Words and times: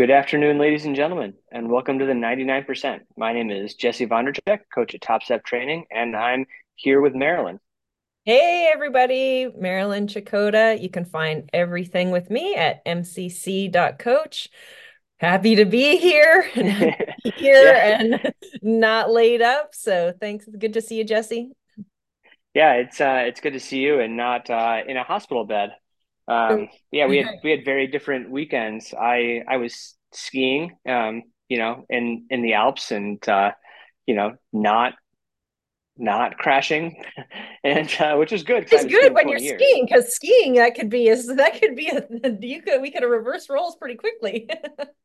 Good 0.00 0.10
afternoon, 0.10 0.56
ladies 0.56 0.86
and 0.86 0.96
gentlemen, 0.96 1.34
and 1.52 1.68
welcome 1.68 1.98
to 1.98 2.06
the 2.06 2.14
99%. 2.14 3.00
My 3.18 3.34
name 3.34 3.50
is 3.50 3.74
Jesse 3.74 4.06
Vondracek, 4.06 4.60
coach 4.74 4.94
at 4.94 5.02
Top 5.02 5.22
Step 5.22 5.44
Training, 5.44 5.84
and 5.90 6.16
I'm 6.16 6.46
here 6.74 7.02
with 7.02 7.14
Marilyn. 7.14 7.60
Hey, 8.24 8.70
everybody, 8.72 9.50
Marilyn 9.54 10.06
Chychota. 10.06 10.80
You 10.80 10.88
can 10.88 11.04
find 11.04 11.50
everything 11.52 12.12
with 12.12 12.30
me 12.30 12.54
at 12.54 12.82
mcc.coach. 12.86 14.48
Happy 15.18 15.56
to 15.56 15.66
be 15.66 15.98
here, 15.98 16.44
here 16.54 16.94
yeah. 17.34 18.00
and 18.00 18.32
not 18.62 19.10
laid 19.10 19.42
up. 19.42 19.74
So 19.74 20.14
thanks. 20.18 20.46
Good 20.46 20.72
to 20.72 20.80
see 20.80 20.96
you, 20.96 21.04
Jesse. 21.04 21.50
Yeah, 22.54 22.72
it's 22.76 23.02
uh, 23.02 23.24
it's 23.26 23.42
good 23.42 23.52
to 23.52 23.60
see 23.60 23.80
you 23.80 24.00
and 24.00 24.16
not 24.16 24.48
uh, 24.48 24.78
in 24.88 24.96
a 24.96 25.04
hospital 25.04 25.44
bed. 25.44 25.72
Um, 26.26 26.68
yeah, 26.92 27.06
we 27.06 27.18
had 27.18 27.40
we 27.42 27.50
had 27.50 27.64
very 27.64 27.88
different 27.88 28.30
weekends. 28.30 28.94
I 28.94 29.42
I 29.48 29.56
was 29.58 29.96
skiing, 30.12 30.76
um, 30.86 31.22
you 31.48 31.58
know, 31.58 31.84
in 31.88 32.26
in 32.30 32.42
the 32.42 32.54
Alps, 32.54 32.90
and 32.90 33.26
uh, 33.28 33.52
you 34.06 34.14
know, 34.14 34.36
not 34.52 34.94
not 35.96 36.38
crashing, 36.38 37.02
and 37.64 37.90
uh, 38.00 38.16
which 38.16 38.32
is 38.32 38.42
good. 38.42 38.68
It's 38.70 38.84
good 38.84 39.14
when 39.14 39.28
you're 39.28 39.38
years. 39.38 39.60
skiing 39.60 39.86
because 39.86 40.14
skiing 40.14 40.54
that 40.54 40.74
could 40.74 40.90
be 40.90 41.08
is 41.08 41.26
that 41.36 41.60
could 41.60 41.76
be 41.76 41.88
a 41.88 42.06
you 42.40 42.62
could 42.62 42.80
we 42.80 42.90
could 42.90 43.02
have 43.02 43.10
reverse 43.10 43.48
roles 43.48 43.76
pretty 43.76 43.96
quickly. 43.96 44.48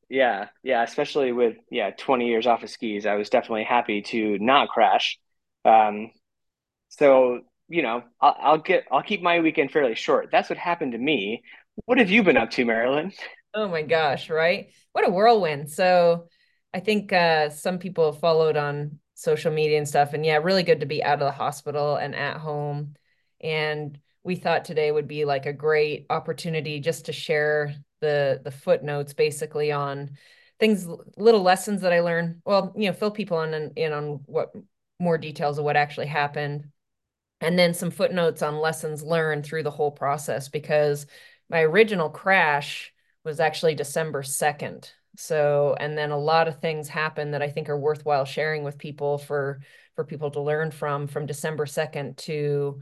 yeah, 0.09 0.47
yeah, 0.63 0.83
especially 0.83 1.31
with 1.31 1.57
yeah 1.69 1.91
20 1.97 2.27
years 2.27 2.47
off 2.47 2.63
of 2.63 2.69
skis, 2.69 3.05
I 3.05 3.15
was 3.15 3.29
definitely 3.29 3.65
happy 3.65 4.01
to 4.03 4.37
not 4.39 4.69
crash. 4.69 5.19
Um, 5.65 6.11
so 6.89 7.41
you 7.67 7.81
know, 7.81 8.03
I'll, 8.21 8.37
I'll 8.39 8.57
get, 8.57 8.85
I'll 8.91 9.03
keep 9.03 9.21
my 9.21 9.39
weekend 9.39 9.71
fairly 9.71 9.95
short. 9.95 10.29
That's 10.31 10.49
what 10.49 10.57
happened 10.57 10.91
to 10.93 10.97
me. 10.97 11.43
What 11.85 11.97
have 11.97 12.09
you 12.09 12.23
been 12.23 12.37
up 12.37 12.51
to, 12.51 12.65
Marilyn? 12.65 13.11
Oh 13.55 13.67
my 13.67 13.81
gosh, 13.83 14.29
right? 14.29 14.71
What 14.91 15.07
a 15.07 15.11
whirlwind. 15.11 15.71
So 15.71 16.27
I 16.73 16.79
think 16.81 17.13
uh, 17.13 17.49
some 17.49 17.79
people 17.79 18.11
followed 18.11 18.57
on 18.57 18.99
social 19.13 19.51
media 19.51 19.77
and 19.77 19.87
stuff. 19.87 20.13
And 20.13 20.25
yeah, 20.25 20.37
really 20.37 20.63
good 20.63 20.81
to 20.81 20.85
be 20.85 21.03
out 21.03 21.15
of 21.15 21.19
the 21.27 21.31
hospital 21.31 21.95
and 21.95 22.13
at 22.15 22.37
home. 22.37 22.95
And 23.41 23.97
we 24.23 24.35
thought 24.35 24.65
today 24.65 24.91
would 24.91 25.07
be 25.07 25.23
like 25.23 25.45
a 25.45 25.53
great 25.53 26.05
opportunity 26.09 26.79
just 26.79 27.05
to 27.05 27.13
share 27.13 27.73
the 28.01 28.41
the 28.43 28.51
footnotes 28.51 29.13
basically 29.13 29.71
on 29.71 30.17
things, 30.59 30.85
little 31.17 31.41
lessons 31.41 31.81
that 31.81 31.93
I 31.93 32.01
learned. 32.01 32.41
Well, 32.45 32.73
you 32.75 32.87
know, 32.89 32.93
fill 32.93 33.11
people 33.11 33.41
in, 33.41 33.71
in 33.75 33.93
on 33.93 34.21
what 34.25 34.51
more 34.99 35.17
details 35.17 35.57
of 35.57 35.65
what 35.65 35.77
actually 35.77 36.07
happened 36.07 36.71
and 37.41 37.59
then 37.59 37.73
some 37.73 37.91
footnotes 37.91 38.41
on 38.41 38.57
lessons 38.57 39.03
learned 39.03 39.45
through 39.45 39.63
the 39.63 39.71
whole 39.71 39.91
process 39.91 40.49
because 40.49 41.05
my 41.49 41.61
original 41.61 42.09
crash 42.09 42.93
was 43.25 43.39
actually 43.39 43.75
December 43.75 44.23
2nd. 44.23 44.89
So, 45.17 45.75
and 45.79 45.97
then 45.97 46.11
a 46.11 46.17
lot 46.17 46.47
of 46.47 46.59
things 46.59 46.87
happened 46.87 47.33
that 47.33 47.41
I 47.41 47.49
think 47.49 47.69
are 47.69 47.77
worthwhile 47.77 48.25
sharing 48.25 48.63
with 48.63 48.77
people 48.77 49.17
for 49.17 49.61
for 49.95 50.03
people 50.03 50.31
to 50.31 50.41
learn 50.41 50.71
from 50.71 51.07
from 51.07 51.25
December 51.25 51.65
2nd 51.65 52.17
to 52.17 52.81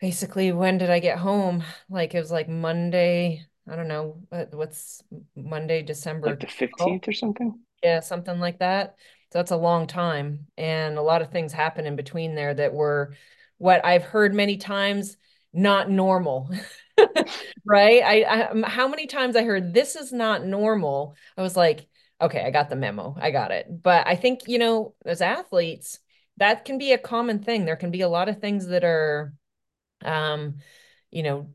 basically 0.00 0.52
when 0.52 0.78
did 0.78 0.90
I 0.90 0.98
get 0.98 1.18
home? 1.18 1.62
Like 1.88 2.14
it 2.14 2.20
was 2.20 2.30
like 2.30 2.48
Monday, 2.48 3.46
I 3.68 3.76
don't 3.76 3.88
know, 3.88 4.22
uh, 4.32 4.46
what's 4.52 5.02
Monday, 5.36 5.82
December 5.82 6.28
like 6.28 6.40
the 6.40 6.46
15th 6.46 7.08
or 7.08 7.12
something? 7.12 7.60
Yeah, 7.82 8.00
something 8.00 8.40
like 8.40 8.58
that. 8.58 8.96
So 9.32 9.38
that's 9.38 9.50
a 9.50 9.56
long 9.56 9.86
time 9.86 10.46
and 10.56 10.96
a 10.96 11.02
lot 11.02 11.22
of 11.22 11.30
things 11.30 11.52
happen 11.52 11.86
in 11.86 11.96
between 11.96 12.34
there 12.34 12.54
that 12.54 12.72
were 12.72 13.14
what 13.58 13.84
I've 13.84 14.04
heard 14.04 14.34
many 14.34 14.56
times, 14.56 15.16
not 15.52 15.90
normal. 15.90 16.50
right? 17.64 18.02
I, 18.02 18.24
I 18.64 18.68
how 18.68 18.88
many 18.88 19.06
times 19.06 19.36
I 19.36 19.44
heard 19.44 19.74
this 19.74 19.96
is 19.96 20.12
not 20.12 20.44
normal. 20.44 21.16
I 21.36 21.42
was 21.42 21.56
like, 21.56 21.86
okay, 22.20 22.42
I 22.44 22.50
got 22.50 22.68
the 22.70 22.76
memo. 22.76 23.16
I 23.20 23.30
got 23.30 23.50
it. 23.50 23.66
But 23.82 24.06
I 24.06 24.16
think, 24.16 24.42
you 24.46 24.58
know, 24.58 24.94
as 25.04 25.20
athletes, 25.20 25.98
that 26.38 26.64
can 26.64 26.78
be 26.78 26.92
a 26.92 26.98
common 26.98 27.40
thing. 27.42 27.64
There 27.64 27.76
can 27.76 27.90
be 27.90 28.00
a 28.02 28.08
lot 28.08 28.28
of 28.28 28.40
things 28.40 28.66
that 28.68 28.84
are 28.84 29.34
um, 30.02 30.56
you 31.10 31.22
know, 31.22 31.54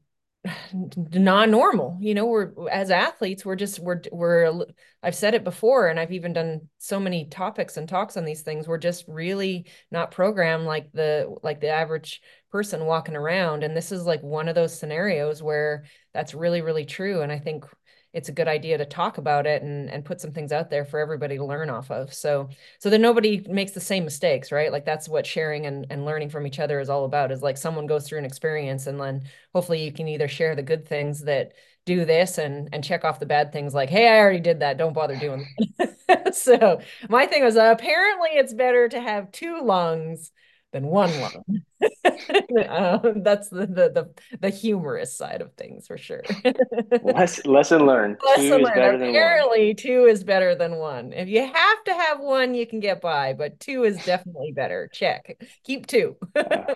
non-normal 1.14 1.98
you 2.02 2.14
know 2.14 2.26
we're 2.26 2.52
as 2.70 2.92
athletes 2.92 3.46
we're 3.46 3.56
just 3.56 3.80
we're 3.80 4.02
we're 4.12 4.66
i've 5.04 5.16
said 5.16 5.34
it 5.34 5.44
before 5.44 5.88
and 5.88 6.00
i've 6.00 6.12
even 6.12 6.34
done 6.34 6.62
so 6.78 7.00
many 7.00 7.26
topics 7.26 7.78
and 7.78 7.88
talks 7.88 8.18
on 8.18 8.26
these 8.26 8.42
things 8.42 8.68
we're 8.68 8.78
just 8.78 9.06
really 9.08 9.66
not 9.92 10.12
programmed 10.12 10.66
like 10.66 10.92
the 10.94 11.34
like 11.44 11.60
the 11.62 11.70
average 11.70 12.22
person 12.52 12.86
walking 12.86 13.16
around 13.16 13.64
and 13.64 13.76
this 13.76 13.92
is 13.92 14.06
like 14.06 14.22
one 14.24 14.48
of 14.48 14.56
those 14.56 14.78
scenarios 14.78 15.42
where 15.42 15.84
that's 16.14 16.34
really 16.34 16.62
really 16.62 16.86
true 16.86 17.22
and 17.22 17.32
i 17.32 17.40
think 17.40 17.66
it's 18.14 18.30
a 18.30 18.32
good 18.32 18.48
idea 18.48 18.78
to 18.78 18.86
talk 18.86 19.18
about 19.18 19.46
it 19.46 19.62
and 19.62 19.90
and 19.90 20.06
put 20.06 20.20
some 20.22 20.32
things 20.32 20.52
out 20.52 20.70
there 20.70 20.86
for 20.86 21.00
everybody 21.00 21.38
to 21.38 21.46
learn 21.46 21.70
off 21.70 21.92
of. 21.92 22.14
So 22.14 22.50
so 22.80 22.90
that 22.90 23.00
nobody 23.00 23.46
makes 23.48 23.72
the 23.72 23.80
same 23.80 24.04
mistakes 24.04 24.52
right? 24.52 24.72
Like 24.72 24.86
that's 24.86 25.08
what 25.10 25.26
sharing 25.26 25.66
and, 25.66 25.86
and 25.90 26.06
learning 26.06 26.30
from 26.30 26.48
each 26.48 26.60
other 26.60 26.80
is 26.80 26.90
all 26.90 27.06
about 27.06 27.32
is 27.32 27.42
like 27.44 27.58
someone 27.58 27.88
goes 27.88 28.08
through 28.08 28.20
an 28.20 28.26
experience 28.26 28.88
and 28.88 29.00
then 29.00 29.24
hopefully 29.54 29.84
you 29.84 29.92
can 29.92 30.08
either 30.08 30.28
share 30.28 30.56
the 30.56 30.64
good 30.64 30.88
things 30.88 31.22
that 31.22 31.54
do 31.86 32.06
this 32.06 32.38
and 32.38 32.70
and 32.74 32.84
check 32.84 33.04
off 33.04 33.20
the 33.20 33.26
bad 33.26 33.52
things 33.52 33.74
like 33.74 33.90
hey 33.90 34.08
i 34.08 34.20
already 34.20 34.40
did 34.40 34.60
that. 34.62 34.78
Don't 34.78 34.94
bother 34.94 35.16
doing 35.16 35.46
that. 35.78 35.96
So 36.36 36.82
my 37.10 37.26
thing 37.28 37.44
was 37.44 37.56
uh, 37.56 37.74
apparently 37.78 38.30
it's 38.34 38.54
better 38.54 38.90
to 38.90 39.00
have 39.00 39.32
two 39.32 39.62
lungs 39.62 40.32
than 40.72 40.86
one 40.86 41.12
lung. 41.20 41.44
um, 42.70 43.24
that's 43.24 43.50
the, 43.50 43.66
the, 43.66 43.90
the 43.90 44.10
the 44.40 44.50
humorous 44.50 45.16
side 45.16 45.42
of 45.42 45.54
things 45.54 45.88
for 45.88 45.98
sure. 45.98 46.24
Less, 47.02 47.46
lesson 47.46 47.86
learned. 47.86 48.18
Lesson 48.24 48.60
two 48.60 48.64
learned. 48.64 49.04
Apparently, 49.04 49.74
two 49.74 50.06
is 50.06 50.24
better 50.24 50.56
than 50.56 50.76
one. 50.76 51.14
If 51.14 51.28
you 51.28 51.42
have 51.42 51.84
to 51.86 51.94
have 51.94 52.20
one, 52.20 52.54
you 52.54 52.68
can 52.68 52.80
get 52.80 53.02
by, 53.02 53.34
but 53.34 53.60
two 53.60 53.84
is 53.84 54.04
definitely 54.06 54.52
better. 54.52 54.90
Check. 54.92 55.42
Keep 55.64 55.88
two. 55.88 56.18
uh, 56.36 56.76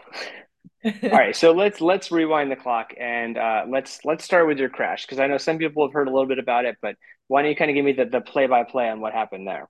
all 1.03 1.09
right, 1.09 1.35
so 1.35 1.51
let's 1.51 1.79
let's 1.79 2.11
rewind 2.11 2.51
the 2.51 2.55
clock 2.55 2.93
and 2.99 3.37
uh, 3.37 3.63
let's 3.67 4.03
let's 4.03 4.23
start 4.23 4.47
with 4.47 4.57
your 4.57 4.69
crash 4.69 5.05
because 5.05 5.19
I 5.19 5.27
know 5.27 5.37
some 5.37 5.57
people 5.57 5.85
have 5.87 5.93
heard 5.93 6.07
a 6.07 6.11
little 6.11 6.27
bit 6.27 6.39
about 6.39 6.65
it, 6.65 6.77
but 6.81 6.95
why 7.27 7.41
don't 7.41 7.51
you 7.51 7.55
kind 7.55 7.71
of 7.71 7.75
give 7.75 7.85
me 7.85 7.93
the 7.93 8.05
the 8.05 8.21
play 8.21 8.47
by 8.47 8.63
play 8.63 8.89
on 8.89 8.99
what 8.99 9.13
happened 9.13 9.47
there? 9.47 9.69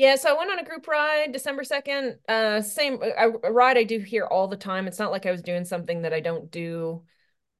Yeah, 0.00 0.16
so 0.16 0.30
I 0.34 0.38
went 0.38 0.50
on 0.50 0.58
a 0.58 0.64
group 0.64 0.88
ride 0.88 1.30
December 1.30 1.62
2nd. 1.62 2.16
Uh 2.26 2.62
same 2.62 3.02
a, 3.02 3.32
a 3.44 3.52
ride 3.52 3.76
I 3.76 3.84
do 3.84 3.98
here 3.98 4.24
all 4.24 4.48
the 4.48 4.56
time. 4.56 4.86
It's 4.86 4.98
not 4.98 5.10
like 5.10 5.26
I 5.26 5.30
was 5.30 5.42
doing 5.42 5.66
something 5.66 6.00
that 6.02 6.14
I 6.14 6.20
don't 6.20 6.50
do 6.50 7.02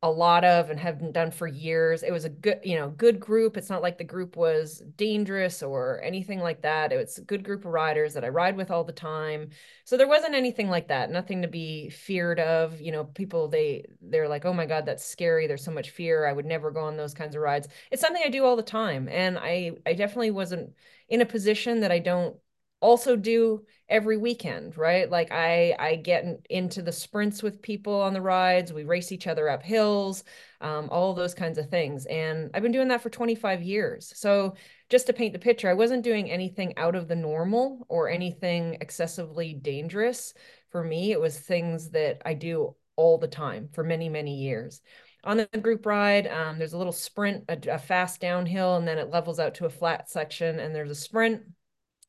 a 0.02 0.10
lot 0.10 0.44
of 0.44 0.70
and 0.70 0.80
haven't 0.80 1.12
done 1.12 1.30
for 1.32 1.46
years. 1.48 2.02
It 2.04 2.12
was 2.12 2.24
a 2.24 2.30
good, 2.30 2.60
you 2.64 2.76
know, 2.78 2.90
good 2.90 3.20
group. 3.20 3.56
It's 3.56 3.70
not 3.70 3.82
like 3.82 3.98
the 3.98 4.04
group 4.04 4.36
was 4.36 4.82
dangerous 4.96 5.62
or 5.62 6.00
anything 6.02 6.40
like 6.40 6.62
that. 6.62 6.92
It 6.92 6.98
was 6.98 7.18
a 7.18 7.22
good 7.22 7.44
group 7.44 7.64
of 7.66 7.72
riders 7.72 8.14
that 8.14 8.24
I 8.24 8.28
ride 8.30 8.56
with 8.56 8.70
all 8.70 8.84
the 8.84 8.92
time. 8.92 9.50
So 9.84 9.96
there 9.96 10.08
wasn't 10.08 10.34
anything 10.36 10.70
like 10.70 10.88
that. 10.88 11.10
Nothing 11.10 11.42
to 11.42 11.48
be 11.48 11.90
feared 11.90 12.40
of. 12.40 12.80
You 12.80 12.92
know, 12.92 13.04
people 13.04 13.48
they 13.48 13.86
they're 14.02 14.28
like, 14.28 14.44
"Oh 14.46 14.54
my 14.54 14.66
god, 14.66 14.86
that's 14.86 15.04
scary. 15.04 15.46
There's 15.46 15.64
so 15.64 15.72
much 15.72 15.90
fear. 15.90 16.26
I 16.26 16.32
would 16.32 16.46
never 16.46 16.70
go 16.70 16.80
on 16.84 16.96
those 16.96 17.14
kinds 17.14 17.36
of 17.36 17.42
rides." 17.42 17.68
It's 17.90 18.02
something 18.02 18.22
I 18.24 18.30
do 18.30 18.44
all 18.44 18.56
the 18.56 18.62
time, 18.62 19.08
and 19.10 19.38
I 19.38 19.72
I 19.86 19.94
definitely 19.94 20.30
wasn't 20.32 20.72
in 21.10 21.20
a 21.20 21.26
position 21.26 21.80
that 21.80 21.92
I 21.92 21.98
don't 21.98 22.36
also 22.80 23.14
do 23.14 23.62
every 23.88 24.16
weekend 24.16 24.76
right? 24.76 25.10
Like 25.10 25.30
i 25.32 25.74
i 25.78 25.96
get 25.96 26.24
into 26.48 26.80
the 26.80 26.92
sprints 26.92 27.42
with 27.42 27.60
people 27.60 28.00
on 28.00 28.14
the 28.14 28.22
rides. 28.22 28.72
We 28.72 28.84
race 28.84 29.12
each 29.12 29.26
other 29.26 29.48
up 29.48 29.62
hills 29.62 30.24
um, 30.62 30.88
all 30.90 31.14
those 31.14 31.34
kinds 31.34 31.58
of 31.58 31.68
things. 31.68 32.06
And 32.06 32.50
i've 32.54 32.62
been 32.62 32.72
doing 32.72 32.88
that 32.88 33.02
for 33.02 33.10
25 33.10 33.62
years. 33.62 34.12
So 34.16 34.54
just 34.88 35.06
to 35.06 35.12
paint 35.12 35.32
the 35.34 35.38
picture 35.38 35.68
i 35.68 35.74
wasn't 35.74 36.04
doing 36.04 36.30
anything 36.30 36.76
out 36.78 36.94
of 36.94 37.08
the 37.08 37.16
normal 37.16 37.86
or 37.88 38.08
anything 38.08 38.78
excessively 38.80 39.52
dangerous. 39.54 40.32
For 40.70 40.82
me 40.82 41.12
it 41.12 41.20
was 41.20 41.38
things 41.38 41.90
that 41.90 42.22
i 42.24 42.32
do 42.34 42.74
all 42.96 43.18
the 43.18 43.28
time 43.28 43.68
for 43.72 43.82
many 43.84 44.08
many 44.08 44.36
years 44.36 44.80
on 45.24 45.36
the 45.36 45.46
group 45.60 45.84
ride 45.86 46.26
um, 46.26 46.58
there's 46.58 46.72
a 46.72 46.78
little 46.78 46.92
sprint 46.92 47.44
a, 47.48 47.58
a 47.74 47.78
fast 47.78 48.20
downhill 48.20 48.76
and 48.76 48.86
then 48.86 48.98
it 48.98 49.10
levels 49.10 49.38
out 49.38 49.54
to 49.54 49.66
a 49.66 49.70
flat 49.70 50.08
section 50.08 50.58
and 50.58 50.74
there's 50.74 50.90
a 50.90 50.94
sprint 50.94 51.42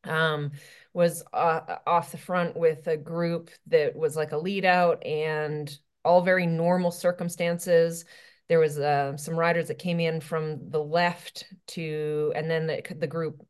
um, 0.03 0.51
was 0.93 1.23
uh, 1.33 1.77
off 1.85 2.11
the 2.11 2.17
front 2.17 2.55
with 2.55 2.87
a 2.87 2.97
group 2.97 3.49
that 3.67 3.95
was 3.95 4.15
like 4.15 4.31
a 4.31 4.37
lead 4.37 4.65
out 4.65 5.05
and 5.05 5.77
all 6.03 6.21
very 6.21 6.45
normal 6.45 6.91
circumstances. 6.91 8.05
There 8.49 8.59
was 8.59 8.77
uh, 8.79 9.15
some 9.17 9.35
riders 9.35 9.67
that 9.67 9.79
came 9.79 9.99
in 9.99 10.19
from 10.19 10.69
the 10.69 10.83
left 10.83 11.45
to, 11.67 12.33
and 12.35 12.49
then 12.49 12.67
the, 12.67 12.81
the 12.97 13.07
group. 13.07 13.45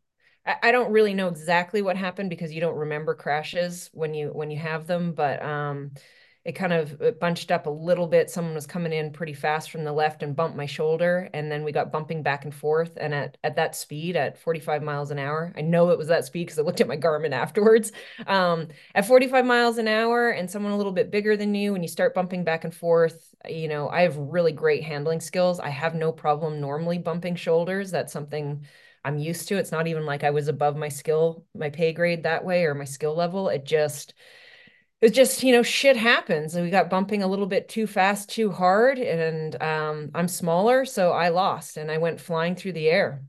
I, 0.46 0.56
I 0.64 0.72
don't 0.72 0.92
really 0.92 1.14
know 1.14 1.28
exactly 1.28 1.82
what 1.82 1.98
happened 1.98 2.30
because 2.30 2.52
you 2.52 2.62
don't 2.62 2.78
remember 2.78 3.16
crashes 3.16 3.90
when 3.94 4.14
you 4.14 4.28
when 4.30 4.52
you 4.52 4.60
have 4.60 4.86
them, 4.86 5.14
but 5.14 5.42
um, 5.42 5.92
it 6.44 6.54
kind 6.54 6.74
of 6.74 7.20
bunched 7.20 7.52
up 7.52 7.68
a 7.68 7.70
little 7.70 8.08
bit. 8.08 8.30
Someone 8.30 8.56
was 8.56 8.66
coming 8.66 8.92
in 8.92 9.12
pretty 9.12 9.34
fast 9.34 9.70
from 9.70 9.84
the 9.84 9.94
left 9.94 10.24
and 10.24 10.36
bumped 10.36 10.58
my 10.58 10.66
shoulder. 10.66 11.30
And 11.34 11.52
then 11.52 11.64
we 11.64 11.72
got 11.72 11.92
bumping 11.92 12.24
back 12.24 12.46
and 12.46 12.54
forth. 12.54 12.98
And 13.00 13.14
at, 13.14 13.38
at 13.44 13.56
that 13.58 13.76
speed, 13.76 14.16
at 14.16 14.40
45 14.40 14.82
miles 14.82 15.12
an 15.12 15.20
hour, 15.20 15.54
I 15.56 15.62
know 15.62 15.92
it 15.92 16.00
was 16.00 16.08
that 16.08 16.26
speed 16.26 16.46
because 16.46 16.58
I 16.58 16.64
looked 16.64 16.82
at 16.82 16.88
my 16.88 16.98
Garmin 16.98 17.32
afterwards. 17.32 17.92
Um, 18.26 18.70
at 18.96 19.06
45 19.06 19.46
miles 19.46 19.78
an 19.78 19.88
hour 19.88 20.32
and 20.32 20.50
someone 20.50 20.72
a 20.72 20.78
little 20.78 20.92
bit 20.92 21.12
bigger 21.12 21.38
than 21.38 21.54
you, 21.54 21.74
when 21.74 21.84
you 21.84 21.88
start 21.88 22.16
bumping 22.16 22.44
back 22.44 22.64
and 22.64 22.74
forth, 22.74 23.36
you 23.48 23.68
know, 23.68 23.88
I 23.90 24.02
have 24.02 24.18
really 24.18 24.52
great 24.52 24.84
handling 24.84 25.20
skills. 25.20 25.60
I 25.60 25.70
have 25.70 25.94
no 25.94 26.12
problem 26.12 26.60
normally 26.60 26.98
bumping 26.98 27.36
shoulders. 27.36 27.92
That's 27.92 28.14
something 28.14 28.66
I'm 29.06 29.20
used 29.20 29.48
to. 29.50 29.58
It's 29.58 29.72
not 29.72 29.88
even 29.88 30.08
like 30.08 30.24
I 30.24 30.32
was 30.32 30.48
above 30.48 30.76
my 30.76 30.90
skill, 30.90 31.46
my 31.54 31.70
pay 31.70 31.94
grade 31.94 32.24
that 32.24 32.44
way 32.44 32.66
or 32.66 32.74
my 32.74 32.86
skill 32.86 33.16
level. 33.16 33.50
It 33.50 33.64
just 33.64 34.16
it 35.02 35.14
just, 35.14 35.42
you 35.42 35.52
know, 35.52 35.64
shit 35.64 35.98
happens. 35.98 36.56
And 36.56 36.64
we 36.64 36.70
got 36.70 36.90
bumping 36.90 37.24
a 37.24 37.28
little 37.28 37.48
bit 37.48 37.68
too 37.68 37.88
fast, 37.88 38.30
too 38.30 38.52
hard. 38.52 39.00
And 39.00 39.62
um, 39.62 40.12
I'm 40.14 40.28
smaller, 40.28 40.86
so 40.86 41.12
I 41.12 41.30
lost 41.30 41.78
and 41.78 41.90
I 41.92 41.98
went 41.98 42.22
flying 42.22 42.56
through 42.56 42.74
the 42.74 42.90
air. 42.90 43.24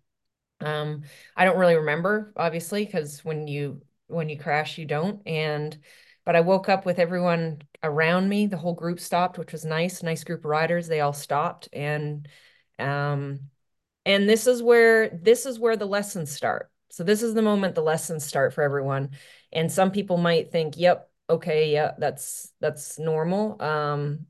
Um, 0.61 1.03
I 1.37 1.45
don't 1.45 1.59
really 1.59 1.77
remember, 1.77 2.33
obviously, 2.37 2.85
because 2.85 3.25
when 3.25 3.49
you 3.49 3.83
when 4.07 4.29
you 4.29 4.39
crash, 4.39 4.79
you 4.79 4.85
don't. 4.85 5.27
And 5.27 5.77
but 6.25 6.37
I 6.37 6.41
woke 6.41 6.69
up 6.69 6.87
with 6.87 6.99
everyone 6.99 7.63
around 7.83 8.29
me. 8.29 8.47
The 8.47 8.59
whole 8.59 8.75
group 8.75 9.01
stopped, 9.01 9.39
which 9.39 9.53
was 9.53 9.65
nice. 9.65 10.03
Nice 10.03 10.25
group 10.25 10.41
of 10.41 10.45
riders. 10.45 10.87
They 10.87 11.01
all 11.01 11.13
stopped, 11.15 11.69
and 11.73 12.29
um, 12.79 13.41
and 14.05 14.29
this 14.29 14.47
is 14.47 14.63
where 14.63 15.09
this 15.09 15.47
is 15.47 15.59
where 15.59 15.77
the 15.77 15.87
lessons 15.87 16.31
start. 16.31 16.71
So 16.91 17.03
this 17.03 17.23
is 17.23 17.35
the 17.35 17.43
moment 17.43 17.75
the 17.75 17.83
lessons 17.83 18.25
start 18.25 18.53
for 18.53 18.63
everyone. 18.63 19.11
And 19.53 19.73
some 19.73 19.91
people 19.91 20.19
might 20.19 20.53
think, 20.53 20.77
"Yep, 20.77 21.11
okay, 21.33 21.73
yeah, 21.73 21.93
that's 21.99 22.53
that's 22.61 22.99
normal." 22.99 23.61
Um, 23.63 24.27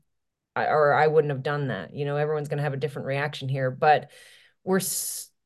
I, 0.55 0.67
or 0.67 0.93
I 0.93 1.07
wouldn't 1.07 1.31
have 1.31 1.43
done 1.43 1.67
that. 1.69 1.93
You 1.93 2.05
know, 2.05 2.17
everyone's 2.17 2.47
going 2.49 2.57
to 2.57 2.63
have 2.63 2.73
a 2.73 2.77
different 2.77 3.07
reaction 3.07 3.49
here, 3.49 3.71
but 3.71 4.11
we're 4.63 4.81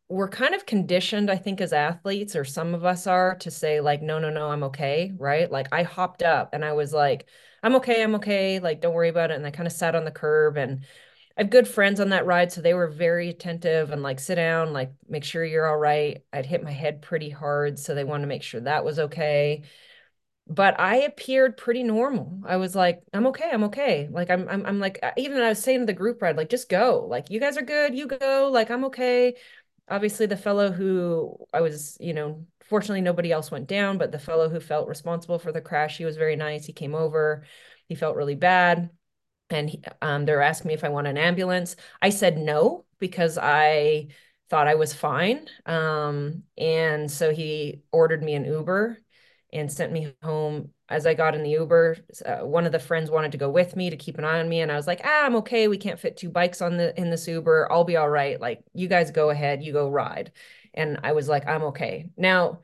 we're 0.09 0.29
kind 0.29 0.55
of 0.55 0.65
conditioned, 0.65 1.29
I 1.29 1.35
think, 1.37 1.59
as 1.61 1.73
athletes, 1.73 2.35
or 2.35 2.45
some 2.45 2.73
of 2.73 2.85
us 2.85 3.07
are, 3.07 3.35
to 3.37 3.51
say, 3.51 3.81
like, 3.81 4.01
no, 4.01 4.19
no, 4.19 4.29
no, 4.29 4.49
I'm 4.51 4.63
okay, 4.63 5.11
right? 5.17 5.51
Like, 5.51 5.67
I 5.73 5.83
hopped 5.83 6.23
up 6.23 6.51
and 6.53 6.63
I 6.63 6.73
was 6.73 6.93
like, 6.93 7.27
I'm 7.61 7.75
okay, 7.75 8.01
I'm 8.03 8.15
okay, 8.15 8.59
like, 8.59 8.79
don't 8.81 8.93
worry 8.93 9.09
about 9.09 9.31
it. 9.31 9.35
And 9.35 9.45
I 9.45 9.51
kind 9.51 9.67
of 9.67 9.73
sat 9.73 9.95
on 9.95 10.05
the 10.05 10.11
curb 10.11 10.57
and 10.57 10.85
I 11.37 11.41
have 11.41 11.49
good 11.49 11.67
friends 11.67 11.99
on 11.99 12.09
that 12.09 12.25
ride, 12.25 12.51
so 12.51 12.61
they 12.61 12.73
were 12.73 12.87
very 12.87 13.29
attentive 13.29 13.91
and 13.91 14.01
like, 14.01 14.19
sit 14.19 14.35
down, 14.35 14.73
like, 14.73 14.91
make 15.09 15.23
sure 15.25 15.43
you're 15.45 15.67
all 15.67 15.77
right. 15.77 16.23
I'd 16.33 16.45
hit 16.45 16.63
my 16.63 16.71
head 16.71 17.01
pretty 17.01 17.29
hard, 17.29 17.77
so 17.77 17.93
they 17.93 18.03
wanted 18.05 18.23
to 18.23 18.27
make 18.27 18.43
sure 18.43 18.61
that 18.61 18.85
was 18.85 18.99
okay. 18.99 19.63
But 20.49 20.79
I 20.79 20.97
appeared 20.97 21.57
pretty 21.57 21.83
normal. 21.83 22.41
I 22.45 22.55
was 22.55 22.73
like, 22.75 23.03
I'm 23.13 23.27
okay, 23.27 23.49
I'm 23.51 23.65
okay. 23.65 24.07
Like, 24.09 24.29
I'm, 24.29 24.47
I'm, 24.47 24.65
I'm 24.65 24.79
like, 24.79 25.03
even 25.17 25.41
I 25.41 25.49
was 25.49 25.59
saying 25.61 25.81
to 25.81 25.85
the 25.85 25.93
group 25.93 26.21
ride, 26.21 26.37
like, 26.37 26.49
just 26.49 26.69
go. 26.69 27.05
Like, 27.09 27.29
you 27.29 27.39
guys 27.39 27.57
are 27.57 27.61
good, 27.63 27.93
you 27.93 28.07
go. 28.07 28.49
Like, 28.51 28.71
I'm 28.71 28.85
okay 28.85 29.35
obviously 29.89 30.25
the 30.25 30.37
fellow 30.37 30.71
who 30.71 31.37
I 31.53 31.61
was, 31.61 31.97
you 31.99 32.13
know, 32.13 32.45
fortunately 32.65 33.01
nobody 33.01 33.31
else 33.31 33.51
went 33.51 33.67
down, 33.67 33.97
but 33.97 34.11
the 34.11 34.19
fellow 34.19 34.49
who 34.49 34.59
felt 34.59 34.87
responsible 34.87 35.39
for 35.39 35.51
the 35.51 35.61
crash, 35.61 35.97
he 35.97 36.05
was 36.05 36.17
very 36.17 36.35
nice. 36.35 36.65
He 36.65 36.73
came 36.73 36.95
over, 36.95 37.45
he 37.87 37.95
felt 37.95 38.15
really 38.15 38.35
bad. 38.35 38.89
And 39.49 39.69
he, 39.69 39.81
um, 40.01 40.25
they're 40.25 40.41
asking 40.41 40.67
me 40.69 40.73
if 40.73 40.83
I 40.83 40.89
want 40.89 41.07
an 41.07 41.17
ambulance. 41.17 41.77
I 42.01 42.09
said 42.09 42.37
no 42.37 42.85
because 42.99 43.37
I 43.37 44.07
thought 44.49 44.67
I 44.67 44.75
was 44.75 44.93
fine. 44.93 45.47
Um, 45.65 46.43
and 46.57 47.09
so 47.09 47.33
he 47.33 47.81
ordered 47.91 48.23
me 48.23 48.33
an 48.33 48.43
Uber 48.43 48.97
and 49.53 49.71
sent 49.71 49.93
me 49.93 50.13
home 50.23 50.71
as 50.89 51.05
I 51.05 51.13
got 51.13 51.35
in 51.35 51.43
the 51.43 51.51
Uber, 51.51 51.97
uh, 52.25 52.37
one 52.45 52.65
of 52.65 52.71
the 52.71 52.79
friends 52.79 53.11
wanted 53.11 53.31
to 53.33 53.37
go 53.37 53.49
with 53.49 53.75
me 53.75 53.89
to 53.89 53.97
keep 53.97 54.17
an 54.17 54.25
eye 54.25 54.39
on 54.39 54.49
me, 54.49 54.61
and 54.61 54.71
I 54.71 54.75
was 54.75 54.87
like, 54.87 55.01
"Ah, 55.03 55.25
I'm 55.25 55.35
okay. 55.37 55.67
We 55.67 55.77
can't 55.77 55.99
fit 55.99 56.17
two 56.17 56.29
bikes 56.29 56.61
on 56.61 56.77
the 56.77 56.97
in 56.99 57.09
this 57.09 57.27
Uber. 57.27 57.71
I'll 57.71 57.83
be 57.83 57.97
all 57.97 58.09
right. 58.09 58.39
Like, 58.39 58.63
you 58.73 58.87
guys 58.87 59.11
go 59.11 59.29
ahead. 59.29 59.63
You 59.63 59.73
go 59.73 59.89
ride." 59.89 60.31
And 60.73 60.99
I 61.03 61.13
was 61.13 61.27
like, 61.27 61.47
"I'm 61.47 61.63
okay." 61.65 62.09
Now, 62.17 62.61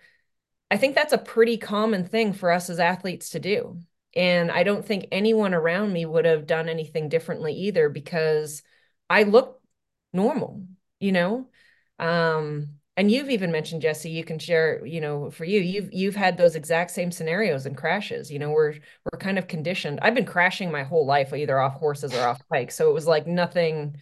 I 0.72 0.78
think 0.78 0.96
that's 0.96 1.14
a 1.14 1.18
pretty 1.18 1.58
common 1.58 2.06
thing 2.06 2.34
for 2.34 2.52
us 2.52 2.70
as 2.70 2.80
athletes 2.80 3.32
to 3.32 3.40
do, 3.40 3.80
and 4.16 4.52
I 4.52 4.64
don't 4.64 4.86
think 4.86 5.08
anyone 5.12 5.54
around 5.54 5.94
me 5.94 6.06
would 6.06 6.26
have 6.26 6.48
done 6.48 6.70
anything 6.70 7.10
differently 7.10 7.54
either 7.54 7.90
because 7.90 8.64
I 9.10 9.24
look 9.24 9.62
normal, 10.14 10.66
you 11.00 11.12
know. 11.12 11.50
Um, 12.00 12.80
and 12.96 13.10
you've 13.10 13.30
even 13.30 13.52
mentioned 13.52 13.82
Jesse, 13.82 14.10
you 14.10 14.24
can 14.24 14.38
share, 14.38 14.86
you 14.86 15.02
know, 15.02 15.32
for 15.32 15.46
you, 15.46 15.60
you've 15.60 15.92
you've 15.92 16.16
had 16.16 16.38
those 16.38 16.56
exact 16.56 16.92
same 16.92 17.12
scenarios 17.12 17.66
and 17.66 17.76
crashes. 17.76 18.32
You 18.32 18.38
know, 18.40 18.52
we're 18.52 18.74
we're 19.12 19.20
kind 19.20 19.40
of 19.40 19.48
conditioned. 19.48 20.00
I've 20.02 20.14
been 20.14 20.26
crashing 20.26 20.72
my 20.72 20.84
whole 20.84 21.06
life, 21.06 21.34
either 21.34 21.60
off 21.60 21.74
horses 21.74 22.14
or 22.14 22.22
off 22.28 22.42
bikes. 22.50 22.76
So 22.76 22.90
it 22.90 22.94
was 22.94 23.08
like 23.08 23.26
nothing. 23.26 23.98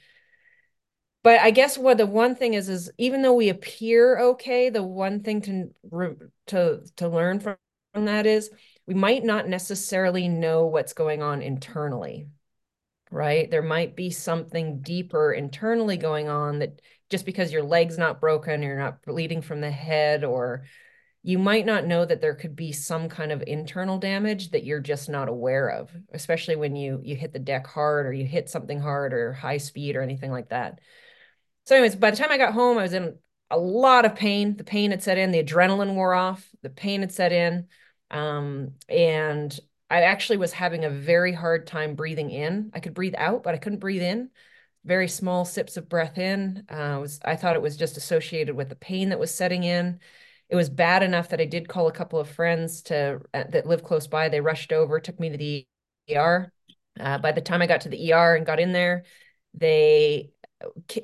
But 1.24 1.40
I 1.40 1.52
guess 1.52 1.78
what 1.78 1.98
the 1.98 2.06
one 2.06 2.36
thing 2.36 2.54
is 2.56 2.68
is 2.68 2.92
even 2.98 3.22
though 3.22 3.34
we 3.36 3.50
appear 3.50 4.20
okay, 4.20 4.70
the 4.70 4.84
one 4.84 5.24
thing 5.24 5.42
to 5.42 5.72
to 6.48 6.82
to 6.98 7.08
learn 7.08 7.40
from, 7.40 7.56
from 7.94 8.06
that 8.06 8.26
is 8.26 8.50
we 8.88 8.94
might 8.94 9.24
not 9.24 9.48
necessarily 9.48 10.28
know 10.28 10.66
what's 10.66 10.94
going 10.94 11.22
on 11.22 11.42
internally 11.42 12.28
right? 13.12 13.52
There 13.52 13.62
might 13.62 13.96
be 13.96 14.10
something 14.10 14.82
deeper 14.82 15.34
internally 15.34 15.98
going 15.98 16.30
on 16.30 16.60
that 16.60 16.82
just 17.12 17.26
because 17.26 17.52
your 17.52 17.62
leg's 17.62 17.98
not 17.98 18.22
broken, 18.22 18.64
you're 18.64 18.80
not 18.80 19.04
bleeding 19.04 19.42
from 19.42 19.62
the 19.62 19.70
head, 19.70 20.24
or 20.24 20.64
you 21.22 21.38
might 21.38 21.66
not 21.66 21.86
know 21.86 22.04
that 22.04 22.22
there 22.22 22.34
could 22.34 22.56
be 22.56 22.72
some 22.72 23.10
kind 23.10 23.32
of 23.32 23.44
internal 23.46 24.00
damage 24.00 24.52
that 24.52 24.64
you're 24.64 24.80
just 24.80 25.10
not 25.10 25.28
aware 25.28 25.70
of, 25.70 25.92
especially 26.14 26.56
when 26.56 26.76
you 26.76 27.02
you 27.04 27.16
hit 27.16 27.34
the 27.34 27.40
deck 27.40 27.68
hard 27.68 28.08
or 28.08 28.14
you 28.14 28.26
hit 28.26 28.50
something 28.50 28.80
hard 28.80 29.14
or 29.14 29.34
high 29.34 29.58
speed 29.58 29.96
or 29.96 30.02
anything 30.02 30.32
like 30.32 30.50
that. 30.50 30.80
So, 31.66 31.76
anyways, 31.76 31.96
by 31.96 32.12
the 32.12 32.18
time 32.18 32.32
I 32.32 32.38
got 32.38 32.54
home, 32.54 32.78
I 32.78 32.84
was 32.84 32.94
in 32.94 33.16
a 33.52 33.58
lot 33.58 34.06
of 34.06 34.16
pain. 34.16 34.56
The 34.56 34.64
pain 34.64 34.92
had 34.92 35.04
set 35.04 35.18
in, 35.18 35.32
the 35.32 35.44
adrenaline 35.44 35.94
wore 35.94 36.14
off, 36.14 36.48
the 36.64 36.70
pain 36.70 37.02
had 37.02 37.12
set 37.12 37.34
in. 37.34 37.68
Um, 38.10 38.74
and 38.90 39.58
I 39.90 40.04
actually 40.04 40.38
was 40.38 40.54
having 40.54 40.86
a 40.86 40.90
very 40.90 41.34
hard 41.34 41.68
time 41.68 41.96
breathing 41.96 42.32
in. 42.32 42.72
I 42.74 42.80
could 42.80 42.94
breathe 42.94 43.16
out, 43.18 43.44
but 43.44 43.54
I 43.54 43.58
couldn't 43.58 43.80
breathe 43.80 44.02
in 44.02 44.30
very 44.86 45.08
small 45.08 45.46
sips 45.46 45.78
of 45.78 45.90
breath 45.90 46.18
in. 46.18 46.64
Uh, 46.70 46.98
was, 47.00 47.20
I 47.24 47.36
thought 47.36 47.56
it 47.56 47.62
was 47.62 47.78
just 47.78 47.98
associated 47.98 48.56
with 48.56 48.70
the 48.70 48.76
pain 48.76 49.10
that 49.10 49.20
was 49.20 49.34
setting 49.34 49.64
in. 49.64 50.00
It 50.50 50.56
was 50.56 50.70
bad 50.70 51.04
enough 51.04 51.30
that 51.30 51.42
I 51.42 51.46
did 51.46 51.68
call 51.70 51.88
a 51.88 51.94
couple 51.94 52.20
of 52.20 52.30
friends 52.30 52.82
to 52.84 53.22
uh, 53.34 53.44
that 53.50 53.68
live 53.68 53.84
close 53.84 54.08
by. 54.08 54.30
They 54.30 54.42
rushed 54.42 54.74
over, 54.74 55.00
took 55.00 55.20
me 55.20 55.30
to 55.30 55.38
the 55.38 55.68
ER. 56.14 56.52
Uh, 57.00 57.18
by 57.20 57.32
the 57.32 57.42
time 57.42 57.62
I 57.62 57.68
got 57.68 57.82
to 57.82 57.90
the 57.90 58.12
ER 58.12 58.36
and 58.36 58.46
got 58.46 58.60
in 58.60 58.74
there, 58.74 59.04
they 59.54 60.32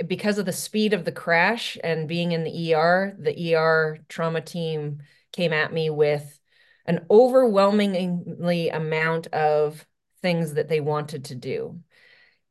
because 0.08 0.38
of 0.38 0.46
the 0.46 0.54
speed 0.54 0.94
of 0.94 1.06
the 1.06 1.12
crash 1.12 1.78
and 1.84 2.08
being 2.08 2.32
in 2.32 2.44
the 2.44 2.74
ER, 2.74 3.16
the 3.18 3.56
ER 3.56 4.00
trauma 4.08 4.42
team 4.42 5.00
came 5.32 5.54
at 5.54 5.74
me 5.74 5.90
with 5.90 6.40
an 6.86 7.06
overwhelmingly 7.10 8.70
amount 8.70 9.28
of 9.28 9.86
things 10.22 10.54
that 10.54 10.70
they 10.70 10.80
wanted 10.80 11.26
to 11.26 11.36
do. 11.36 11.80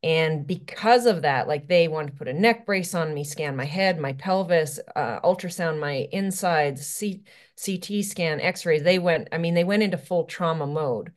And 0.06 0.46
because 0.46 1.04
of 1.06 1.22
that, 1.22 1.48
like 1.48 1.66
they 1.66 1.88
wanted 1.88 2.12
to 2.12 2.16
put 2.16 2.28
a 2.28 2.32
neck 2.32 2.64
brace 2.64 2.94
on 2.94 3.12
me, 3.12 3.24
scan 3.24 3.56
my 3.56 3.64
head, 3.64 3.98
my 3.98 4.12
pelvis, 4.12 4.78
uh, 4.94 5.18
ultrasound 5.22 5.80
my 5.80 6.08
insides, 6.12 6.86
C- 6.86 7.24
CT 7.56 8.04
scan, 8.04 8.40
x 8.40 8.64
rays. 8.64 8.84
They 8.84 9.00
went, 9.00 9.28
I 9.32 9.38
mean, 9.38 9.54
they 9.54 9.64
went 9.64 9.82
into 9.82 9.98
full 9.98 10.24
trauma 10.24 10.66
mode. 10.66 11.12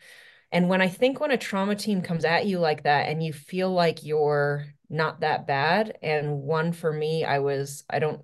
And 0.51 0.69
when 0.69 0.81
I 0.81 0.87
think 0.89 1.19
when 1.19 1.31
a 1.31 1.37
trauma 1.37 1.75
team 1.75 2.01
comes 2.01 2.25
at 2.25 2.47
you 2.47 2.57
like 2.59 2.83
that 2.83 3.07
and 3.09 3.21
you 3.23 3.31
feel 3.33 3.71
like 3.71 4.03
you're 4.03 4.65
not 4.89 5.19
that 5.21 5.45
bad, 5.45 5.97
and 6.01 6.41
one 6.41 6.73
for 6.73 6.91
me, 6.91 7.23
I 7.23 7.39
was, 7.39 7.83
I 7.89 7.99
don't, 7.99 8.23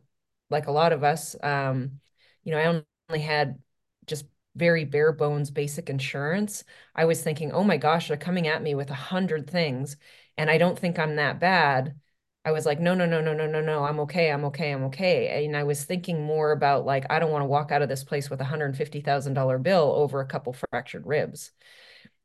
like 0.50 0.68
a 0.68 0.72
lot 0.72 0.94
of 0.94 1.04
us, 1.04 1.36
um, 1.44 2.00
you 2.44 2.52
know, 2.52 2.58
I 2.60 2.84
only 3.10 3.22
had 3.24 3.60
just 4.08 4.26
very 4.56 4.86
bare 4.86 5.12
bones 5.12 5.52
basic 5.52 5.90
insurance. 5.90 6.64
I 6.96 7.06
was 7.06 7.22
thinking, 7.22 7.52
oh 7.52 7.64
my 7.64 7.78
gosh, 7.78 8.08
they're 8.08 8.18
coming 8.18 8.48
at 8.48 8.62
me 8.64 8.74
with 8.76 8.90
a 8.90 8.94
hundred 8.96 9.50
things 9.50 9.98
and 10.38 10.50
I 10.50 10.58
don't 10.58 10.78
think 10.78 11.00
I'm 11.00 11.16
that 11.16 11.40
bad. 11.40 11.96
I 12.44 12.52
was 12.52 12.66
like, 12.66 12.80
no, 12.80 12.94
no, 12.94 13.08
no, 13.08 13.22
no, 13.22 13.34
no, 13.34 13.48
no, 13.48 13.60
no. 13.60 13.84
I'm 13.84 14.00
okay. 14.02 14.32
I'm 14.32 14.46
okay. 14.46 14.72
I'm 14.72 14.84
okay. 14.86 15.46
And 15.46 15.58
I 15.58 15.64
was 15.64 15.84
thinking 15.84 16.24
more 16.24 16.52
about 16.52 16.86
like, 16.86 17.06
I 17.10 17.18
don't 17.18 17.32
want 17.32 17.42
to 17.42 17.48
walk 17.48 17.72
out 17.72 17.82
of 17.82 17.90
this 17.90 18.04
place 18.04 18.30
with 18.30 18.40
a 18.40 18.46
$150,000 18.46 19.64
bill 19.64 19.94
over 19.96 20.22
a 20.22 20.28
couple 20.28 20.54
fractured 20.54 21.08
ribs. 21.08 21.52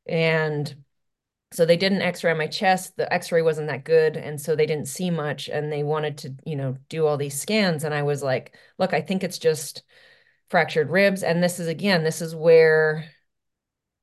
And 0.06 0.74
so 1.52 1.64
they 1.64 1.78
did 1.78 1.92
an 1.92 2.02
x-ray 2.02 2.32
on 2.32 2.38
my 2.38 2.48
chest. 2.48 2.98
The 2.98 3.10
x-ray 3.10 3.40
wasn't 3.40 3.68
that 3.68 3.84
good. 3.84 4.18
And 4.18 4.38
so 4.38 4.54
they 4.54 4.66
didn't 4.66 4.88
see 4.88 5.10
much 5.10 5.48
and 5.48 5.72
they 5.72 5.82
wanted 5.82 6.18
to, 6.18 6.34
you 6.44 6.56
know, 6.56 6.76
do 6.90 7.06
all 7.06 7.16
these 7.16 7.40
scans. 7.40 7.84
And 7.84 7.94
I 7.94 8.02
was 8.02 8.22
like, 8.22 8.54
look, 8.78 8.92
I 8.92 9.00
think 9.00 9.24
it's 9.24 9.38
just 9.38 9.82
fractured 10.50 10.90
ribs. 10.90 11.22
And 11.22 11.42
this 11.42 11.58
is, 11.58 11.66
again, 11.66 12.04
this 12.04 12.20
is 12.20 12.36
where 12.36 13.06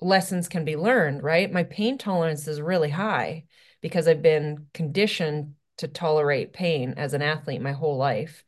lessons 0.02 0.48
can 0.48 0.66
be 0.66 0.76
learned, 0.76 1.22
right? 1.22 1.52
My 1.52 1.64
pain 1.64 2.00
tolerance 2.00 2.48
is 2.48 2.60
really 2.60 2.90
high 2.90 3.46
because 3.88 4.08
I've 4.08 4.22
been 4.22 4.67
conditioned 4.74 5.53
to 5.77 5.88
tolerate 5.88 6.53
pain 6.53 6.94
as 6.98 7.13
an 7.13 7.22
athlete 7.22 7.62
my 7.62 7.72
whole 7.72 7.98
life. 7.98 8.44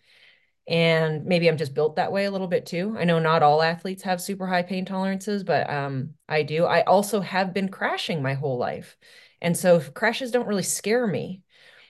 And 0.67 1.25
maybe 1.25 1.47
I'm 1.47 1.57
just 1.57 1.73
built 1.73 1.95
that 1.95 2.11
way 2.11 2.25
a 2.25 2.31
little 2.31 2.47
bit 2.47 2.67
too. 2.67 2.95
I 2.97 3.03
know 3.03 3.17
not 3.17 3.41
all 3.41 3.61
athletes 3.61 4.03
have 4.03 4.21
super 4.21 4.45
high 4.45 4.61
pain 4.61 4.85
tolerances, 4.85 5.43
but 5.43 5.69
um, 5.69 6.11
I 6.27 6.43
do. 6.43 6.65
I 6.65 6.81
also 6.81 7.21
have 7.21 7.53
been 7.53 7.69
crashing 7.69 8.21
my 8.21 8.35
whole 8.35 8.57
life. 8.57 8.95
And 9.41 9.57
so 9.57 9.79
crashes 9.79 10.31
don't 10.31 10.47
really 10.47 10.63
scare 10.63 11.07
me. 11.07 11.41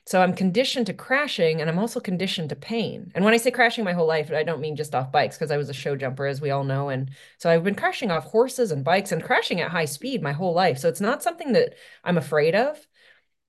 So 0.06 0.22
I'm 0.22 0.34
conditioned 0.34 0.88
to 0.88 0.94
crashing 0.94 1.62
and 1.62 1.70
I'm 1.70 1.78
also 1.78 2.00
conditioned 2.00 2.50
to 2.50 2.56
pain. 2.56 3.12
And 3.14 3.24
when 3.24 3.34
I 3.34 3.38
say 3.38 3.52
crashing 3.52 3.84
my 3.84 3.94
whole 3.94 4.08
life, 4.08 4.32
I 4.32 4.44
don't 4.44 4.62
mean 4.62 4.76
just 4.76 4.96
off 4.96 5.12
bikes 5.12 5.38
because 5.38 5.52
I 5.52 5.58
was 5.58 5.70
a 5.70 5.74
show 5.74 5.96
jumper, 5.96 6.26
as 6.26 6.42
we 6.42 6.50
all 6.50 6.64
know. 6.64 6.90
And 6.90 7.12
so 7.38 7.50
I've 7.50 7.64
been 7.64 7.76
crashing 7.76 8.10
off 8.10 8.24
horses 8.24 8.72
and 8.72 8.84
bikes 8.84 9.12
and 9.12 9.24
crashing 9.24 9.62
at 9.62 9.70
high 9.70 9.86
speed 9.86 10.24
my 10.24 10.32
whole 10.32 10.54
life. 10.54 10.80
So 10.80 10.90
it's 10.90 11.02
not 11.02 11.22
something 11.22 11.52
that 11.52 11.76
I'm 12.04 12.18
afraid 12.18 12.56
of 12.56 12.80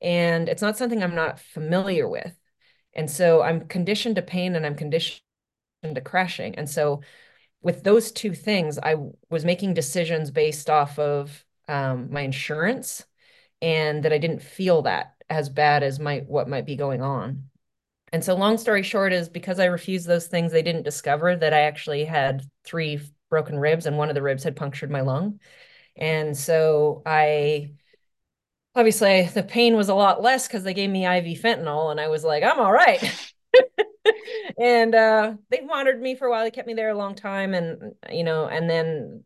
and 0.00 0.48
it's 0.48 0.62
not 0.62 0.76
something 0.76 1.02
I'm 1.02 1.14
not 1.14 1.40
familiar 1.40 2.08
with. 2.08 2.34
And 2.94 3.10
so 3.10 3.42
I'm 3.42 3.66
conditioned 3.66 4.16
to 4.16 4.22
pain 4.22 4.54
and 4.56 4.66
I'm 4.66 4.74
conditioned 4.74 5.20
to 5.82 6.00
crashing. 6.00 6.56
And 6.56 6.68
so 6.68 7.02
with 7.62 7.82
those 7.82 8.10
two 8.10 8.34
things, 8.34 8.78
I 8.78 8.96
was 9.28 9.44
making 9.44 9.74
decisions 9.74 10.30
based 10.30 10.70
off 10.70 10.98
of 10.98 11.44
um, 11.68 12.10
my 12.10 12.22
insurance 12.22 13.04
and 13.62 14.02
that 14.04 14.12
I 14.12 14.18
didn't 14.18 14.42
feel 14.42 14.82
that 14.82 15.14
as 15.28 15.48
bad 15.48 15.82
as 15.82 16.00
my 16.00 16.18
what 16.26 16.48
might 16.48 16.66
be 16.66 16.76
going 16.76 17.02
on. 17.02 17.44
And 18.12 18.24
so 18.24 18.34
long 18.34 18.58
story 18.58 18.82
short 18.82 19.12
is 19.12 19.28
because 19.28 19.60
I 19.60 19.66
refused 19.66 20.06
those 20.06 20.26
things, 20.26 20.50
they 20.50 20.62
didn't 20.62 20.82
discover 20.82 21.36
that 21.36 21.54
I 21.54 21.60
actually 21.60 22.04
had 22.04 22.42
three 22.64 23.00
broken 23.28 23.58
ribs 23.58 23.86
and 23.86 23.96
one 23.96 24.08
of 24.08 24.16
the 24.16 24.22
ribs 24.22 24.42
had 24.42 24.56
punctured 24.56 24.90
my 24.90 25.02
lung. 25.02 25.38
And 25.96 26.36
so 26.36 27.02
I 27.06 27.72
obviously 28.74 29.24
the 29.24 29.42
pain 29.42 29.76
was 29.76 29.88
a 29.88 29.94
lot 29.94 30.22
less 30.22 30.46
because 30.46 30.62
they 30.64 30.74
gave 30.74 30.90
me 30.90 31.06
IV 31.06 31.36
fentanyl 31.36 31.90
and 31.90 32.00
I 32.00 32.08
was 32.08 32.24
like, 32.24 32.42
I'm 32.42 32.60
all 32.60 32.72
right. 32.72 33.02
and 34.58 34.94
uh, 34.94 35.34
they 35.50 35.60
monitored 35.60 36.00
me 36.00 36.14
for 36.14 36.26
a 36.26 36.30
while. 36.30 36.44
They 36.44 36.50
kept 36.50 36.66
me 36.68 36.74
there 36.74 36.90
a 36.90 36.96
long 36.98 37.14
time, 37.14 37.54
and 37.54 37.94
you 38.10 38.24
know, 38.24 38.46
and 38.46 38.68
then 38.68 39.24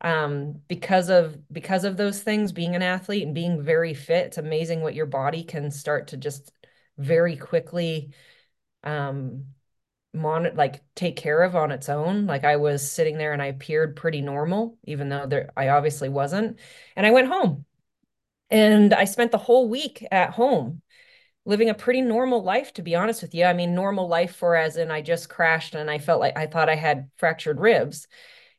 um, 0.00 0.62
because 0.68 1.08
of 1.10 1.36
because 1.52 1.84
of 1.84 1.96
those 1.96 2.22
things, 2.22 2.52
being 2.52 2.74
an 2.76 2.82
athlete 2.82 3.24
and 3.24 3.34
being 3.34 3.62
very 3.62 3.94
fit, 3.94 4.26
it's 4.26 4.38
amazing 4.38 4.80
what 4.82 4.94
your 4.94 5.06
body 5.06 5.44
can 5.44 5.70
start 5.70 6.08
to 6.08 6.16
just 6.16 6.52
very 6.98 7.36
quickly 7.36 8.12
um 8.84 9.44
mon 10.14 10.54
like 10.56 10.82
take 10.96 11.16
care 11.16 11.42
of 11.42 11.56
on 11.56 11.72
its 11.72 11.88
own. 11.88 12.26
Like 12.26 12.44
I 12.44 12.56
was 12.56 12.90
sitting 12.90 13.18
there 13.18 13.32
and 13.32 13.42
I 13.42 13.46
appeared 13.46 13.96
pretty 13.96 14.22
normal, 14.22 14.78
even 14.84 15.08
though 15.08 15.26
there 15.26 15.50
I 15.56 15.68
obviously 15.70 16.08
wasn't. 16.10 16.58
And 16.96 17.06
I 17.06 17.12
went 17.12 17.28
home. 17.28 17.66
And 18.50 18.94
I 18.94 19.04
spent 19.04 19.30
the 19.32 19.38
whole 19.38 19.68
week 19.68 20.06
at 20.10 20.30
home 20.30 20.82
living 21.44 21.70
a 21.70 21.74
pretty 21.74 22.02
normal 22.02 22.42
life, 22.42 22.72
to 22.74 22.82
be 22.82 22.94
honest 22.94 23.22
with 23.22 23.34
you. 23.34 23.44
I 23.44 23.54
mean, 23.54 23.74
normal 23.74 24.08
life 24.08 24.36
for 24.36 24.54
as 24.54 24.76
in 24.76 24.90
I 24.90 25.00
just 25.00 25.28
crashed 25.28 25.74
and 25.74 25.90
I 25.90 25.98
felt 25.98 26.20
like 26.20 26.36
I 26.36 26.46
thought 26.46 26.68
I 26.68 26.74
had 26.74 27.10
fractured 27.16 27.60
ribs. 27.60 28.06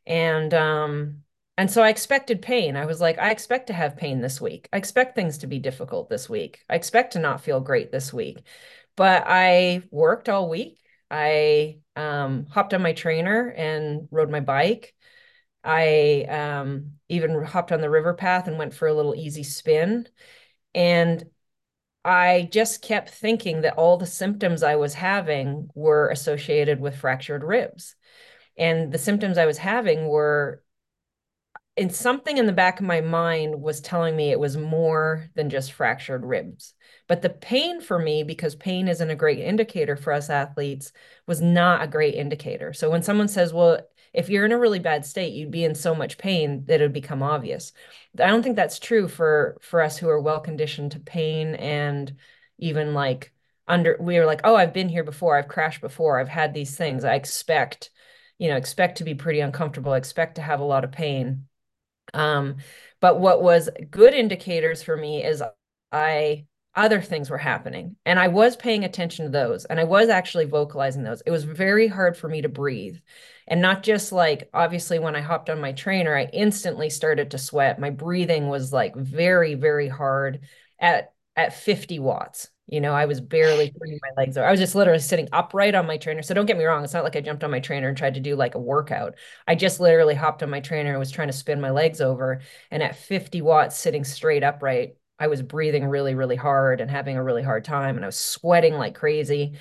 And 0.07 0.53
um, 0.53 1.23
and 1.57 1.69
so 1.69 1.83
I 1.83 1.89
expected 1.89 2.41
pain. 2.41 2.77
I 2.77 2.85
was 2.85 3.01
like, 3.01 3.19
I 3.19 3.31
expect 3.31 3.67
to 3.67 3.73
have 3.73 3.97
pain 3.97 4.21
this 4.21 4.39
week. 4.39 4.69
I 4.71 4.77
expect 4.77 5.15
things 5.15 5.39
to 5.39 5.47
be 5.47 5.59
difficult 5.59 6.09
this 6.09 6.29
week. 6.29 6.63
I 6.69 6.75
expect 6.75 7.13
to 7.13 7.19
not 7.19 7.41
feel 7.41 7.59
great 7.59 7.91
this 7.91 8.13
week. 8.13 8.43
But 8.95 9.23
I 9.27 9.83
worked 9.91 10.29
all 10.29 10.49
week. 10.49 10.79
I 11.11 11.79
um, 11.95 12.45
hopped 12.47 12.73
on 12.73 12.81
my 12.81 12.93
trainer 12.93 13.49
and 13.55 14.07
rode 14.11 14.29
my 14.29 14.39
bike. 14.39 14.93
I 15.63 16.23
um, 16.23 16.93
even 17.09 17.43
hopped 17.43 17.71
on 17.71 17.81
the 17.81 17.89
river 17.89 18.13
path 18.13 18.47
and 18.47 18.57
went 18.57 18.73
for 18.73 18.87
a 18.87 18.93
little 18.93 19.15
easy 19.15 19.43
spin. 19.43 20.07
And 20.73 21.23
I 22.05 22.47
just 22.51 22.81
kept 22.81 23.09
thinking 23.09 23.61
that 23.61 23.75
all 23.75 23.97
the 23.97 24.05
symptoms 24.05 24.63
I 24.63 24.75
was 24.75 24.93
having 24.93 25.69
were 25.75 26.09
associated 26.09 26.79
with 26.79 26.95
fractured 26.95 27.43
ribs. 27.43 27.95
And 28.57 28.91
the 28.91 28.97
symptoms 28.97 29.37
I 29.37 29.45
was 29.45 29.57
having 29.57 30.07
were 30.07 30.63
and 31.79 31.95
something 31.95 32.37
in 32.37 32.45
the 32.45 32.51
back 32.51 32.81
of 32.81 32.85
my 32.85 32.99
mind 32.99 33.61
was 33.61 33.79
telling 33.79 34.13
me 34.13 34.31
it 34.31 34.39
was 34.39 34.57
more 34.57 35.29
than 35.35 35.49
just 35.49 35.71
fractured 35.71 36.25
ribs. 36.25 36.73
But 37.07 37.21
the 37.21 37.29
pain 37.29 37.79
for 37.79 37.97
me, 37.97 38.23
because 38.23 38.53
pain 38.53 38.89
isn't 38.89 39.09
a 39.09 39.15
great 39.15 39.39
indicator 39.39 39.95
for 39.95 40.11
us 40.11 40.29
athletes, 40.29 40.91
was 41.25 41.39
not 41.39 41.81
a 41.81 41.87
great 41.87 42.15
indicator. 42.15 42.73
So 42.73 42.89
when 42.89 43.01
someone 43.01 43.29
says, 43.29 43.53
well, 43.53 43.79
if 44.13 44.29
you're 44.29 44.45
in 44.45 44.51
a 44.51 44.59
really 44.59 44.79
bad 44.79 45.05
state, 45.05 45.33
you'd 45.33 45.51
be 45.51 45.63
in 45.63 45.75
so 45.75 45.95
much 45.95 46.17
pain 46.17 46.65
that 46.65 46.81
it 46.81 46.83
would 46.83 46.93
become 46.93 47.23
obvious. 47.23 47.71
I 48.19 48.27
don't 48.27 48.43
think 48.43 48.55
that's 48.55 48.79
true 48.79 49.07
for 49.07 49.57
for 49.61 49.81
us 49.81 49.97
who 49.97 50.09
are 50.09 50.19
well 50.21 50.39
conditioned 50.39 50.91
to 50.93 50.99
pain 50.99 51.55
and 51.55 52.15
even 52.57 52.93
like 52.93 53.33
under 53.67 53.97
we 53.99 54.17
are 54.17 54.25
like, 54.25 54.41
oh, 54.43 54.55
I've 54.55 54.73
been 54.73 54.89
here 54.89 55.03
before, 55.03 55.37
I've 55.37 55.47
crashed 55.47 55.81
before, 55.81 56.19
I've 56.19 56.29
had 56.29 56.53
these 56.53 56.75
things. 56.75 57.03
I 57.03 57.15
expect, 57.15 57.91
you 58.37 58.49
know, 58.49 58.57
expect 58.57 58.97
to 58.99 59.03
be 59.03 59.15
pretty 59.15 59.39
uncomfortable, 59.41 59.93
expect 59.93 60.35
to 60.35 60.41
have 60.41 60.59
a 60.59 60.63
lot 60.65 60.83
of 60.83 60.91
pain. 60.91 61.47
Um, 62.13 62.57
but 62.99 63.19
what 63.19 63.41
was 63.41 63.69
good 63.91 64.13
indicators 64.13 64.83
for 64.83 64.97
me 64.97 65.23
is 65.23 65.43
I 65.91 66.45
other 66.75 67.01
things 67.01 67.29
were 67.29 67.37
happening 67.37 67.95
and 68.05 68.19
I 68.19 68.27
was 68.27 68.55
paying 68.55 68.83
attention 68.83 69.25
to 69.25 69.31
those 69.31 69.65
and 69.65 69.79
I 69.79 69.83
was 69.83 70.09
actually 70.09 70.45
vocalizing 70.45 71.03
those. 71.03 71.21
It 71.25 71.31
was 71.31 71.43
very 71.43 71.87
hard 71.87 72.15
for 72.15 72.29
me 72.29 72.41
to 72.41 72.49
breathe 72.49 72.97
and 73.47 73.61
not 73.61 73.83
just 73.83 74.11
like 74.11 74.49
obviously 74.53 74.99
when 74.99 75.15
I 75.15 75.21
hopped 75.21 75.49
on 75.49 75.59
my 75.59 75.71
trainer, 75.71 76.15
I 76.15 76.25
instantly 76.31 76.89
started 76.89 77.31
to 77.31 77.37
sweat. 77.37 77.79
My 77.79 77.89
breathing 77.89 78.47
was 78.47 78.71
like 78.71 78.95
very, 78.95 79.55
very 79.55 79.87
hard 79.89 80.41
at 80.79 81.13
at 81.35 81.53
50 81.53 81.99
watts. 81.99 82.49
You 82.67 82.81
know, 82.81 82.93
I 82.93 83.05
was 83.05 83.19
barely 83.21 83.71
putting 83.79 83.99
my 84.01 84.21
legs 84.21 84.37
over. 84.37 84.47
I 84.47 84.51
was 84.51 84.59
just 84.59 84.75
literally 84.75 84.99
sitting 84.99 85.27
upright 85.31 85.73
on 85.73 85.87
my 85.87 85.97
trainer. 85.97 86.21
So 86.21 86.33
don't 86.35 86.45
get 86.45 86.57
me 86.57 86.65
wrong, 86.65 86.83
it's 86.83 86.93
not 86.93 87.03
like 87.03 87.15
I 87.15 87.21
jumped 87.21 87.43
on 87.43 87.51
my 87.51 87.59
trainer 87.59 87.87
and 87.87 87.97
tried 87.97 88.13
to 88.15 88.19
do 88.19 88.35
like 88.35 88.55
a 88.55 88.59
workout. 88.59 89.15
I 89.47 89.55
just 89.55 89.79
literally 89.79 90.15
hopped 90.15 90.43
on 90.43 90.49
my 90.49 90.59
trainer 90.59 90.91
and 90.91 90.99
was 90.99 91.11
trying 91.11 91.29
to 91.29 91.33
spin 91.33 91.59
my 91.61 91.71
legs 91.71 92.01
over. 92.01 92.41
And 92.69 92.83
at 92.83 92.95
50 92.95 93.41
watts, 93.41 93.77
sitting 93.77 94.03
straight 94.03 94.43
upright, 94.43 94.95
I 95.19 95.27
was 95.27 95.41
breathing 95.41 95.85
really, 95.85 96.15
really 96.15 96.35
hard 96.35 96.81
and 96.81 96.89
having 96.89 97.17
a 97.17 97.23
really 97.23 97.43
hard 97.43 97.65
time. 97.65 97.95
And 97.95 98.05
I 98.05 98.07
was 98.07 98.17
sweating 98.17 98.75
like 98.75 98.95
crazy. 98.95 99.57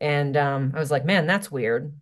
And 0.00 0.36
um, 0.36 0.72
I 0.74 0.78
was 0.78 0.90
like, 0.90 1.04
man, 1.04 1.26
that's 1.26 1.50
weird 1.50 1.92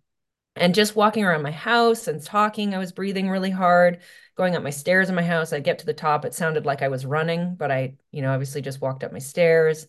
and 0.57 0.75
just 0.75 0.95
walking 0.95 1.23
around 1.23 1.41
my 1.41 1.51
house 1.51 2.07
and 2.07 2.21
talking 2.23 2.73
i 2.73 2.77
was 2.77 2.91
breathing 2.91 3.29
really 3.29 3.51
hard 3.51 3.99
going 4.35 4.55
up 4.55 4.63
my 4.63 4.69
stairs 4.69 5.09
in 5.09 5.15
my 5.15 5.23
house 5.23 5.53
i'd 5.53 5.63
get 5.63 5.79
to 5.79 5.85
the 5.85 5.93
top 5.93 6.25
it 6.25 6.33
sounded 6.33 6.65
like 6.65 6.81
i 6.81 6.87
was 6.87 7.05
running 7.05 7.55
but 7.55 7.71
i 7.71 7.93
you 8.11 8.21
know 8.21 8.33
obviously 8.33 8.61
just 8.61 8.81
walked 8.81 9.03
up 9.03 9.11
my 9.11 9.19
stairs 9.19 9.87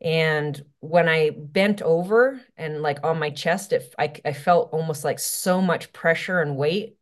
and 0.00 0.62
when 0.80 1.08
i 1.08 1.30
bent 1.30 1.82
over 1.82 2.40
and 2.56 2.82
like 2.82 2.98
on 3.04 3.18
my 3.18 3.30
chest 3.30 3.72
it 3.72 3.94
I, 3.98 4.12
I 4.24 4.32
felt 4.32 4.72
almost 4.72 5.04
like 5.04 5.18
so 5.18 5.60
much 5.60 5.92
pressure 5.92 6.40
and 6.40 6.56
weight 6.56 6.96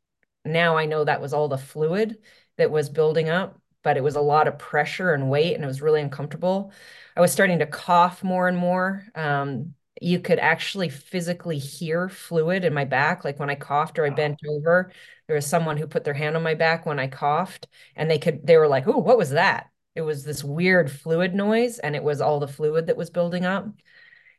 now 0.45 0.77
i 0.77 0.87
know 0.87 1.05
that 1.05 1.21
was 1.21 1.33
all 1.33 1.49
the 1.49 1.59
fluid 1.59 2.19
that 2.57 2.71
was 2.71 2.89
building 2.89 3.29
up 3.29 3.61
but 3.83 3.97
it 3.97 4.03
was 4.03 4.17
a 4.17 4.21
lot 4.21 4.49
of 4.49 4.59
pressure 4.59 5.13
and 5.13 5.31
weight 5.31 5.55
and 5.55 5.65
it 5.65 5.69
was 5.69 5.83
really 5.83 6.01
uncomfortable 6.01 6.73
i 7.17 7.21
was 7.21 7.33
starting 7.33 7.59
to 7.59 7.67
cough 7.67 8.23
more 8.23 8.49
and 8.49 8.57
more 8.57 9.05
um, 9.15 9.75
you 10.01 10.21
could 10.21 10.39
actually 10.39 10.89
physically 10.89 11.59
hear 11.59 12.09
fluid 12.09 12.65
in 12.65 12.75
my 12.75 12.85
back. 12.85 13.25
Like 13.25 13.39
when 13.39 13.51
I 13.51 13.55
coughed 13.55 13.99
or 13.99 14.07
I 14.07 14.11
bent 14.11 14.41
over, 14.49 14.93
there 15.27 15.37
was 15.37 15.47
someone 15.47 15.77
who 15.77 15.87
put 15.87 16.05
their 16.05 16.15
hand 16.15 16.37
on 16.37 16.43
my 16.43 16.55
back 16.55 16.87
when 16.87 16.99
I 16.99 17.09
coughed 17.09 17.67
and 17.97 18.11
they 18.11 18.19
could, 18.19 18.47
they 18.47 18.57
were 18.57 18.69
like, 18.69 18.87
oh, 18.87 18.99
what 18.99 19.19
was 19.19 19.31
that? 19.31 19.71
It 19.95 20.03
was 20.03 20.25
this 20.25 20.45
weird 20.45 20.91
fluid 20.91 21.35
noise 21.35 21.79
and 21.79 21.97
it 21.97 22.03
was 22.03 22.21
all 22.21 22.39
the 22.39 22.49
fluid 22.49 22.87
that 22.87 22.97
was 22.97 23.11
building 23.11 23.45
up. 23.45 23.67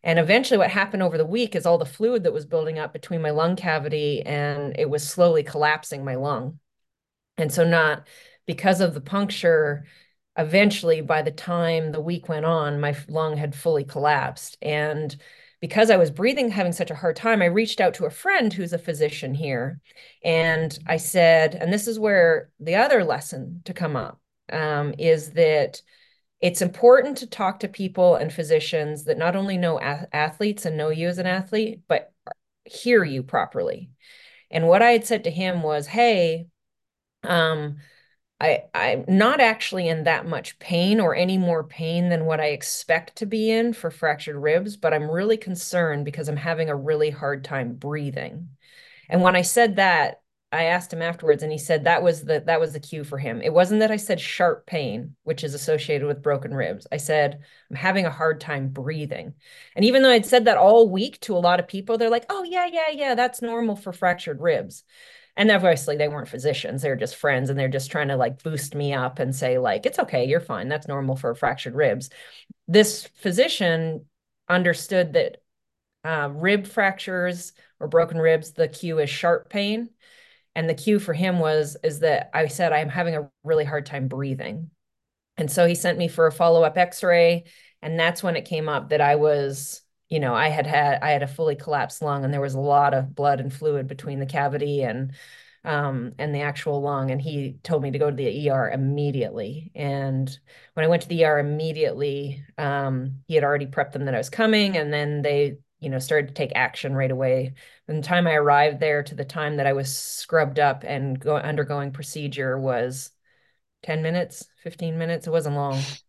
And 0.01 0.17
eventually, 0.17 0.57
what 0.57 0.69
happened 0.71 1.03
over 1.03 1.17
the 1.17 1.25
week 1.25 1.55
is 1.55 1.65
all 1.65 1.77
the 1.77 1.85
fluid 1.85 2.23
that 2.23 2.31
was 2.31 2.45
building 2.45 2.79
up 2.79 2.93
between 2.93 3.21
my 3.21 3.31
lung 3.31 3.57
cavity 3.57 4.21
and 4.21 4.73
it 4.79 4.89
was 4.89 5.05
slowly 5.05 5.43
collapsing 5.43 6.05
my 6.05 6.15
lung. 6.15 6.59
And 7.37 7.51
so, 7.51 7.65
not 7.65 8.07
because 8.49 8.81
of 8.81 8.95
the 8.95 8.99
puncture, 8.99 9.85
eventually, 10.35 11.01
by 11.01 11.21
the 11.21 11.29
time 11.29 11.91
the 11.91 12.01
week 12.01 12.27
went 12.27 12.45
on, 12.45 12.79
my 12.79 12.97
lung 13.07 13.37
had 13.37 13.53
fully 13.53 13.83
collapsed. 13.83 14.57
And 14.59 15.15
because 15.61 15.91
I 15.91 15.97
was 15.97 16.09
breathing, 16.09 16.49
having 16.49 16.71
such 16.71 16.89
a 16.89 16.95
hard 16.95 17.15
time, 17.15 17.43
I 17.43 17.45
reached 17.45 17.79
out 17.79 17.93
to 17.93 18.07
a 18.07 18.09
friend 18.09 18.51
who's 18.51 18.73
a 18.73 18.79
physician 18.79 19.35
here. 19.35 19.79
And 20.23 20.75
I 20.87 20.97
said, 20.97 21.53
and 21.53 21.71
this 21.71 21.87
is 21.87 21.99
where 21.99 22.49
the 22.59 22.77
other 22.77 23.03
lesson 23.03 23.61
to 23.65 23.73
come 23.75 23.95
up 23.95 24.19
um, 24.51 24.95
is 24.97 25.33
that 25.33 25.83
it's 26.41 26.63
important 26.63 27.17
to 27.17 27.27
talk 27.27 27.59
to 27.59 27.67
people 27.67 28.15
and 28.15 28.33
physicians 28.33 29.03
that 29.03 29.19
not 29.19 29.35
only 29.35 29.59
know 29.59 29.79
athletes 29.79 30.65
and 30.65 30.75
know 30.75 30.89
you 30.89 31.07
as 31.07 31.19
an 31.19 31.27
athlete, 31.27 31.81
but 31.87 32.11
hear 32.65 33.03
you 33.03 33.21
properly. 33.21 33.91
And 34.49 34.67
what 34.67 34.81
I 34.81 34.89
had 34.89 35.05
said 35.05 35.25
to 35.25 35.29
him 35.29 35.61
was, 35.61 35.85
hey, 35.85 36.47
um, 37.23 37.77
I, 38.41 38.63
I'm 38.73 39.03
not 39.07 39.41
actually 39.41 39.89
in 39.89 40.05
that 40.05 40.25
much 40.25 40.59
pain 40.59 41.01
or 41.01 41.13
any 41.13 41.37
more 41.37 41.63
pain 41.63 42.07
than 42.09 42.25
what 42.25 42.39
I 42.39 42.47
expect 42.47 43.17
to 43.17 43.25
be 43.25 43.51
in 43.51 43.73
for 43.73 43.91
fractured 43.91 44.37
ribs, 44.37 44.77
but 44.77 44.93
I'm 44.93 45.11
really 45.11 45.35
concerned 45.37 46.05
because 46.05 46.29
I'm 46.29 46.37
having 46.37 46.69
a 46.69 46.75
really 46.75 47.09
hard 47.09 47.43
time 47.43 47.73
breathing. 47.75 48.49
And 49.09 49.21
when 49.21 49.35
I 49.35 49.41
said 49.41 49.75
that, 49.77 50.21
I 50.51 50.65
asked 50.65 50.91
him 50.91 51.01
afterwards 51.03 51.43
and 51.43 51.51
he 51.51 51.59
said 51.59 51.83
that 51.83 52.01
was 52.01 52.23
the 52.23 52.39
that 52.47 52.59
was 52.59 52.73
the 52.73 52.79
cue 52.79 53.03
for 53.03 53.19
him. 53.19 53.39
It 53.41 53.53
wasn't 53.53 53.81
that 53.81 53.91
I 53.91 53.97
said 53.97 54.19
sharp 54.19 54.65
pain, 54.65 55.15
which 55.23 55.43
is 55.43 55.53
associated 55.53 56.07
with 56.07 56.23
broken 56.23 56.53
ribs. 56.53 56.87
I 56.91 56.97
said 56.97 57.41
I'm 57.69 57.75
having 57.75 58.05
a 58.07 58.11
hard 58.11 58.41
time 58.41 58.69
breathing. 58.69 59.35
And 59.75 59.85
even 59.85 60.01
though 60.01 60.09
I'd 60.09 60.25
said 60.25 60.45
that 60.45 60.57
all 60.57 60.89
week 60.89 61.19
to 61.21 61.35
a 61.35 61.39
lot 61.39 61.59
of 61.59 61.67
people, 61.67 61.97
they're 61.99 62.09
like, 62.09 62.25
"Oh 62.29 62.43
yeah, 62.43 62.65
yeah, 62.65 62.89
yeah, 62.91 63.15
that's 63.15 63.43
normal 63.43 63.75
for 63.75 63.93
fractured 63.93 64.41
ribs." 64.41 64.83
And 65.39 65.49
obviously 65.49 65.95
they 65.95 66.09
weren't 66.09 66.27
physicians 66.27 66.81
they're 66.81 66.97
just 66.97 67.15
friends 67.15 67.49
and 67.49 67.57
they're 67.57 67.69
just 67.69 67.89
trying 67.89 68.09
to 68.09 68.17
like 68.17 68.43
boost 68.43 68.75
me 68.75 68.93
up 68.93 69.17
and 69.19 69.33
say 69.33 69.57
like 69.57 69.85
it's 69.85 69.97
okay 69.97 70.25
you're 70.25 70.41
fine 70.41 70.67
that's 70.67 70.87
normal 70.87 71.15
for 71.15 71.33
fractured 71.33 71.73
ribs. 71.73 72.11
This 72.67 73.07
physician 73.15 74.05
understood 74.47 75.13
that 75.13 75.37
uh, 76.03 76.29
rib 76.31 76.67
fractures 76.67 77.53
or 77.79 77.87
broken 77.87 78.17
ribs 78.19 78.51
the 78.51 78.67
cue 78.67 78.99
is 78.99 79.09
sharp 79.09 79.49
pain 79.49 79.89
and 80.55 80.69
the 80.69 80.73
cue 80.75 80.99
for 80.99 81.13
him 81.13 81.39
was 81.39 81.77
is 81.83 81.99
that 81.99 82.29
i 82.33 82.47
said 82.47 82.73
i'm 82.73 82.89
having 82.89 83.15
a 83.15 83.29
really 83.43 83.65
hard 83.65 83.85
time 83.85 84.07
breathing. 84.07 84.69
And 85.37 85.49
so 85.49 85.65
he 85.65 85.73
sent 85.75 85.97
me 85.97 86.09
for 86.09 86.27
a 86.27 86.33
follow-up 86.33 86.77
x-ray 86.77 87.45
and 87.81 87.97
that's 87.97 88.21
when 88.21 88.35
it 88.35 88.43
came 88.43 88.67
up 88.67 88.89
that 88.89 88.99
i 88.99 89.15
was 89.15 89.81
you 90.09 90.19
know, 90.19 90.33
I 90.33 90.49
had 90.49 90.65
had 90.67 91.01
I 91.01 91.11
had 91.11 91.23
a 91.23 91.27
fully 91.27 91.55
collapsed 91.55 92.01
lung 92.01 92.23
and 92.25 92.33
there 92.33 92.41
was 92.41 92.55
a 92.55 92.59
lot 92.59 92.93
of 92.93 93.13
blood 93.15 93.39
and 93.39 93.53
fluid 93.53 93.87
between 93.87 94.19
the 94.19 94.25
cavity 94.25 94.81
and 94.83 95.13
um, 95.63 96.13
and 96.17 96.33
the 96.33 96.41
actual 96.41 96.81
lung. 96.81 97.11
And 97.11 97.21
he 97.21 97.59
told 97.63 97.83
me 97.83 97.91
to 97.91 97.99
go 97.99 98.09
to 98.09 98.15
the 98.15 98.27
ER 98.27 98.69
immediately. 98.71 99.71
And 99.75 100.37
when 100.73 100.85
I 100.85 100.89
went 100.89 101.03
to 101.03 101.07
the 101.09 101.21
ER 101.21 101.39
immediately, 101.39 102.43
um, 102.57 103.21
he 103.27 103.35
had 103.35 103.43
already 103.43 103.67
prepped 103.67 103.91
them 103.91 104.05
that 104.05 104.15
I 104.15 104.17
was 104.17 104.29
coming. 104.29 104.77
And 104.77 104.91
then 104.93 105.21
they, 105.21 105.57
you 105.79 105.89
know, 105.89 105.99
started 105.99 106.29
to 106.29 106.33
take 106.33 106.51
action 106.55 106.95
right 106.95 107.11
away. 107.11 107.53
From 107.85 107.97
the 107.97 108.07
time 108.07 108.25
I 108.27 108.33
arrived 108.35 108.79
there 108.79 109.03
to 109.03 109.15
the 109.15 109.25
time 109.25 109.57
that 109.57 109.67
I 109.67 109.73
was 109.73 109.95
scrubbed 109.95 110.59
up 110.59 110.83
and 110.85 111.19
go, 111.19 111.35
undergoing 111.35 111.91
procedure 111.91 112.57
was 112.57 113.11
10 113.83 114.01
minutes, 114.01 114.47
15 114.63 114.97
minutes. 114.97 115.27
It 115.27 115.31
wasn't 115.31 115.55
long. 115.55 115.99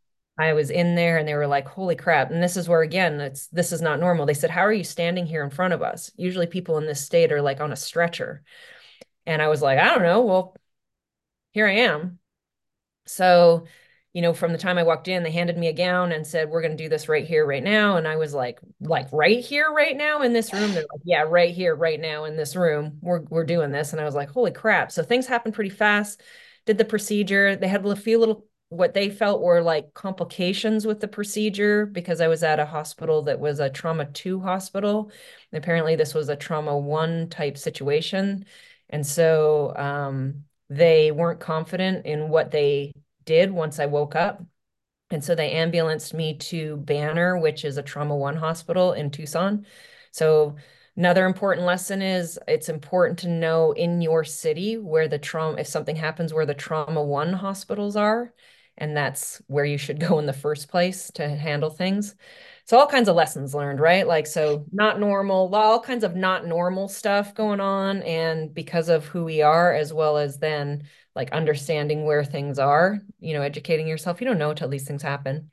I 0.41 0.53
was 0.55 0.71
in 0.71 0.95
there 0.95 1.19
and 1.19 1.29
they 1.29 1.35
were 1.35 1.47
like, 1.47 1.69
holy 1.69 1.97
crap. 1.97 2.31
And 2.31 2.43
this 2.43 2.57
is 2.57 2.69
where, 2.69 2.83
again, 2.83 3.21
it's, 3.21 3.47
this 3.49 3.73
is 3.73 3.83
not 3.83 4.01
normal. 4.01 4.27
They 4.27 4.35
said, 4.35 4.51
how 4.51 4.63
are 4.63 4.73
you 4.73 4.85
standing 4.85 5.27
here 5.27 5.45
in 5.45 5.51
front 5.51 5.75
of 5.75 5.83
us? 5.83 6.11
Usually 6.17 6.47
people 6.47 6.79
in 6.79 6.87
this 6.87 7.05
state 7.05 7.33
are 7.33 7.43
like 7.43 7.61
on 7.61 7.73
a 7.73 7.77
stretcher. 7.77 8.43
And 9.27 9.43
I 9.43 9.49
was 9.49 9.63
like, 9.63 9.79
I 9.79 9.87
don't 9.87 10.03
know. 10.03 10.23
Well, 10.23 10.57
here 11.53 11.67
I 11.67 11.73
am. 11.73 12.19
So, 13.07 13.67
you 14.13 14.23
know, 14.23 14.33
from 14.33 14.53
the 14.53 14.59
time 14.59 14.79
I 14.79 14.83
walked 14.83 15.09
in, 15.09 15.23
they 15.23 15.31
handed 15.31 15.57
me 15.57 15.69
a 15.69 15.73
gown 15.73 16.11
and 16.11 16.27
said, 16.27 16.49
"We're 16.49 16.63
going 16.63 16.77
to 16.77 16.83
do 16.83 16.89
this 16.89 17.09
right 17.09 17.25
here, 17.25 17.47
right 17.47 17.63
now." 17.63 17.97
And 17.97 18.09
I 18.09 18.17
was 18.17 18.35
like, 18.35 18.59
"Like 18.81 19.07
right 19.13 19.39
here, 19.39 19.71
right 19.73 19.97
now 19.97 20.23
in 20.23 20.33
this 20.33 20.53
room?" 20.53 20.73
They're 20.73 20.87
like, 20.93 21.03
"Yeah, 21.05 21.23
right 21.23 21.55
here, 21.55 21.77
right 21.77 22.01
now 22.01 22.25
in 22.25 22.37
this 22.37 22.57
room. 22.57 22.99
We're 23.01 23.21
we're 23.23 23.45
doing 23.45 23.71
this." 23.71 23.93
And 23.93 24.01
I 24.01 24.05
was 24.05 24.15
like, 24.17 24.31
"Holy 24.31 24.51
crap!" 24.51 24.91
So 24.91 25.05
things 25.05 25.27
happened 25.27 25.55
pretty 25.55 25.71
fast. 25.71 26.23
Did 26.67 26.77
the 26.79 26.85
procedure. 26.85 27.55
They 27.55 27.69
had 27.69 27.87
a 27.87 27.95
few 27.97 28.19
little 28.19 28.47
what 28.71 28.95
they 28.95 29.11
felt 29.11 29.43
were 29.43 29.61
like 29.61 29.95
complications 29.95 30.87
with 30.87 31.01
the 31.01 31.09
procedure 31.09 31.87
because 31.87 32.21
I 32.21 32.29
was 32.29 32.45
at 32.45 32.61
a 32.61 32.67
hospital 32.67 33.23
that 33.23 33.41
was 33.41 33.59
a 33.59 33.69
trauma 33.69 34.07
two 34.07 34.41
hospital. 34.41 35.11
And 35.53 35.63
apparently, 35.63 35.97
this 35.97 36.15
was 36.15 36.29
a 36.29 36.37
trauma 36.37 36.79
one 36.79 37.29
type 37.29 37.59
situation. 37.59 38.45
And 38.89 39.05
so 39.05 39.75
um, 39.77 40.45
they 40.69 41.11
weren't 41.11 41.41
confident 41.41 42.07
in 42.07 42.29
what 42.29 42.53
they 42.53 42.93
did 43.25 43.51
once 43.51 43.81
I 43.81 43.87
woke 43.87 44.15
up. 44.15 44.43
And 45.11 45.23
so 45.25 45.35
they 45.35 45.51
ambulanced 45.51 46.15
me 46.15 46.35
to 46.35 46.77
Banner, 46.77 47.37
which 47.37 47.65
is 47.65 47.77
a 47.77 47.83
trauma 47.83 48.17
one 48.17 48.37
hospital 48.37 48.93
in 48.93 49.11
Tucson. 49.11 49.67
So 50.13 50.55
another 50.97 51.27
important 51.27 51.67
lesson 51.67 52.03
is 52.03 52.39
it's 52.47 52.69
important 52.69 53.19
to 53.21 53.29
know 53.29 53.73
in 53.73 54.01
your 54.01 54.23
city 54.23 54.79
where 54.79 55.09
the 55.09 55.19
trauma, 55.19 55.59
if 55.59 55.67
something 55.67 55.97
happens, 55.97 56.33
where 56.33 56.47
the 56.47 56.55
trauma 56.55 57.03
one 57.03 57.33
hospitals 57.33 57.97
are. 57.97 58.33
And 58.81 58.97
that's 58.97 59.41
where 59.47 59.65
you 59.65 59.79
should 59.79 60.01
go 60.09 60.19
in 60.19 60.27
the 60.27 60.33
first 60.33 60.69
place 60.69 61.11
to 61.13 61.29
handle 61.29 61.71
things. 61.71 62.15
So 62.65 62.79
all 62.79 62.87
kinds 62.87 63.09
of 63.09 63.17
lessons 63.17 63.55
learned 63.55 63.81
right? 63.81 64.07
Like 64.07 64.27
so 64.27 64.65
not 64.73 65.01
normal 65.01 65.55
all 65.55 65.81
kinds 65.81 66.05
of 66.05 66.17
not 66.17 66.47
normal 66.47 66.89
stuff 66.89 67.35
going 67.35 67.61
on 67.61 68.03
and 68.03 68.55
because 68.55 68.89
of 68.89 69.07
who 69.07 69.25
we 69.25 69.43
are 69.43 69.75
as 69.75 69.93
well 69.93 70.17
as 70.19 70.39
then 70.39 70.85
like 71.15 71.33
understanding 71.33 72.05
where 72.05 72.25
things 72.25 72.59
are 72.59 73.01
you 73.19 73.35
know 73.35 73.43
educating 73.43 73.89
yourself 73.89 74.21
you 74.21 74.27
don't 74.27 74.39
know 74.39 74.51
until 74.51 74.69
these 74.69 74.87
things 74.87 75.03
happen. 75.03 75.51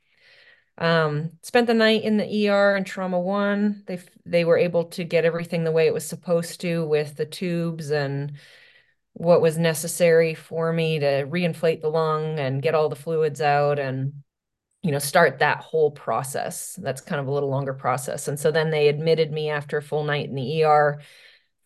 Um 0.78 1.32
spent 1.42 1.66
the 1.66 1.74
night 1.74 2.04
in 2.04 2.18
the 2.18 2.48
ER 2.48 2.76
and 2.76 2.86
trauma 2.86 3.18
1 3.18 3.82
they 3.86 3.98
they 4.24 4.44
were 4.44 4.58
able 4.58 4.84
to 4.90 5.04
get 5.04 5.24
everything 5.24 5.64
the 5.64 5.72
way 5.72 5.86
it 5.86 5.94
was 5.94 6.06
supposed 6.06 6.60
to 6.60 6.86
with 6.86 7.16
the 7.16 7.26
tubes 7.26 7.90
and 7.90 8.34
what 9.18 9.42
was 9.42 9.58
necessary 9.58 10.34
for 10.34 10.72
me 10.72 11.00
to 11.00 11.26
reinflate 11.26 11.80
the 11.80 11.90
lung 11.90 12.38
and 12.38 12.62
get 12.62 12.74
all 12.74 12.88
the 12.88 12.96
fluids 12.96 13.40
out 13.40 13.78
and 13.78 14.12
you 14.82 14.92
know, 14.92 14.98
start 14.98 15.40
that 15.40 15.58
whole 15.58 15.90
process. 15.90 16.78
That's 16.80 17.00
kind 17.00 17.20
of 17.20 17.26
a 17.26 17.32
little 17.32 17.48
longer 17.48 17.74
process. 17.74 18.28
And 18.28 18.38
so 18.38 18.50
then 18.52 18.70
they 18.70 18.88
admitted 18.88 19.32
me 19.32 19.50
after 19.50 19.78
a 19.78 19.82
full 19.82 20.04
night 20.04 20.28
in 20.28 20.36
the 20.36 20.62
ER 20.62 21.00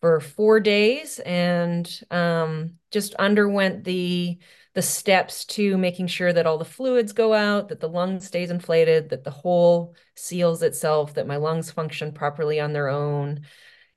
for 0.01 0.19
four 0.19 0.59
days 0.59 1.19
and 1.19 1.87
um, 2.11 2.73
just 2.91 3.13
underwent 3.15 3.83
the 3.83 4.39
the 4.73 4.81
steps 4.81 5.45
to 5.45 5.77
making 5.77 6.07
sure 6.07 6.33
that 6.33 6.47
all 6.47 6.57
the 6.57 6.65
fluids 6.65 7.13
go 7.13 7.31
out, 7.31 7.69
that 7.69 7.79
the 7.79 7.87
lung 7.87 8.19
stays 8.19 8.49
inflated, 8.49 9.09
that 9.09 9.23
the 9.23 9.29
hole 9.29 9.95
seals 10.15 10.63
itself, 10.63 11.13
that 11.13 11.27
my 11.27 11.35
lungs 11.35 11.69
function 11.69 12.11
properly 12.11 12.59
on 12.59 12.73
their 12.73 12.89
own. 12.89 13.41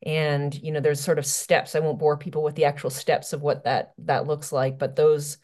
And 0.04 0.54
you 0.54 0.72
know, 0.72 0.80
there's 0.80 1.00
sort 1.00 1.18
of 1.18 1.26
steps. 1.26 1.74
I 1.74 1.80
won't 1.80 1.98
bore 1.98 2.16
people 2.16 2.42
with 2.42 2.54
the 2.54 2.66
actual 2.66 2.90
steps 2.90 3.32
of 3.32 3.42
what 3.42 3.64
that 3.64 3.92
that 3.98 4.26
looks 4.26 4.52
like, 4.52 4.78
but 4.78 4.96
those 4.96 5.38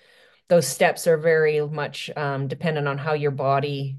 those 0.49 0.67
steps 0.69 1.07
are 1.07 1.17
very 1.17 1.61
much 1.61 2.11
um, 2.17 2.49
dependent 2.49 2.87
on 2.87 2.99
how 2.99 3.15
your 3.15 3.31
body 3.31 3.99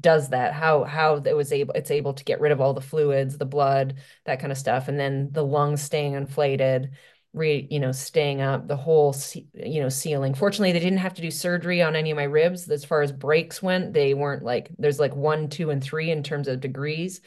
does 0.00 0.30
that 0.30 0.52
how 0.52 0.84
how 0.84 1.16
it 1.16 1.36
was 1.36 1.52
able 1.52 1.74
it's 1.74 1.90
able 1.90 2.12
to 2.14 2.24
get 2.24 2.40
rid 2.40 2.50
of 2.50 2.60
all 2.60 2.74
the 2.74 2.80
fluids 2.80 3.38
the 3.38 3.44
blood 3.46 3.96
that 4.24 4.40
kind 4.40 4.52
of 4.52 4.58
stuff. 4.58 4.88
And 4.88 4.98
then 4.98 5.30
the 5.32 5.44
lungs 5.44 5.82
staying 5.82 6.14
inflated 6.14 6.90
re 7.34 7.66
you 7.70 7.80
know 7.80 7.92
staying 7.92 8.42
up 8.42 8.68
the 8.68 8.76
hole 8.76 9.14
you 9.54 9.80
know 9.80 9.88
sealing. 9.88 10.34
Fortunately 10.34 10.72
they 10.72 10.80
didn't 10.80 10.98
have 10.98 11.14
to 11.14 11.22
do 11.22 11.30
surgery 11.30 11.82
on 11.82 11.96
any 11.96 12.10
of 12.10 12.16
my 12.16 12.24
ribs. 12.24 12.68
As 12.70 12.84
far 12.84 13.02
as 13.02 13.12
breaks 13.12 13.62
went 13.62 13.92
they 13.92 14.14
weren't 14.14 14.42
like 14.42 14.70
there's 14.78 15.00
like 15.00 15.14
one 15.14 15.48
two 15.48 15.70
and 15.70 15.82
three 15.82 16.10
in 16.10 16.22
terms 16.22 16.48
of 16.48 16.60
degrees. 16.60 17.20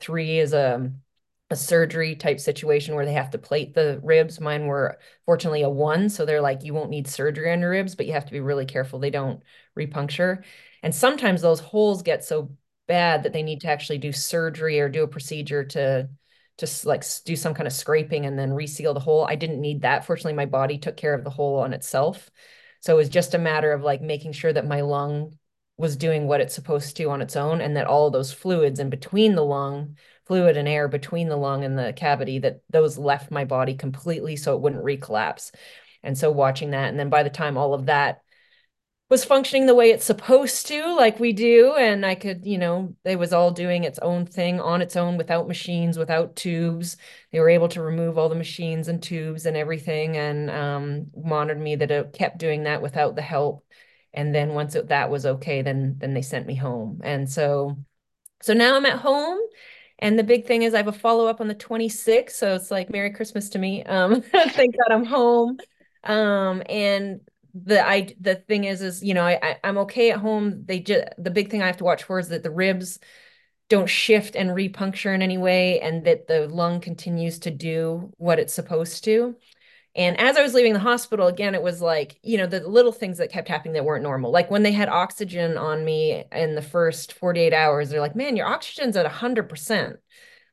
Three 0.00 0.38
is 0.38 0.52
a 0.52 0.76
um, 0.76 1.02
a 1.50 1.56
surgery 1.56 2.16
type 2.16 2.40
situation 2.40 2.94
where 2.94 3.06
they 3.06 3.12
have 3.12 3.30
to 3.30 3.38
plate 3.38 3.72
the 3.72 4.00
ribs. 4.02 4.40
Mine 4.40 4.66
were 4.66 4.98
fortunately 5.26 5.62
a 5.62 5.70
one, 5.70 6.08
so 6.08 6.24
they're 6.24 6.40
like, 6.40 6.64
you 6.64 6.74
won't 6.74 6.90
need 6.90 7.06
surgery 7.06 7.52
on 7.52 7.60
your 7.60 7.70
ribs, 7.70 7.94
but 7.94 8.06
you 8.06 8.12
have 8.12 8.26
to 8.26 8.32
be 8.32 8.40
really 8.40 8.66
careful 8.66 8.98
they 8.98 9.10
don't 9.10 9.42
repuncture. 9.78 10.42
And 10.82 10.94
sometimes 10.94 11.42
those 11.42 11.60
holes 11.60 12.02
get 12.02 12.24
so 12.24 12.50
bad 12.88 13.22
that 13.22 13.32
they 13.32 13.42
need 13.42 13.60
to 13.60 13.68
actually 13.68 13.98
do 13.98 14.12
surgery 14.12 14.80
or 14.80 14.88
do 14.88 15.04
a 15.04 15.08
procedure 15.08 15.64
to 15.64 16.08
just 16.58 16.86
like 16.86 17.04
do 17.24 17.36
some 17.36 17.54
kind 17.54 17.66
of 17.66 17.72
scraping 17.72 18.26
and 18.26 18.38
then 18.38 18.52
reseal 18.52 18.94
the 18.94 19.00
hole. 19.00 19.24
I 19.24 19.34
didn't 19.36 19.60
need 19.60 19.82
that. 19.82 20.04
Fortunately, 20.04 20.32
my 20.32 20.46
body 20.46 20.78
took 20.78 20.96
care 20.96 21.14
of 21.14 21.22
the 21.22 21.30
hole 21.30 21.60
on 21.60 21.72
itself. 21.72 22.30
So 22.80 22.94
it 22.94 22.96
was 22.96 23.08
just 23.08 23.34
a 23.34 23.38
matter 23.38 23.72
of 23.72 23.82
like 23.82 24.00
making 24.00 24.32
sure 24.32 24.52
that 24.52 24.66
my 24.66 24.80
lung 24.80 25.36
was 25.76 25.96
doing 25.96 26.26
what 26.26 26.40
it's 26.40 26.54
supposed 26.54 26.96
to 26.96 27.10
on 27.10 27.20
its 27.20 27.36
own 27.36 27.60
and 27.60 27.76
that 27.76 27.86
all 27.86 28.10
those 28.10 28.32
fluids 28.32 28.80
in 28.80 28.88
between 28.88 29.34
the 29.34 29.44
lung 29.44 29.96
fluid 30.26 30.56
and 30.56 30.68
air 30.68 30.88
between 30.88 31.28
the 31.28 31.36
lung 31.36 31.64
and 31.64 31.78
the 31.78 31.92
cavity 31.94 32.40
that 32.40 32.60
those 32.70 32.98
left 32.98 33.30
my 33.30 33.44
body 33.44 33.74
completely 33.74 34.36
so 34.36 34.54
it 34.54 34.60
wouldn't 34.60 34.84
recollapse. 34.84 35.52
And 36.02 36.16
so 36.16 36.30
watching 36.30 36.70
that, 36.70 36.88
and 36.88 36.98
then 36.98 37.10
by 37.10 37.22
the 37.22 37.30
time 37.30 37.56
all 37.56 37.74
of 37.74 37.86
that 37.86 38.22
was 39.08 39.24
functioning 39.24 39.66
the 39.66 39.74
way 39.74 39.90
it's 39.90 40.04
supposed 40.04 40.66
to, 40.66 40.94
like 40.96 41.20
we 41.20 41.32
do, 41.32 41.74
and 41.76 42.04
I 42.04 42.16
could, 42.16 42.44
you 42.44 42.58
know, 42.58 42.96
it 43.04 43.16
was 43.16 43.32
all 43.32 43.52
doing 43.52 43.84
its 43.84 44.00
own 44.00 44.26
thing 44.26 44.60
on 44.60 44.82
its 44.82 44.96
own 44.96 45.16
without 45.16 45.46
machines, 45.46 45.96
without 45.96 46.34
tubes. 46.34 46.96
They 47.30 47.38
were 47.38 47.48
able 47.48 47.68
to 47.68 47.82
remove 47.82 48.18
all 48.18 48.28
the 48.28 48.34
machines 48.34 48.88
and 48.88 49.00
tubes 49.00 49.46
and 49.46 49.56
everything, 49.56 50.16
and 50.16 50.50
um, 50.50 51.06
monitored 51.16 51.60
me 51.60 51.76
that 51.76 51.90
it 51.92 52.12
kept 52.14 52.38
doing 52.38 52.64
that 52.64 52.82
without 52.82 53.14
the 53.14 53.22
help. 53.22 53.64
And 54.12 54.34
then 54.34 54.54
once 54.54 54.74
it, 54.74 54.88
that 54.88 55.10
was 55.10 55.24
okay, 55.24 55.62
then 55.62 55.96
then 55.98 56.14
they 56.14 56.22
sent 56.22 56.46
me 56.46 56.56
home. 56.56 57.00
And 57.04 57.30
so, 57.30 57.76
so 58.42 58.54
now 58.54 58.76
I'm 58.76 58.86
at 58.86 58.98
home 58.98 59.38
and 59.98 60.18
the 60.18 60.24
big 60.24 60.46
thing 60.46 60.62
is 60.62 60.74
I 60.74 60.78
have 60.78 60.88
a 60.88 60.92
follow 60.92 61.26
up 61.26 61.40
on 61.40 61.48
the 61.48 61.54
26th. 61.54 62.30
So 62.30 62.54
it's 62.54 62.70
like 62.70 62.90
Merry 62.90 63.10
Christmas 63.10 63.48
to 63.50 63.58
me. 63.58 63.82
Um, 63.84 64.22
thank 64.50 64.76
God 64.76 64.94
I'm 64.94 65.04
home. 65.04 65.58
Um, 66.04 66.62
and 66.68 67.20
the 67.54 67.86
I 67.86 68.14
the 68.20 68.34
thing 68.34 68.64
is 68.64 68.82
is 68.82 69.02
you 69.02 69.14
know 69.14 69.24
I, 69.24 69.38
I 69.42 69.56
I'm 69.64 69.78
okay 69.78 70.10
at 70.10 70.18
home. 70.18 70.64
They 70.66 70.80
just 70.80 71.04
the 71.18 71.30
big 71.30 71.50
thing 71.50 71.62
I 71.62 71.66
have 71.66 71.78
to 71.78 71.84
watch 71.84 72.02
for 72.04 72.18
is 72.18 72.28
that 72.28 72.42
the 72.42 72.50
ribs 72.50 72.98
don't 73.68 73.88
shift 73.88 74.36
and 74.36 74.50
repuncture 74.50 75.14
in 75.14 75.22
any 75.22 75.38
way, 75.38 75.80
and 75.80 76.04
that 76.04 76.28
the 76.28 76.48
lung 76.48 76.80
continues 76.80 77.38
to 77.40 77.50
do 77.50 78.12
what 78.18 78.38
it's 78.38 78.54
supposed 78.54 79.04
to. 79.04 79.34
And 79.96 80.20
as 80.20 80.36
I 80.36 80.42
was 80.42 80.52
leaving 80.52 80.74
the 80.74 80.78
hospital, 80.78 81.26
again, 81.26 81.54
it 81.54 81.62
was 81.62 81.80
like, 81.80 82.20
you 82.22 82.36
know, 82.36 82.46
the 82.46 82.60
little 82.60 82.92
things 82.92 83.16
that 83.16 83.32
kept 83.32 83.48
happening 83.48 83.72
that 83.74 83.84
weren't 83.84 84.02
normal. 84.02 84.30
Like 84.30 84.50
when 84.50 84.62
they 84.62 84.72
had 84.72 84.90
oxygen 84.90 85.56
on 85.56 85.86
me 85.86 86.22
in 86.30 86.54
the 86.54 86.60
first 86.60 87.14
48 87.14 87.54
hours, 87.54 87.88
they're 87.88 88.00
like, 88.00 88.14
man, 88.14 88.36
your 88.36 88.46
oxygen's 88.46 88.96
at 88.96 89.06
100%. 89.06 89.96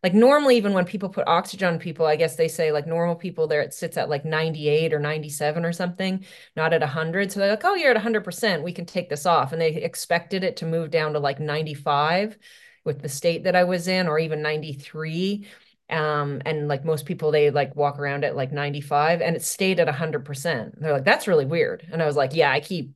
Like 0.01 0.13
normally, 0.13 0.56
even 0.56 0.73
when 0.73 0.86
people 0.86 1.10
put 1.10 1.27
oxygen 1.27 1.73
on 1.73 1.79
people, 1.79 2.06
I 2.06 2.15
guess 2.15 2.38
they 2.38 2.47
say 2.47 2.71
like 2.71 2.88
normal 2.88 3.15
people 3.15 3.47
there, 3.47 3.62
it 3.62 3.73
sits 3.73 3.97
at 3.97 4.10
like 4.10 4.23
98 4.23 4.93
or 4.93 4.99
97 4.99 5.65
or 5.65 5.73
something, 5.73 6.25
not 6.56 6.73
at 6.73 6.82
100. 6.82 7.32
So 7.32 7.39
they're 7.41 7.49
like, 7.49 7.65
oh, 7.65 7.75
you're 7.75 7.95
at 7.95 8.01
100%. 8.01 8.63
We 8.63 8.71
can 8.71 8.86
take 8.86 9.10
this 9.10 9.25
off. 9.25 9.51
And 9.51 9.62
they 9.62 9.75
expected 9.75 10.45
it 10.45 10.58
to 10.58 10.65
move 10.65 10.89
down 10.89 11.13
to 11.13 11.19
like 11.19 11.39
95 11.41 12.38
with 12.86 13.01
the 13.01 13.10
state 13.10 13.43
that 13.43 13.56
I 13.56 13.65
was 13.65 13.88
in, 13.89 14.08
or 14.08 14.19
even 14.19 14.41
93 14.41 15.47
um 15.89 16.41
and 16.46 16.67
like 16.67 16.86
most 16.86 17.06
people 17.06 17.32
they 17.32 17.52
like 17.52 17.76
walk 17.76 18.00
around 18.00 18.24
at 18.24 18.36
like 18.36 18.52
95 18.52 19.22
and 19.22 19.36
it 19.36 19.43
stayed 19.43 19.80
at 19.80 19.88
100% 19.88 20.80
they're 20.80 20.93
like 20.93 21.06
that's 21.06 21.28
really 21.28 21.46
weird. 21.46 21.88
And 21.91 22.02
i 22.02 22.06
was 22.06 22.15
like 22.15 22.34
yeah 22.34 22.52
i 22.52 22.60
keep 22.60 22.96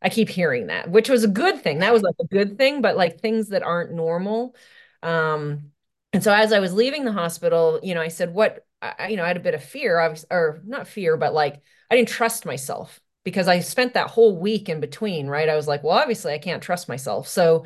i 0.00 0.08
keep 0.08 0.28
hearing 0.28 0.68
that 0.68 0.90
which 0.90 1.08
was 1.08 1.24
a 1.24 1.28
good 1.28 1.62
thing. 1.62 1.80
That 1.80 1.92
was 1.92 2.02
like 2.02 2.14
a 2.20 2.26
good 2.26 2.56
thing 2.56 2.82
but 2.82 2.96
like 2.96 3.20
things 3.20 3.48
that 3.48 3.62
aren't 3.62 3.92
normal. 3.92 4.54
Um 5.02 5.70
and 6.12 6.24
so 6.24 6.32
as 6.32 6.52
i 6.52 6.58
was 6.58 6.72
leaving 6.72 7.04
the 7.04 7.12
hospital 7.12 7.78
you 7.82 7.94
know 7.94 8.00
i 8.00 8.08
said 8.08 8.34
what 8.34 8.66
I, 8.82 9.08
you 9.08 9.16
know 9.16 9.24
i 9.24 9.28
had 9.28 9.36
a 9.36 9.40
bit 9.40 9.54
of 9.54 9.62
fear 9.62 10.08
was, 10.08 10.26
or 10.30 10.60
not 10.66 10.88
fear 10.88 11.16
but 11.16 11.32
like 11.34 11.62
i 11.90 11.96
didn't 11.96 12.08
trust 12.08 12.44
myself 12.44 13.00
because 13.24 13.46
i 13.46 13.60
spent 13.60 13.94
that 13.94 14.10
whole 14.10 14.36
week 14.36 14.68
in 14.68 14.80
between 14.80 15.28
right? 15.28 15.48
I 15.48 15.56
was 15.56 15.68
like 15.68 15.84
well 15.84 15.98
obviously 15.98 16.32
i 16.32 16.38
can't 16.38 16.62
trust 16.62 16.88
myself. 16.88 17.28
So 17.28 17.64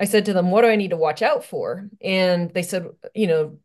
I 0.00 0.06
said 0.06 0.24
to 0.24 0.32
them, 0.32 0.50
what 0.50 0.62
do 0.62 0.68
I 0.68 0.76
need 0.76 0.90
to 0.90 0.96
watch 0.96 1.20
out 1.20 1.44
for? 1.44 1.86
And 2.00 2.50
they 2.54 2.62
said, 2.62 2.86
you 3.14 3.26
know, 3.26 3.58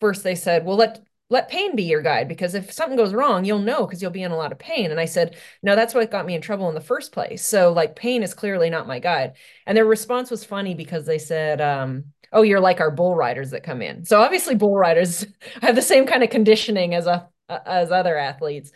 first 0.00 0.22
they 0.22 0.34
said, 0.34 0.64
well, 0.64 0.76
let 0.76 1.00
let 1.30 1.50
pain 1.50 1.76
be 1.76 1.82
your 1.82 2.00
guide 2.00 2.26
because 2.26 2.54
if 2.54 2.72
something 2.72 2.96
goes 2.96 3.12
wrong, 3.12 3.44
you'll 3.44 3.58
know 3.58 3.84
because 3.84 4.00
you'll 4.00 4.10
be 4.10 4.22
in 4.22 4.30
a 4.32 4.36
lot 4.36 4.52
of 4.52 4.58
pain. 4.58 4.90
And 4.90 4.98
I 4.98 5.04
said, 5.04 5.36
no, 5.62 5.76
that's 5.76 5.92
what 5.92 6.10
got 6.10 6.24
me 6.24 6.34
in 6.34 6.40
trouble 6.40 6.68
in 6.70 6.74
the 6.74 6.80
first 6.80 7.12
place. 7.12 7.44
So 7.44 7.72
like 7.72 7.96
pain 7.96 8.22
is 8.22 8.32
clearly 8.32 8.70
not 8.70 8.86
my 8.86 8.98
guide. 8.98 9.34
And 9.66 9.76
their 9.76 9.84
response 9.84 10.30
was 10.30 10.44
funny 10.44 10.74
because 10.74 11.04
they 11.04 11.18
said, 11.18 11.60
um, 11.60 12.04
oh, 12.32 12.42
you're 12.42 12.60
like 12.60 12.80
our 12.80 12.90
bull 12.90 13.14
riders 13.14 13.50
that 13.50 13.62
come 13.62 13.82
in. 13.82 14.06
So 14.06 14.20
obviously 14.20 14.54
bull 14.54 14.76
riders 14.76 15.26
have 15.62 15.74
the 15.74 15.82
same 15.82 16.06
kind 16.06 16.22
of 16.22 16.30
conditioning 16.30 16.94
as 16.94 17.06
a 17.06 17.28
as 17.48 17.90
other 17.90 18.16
athletes 18.16 18.72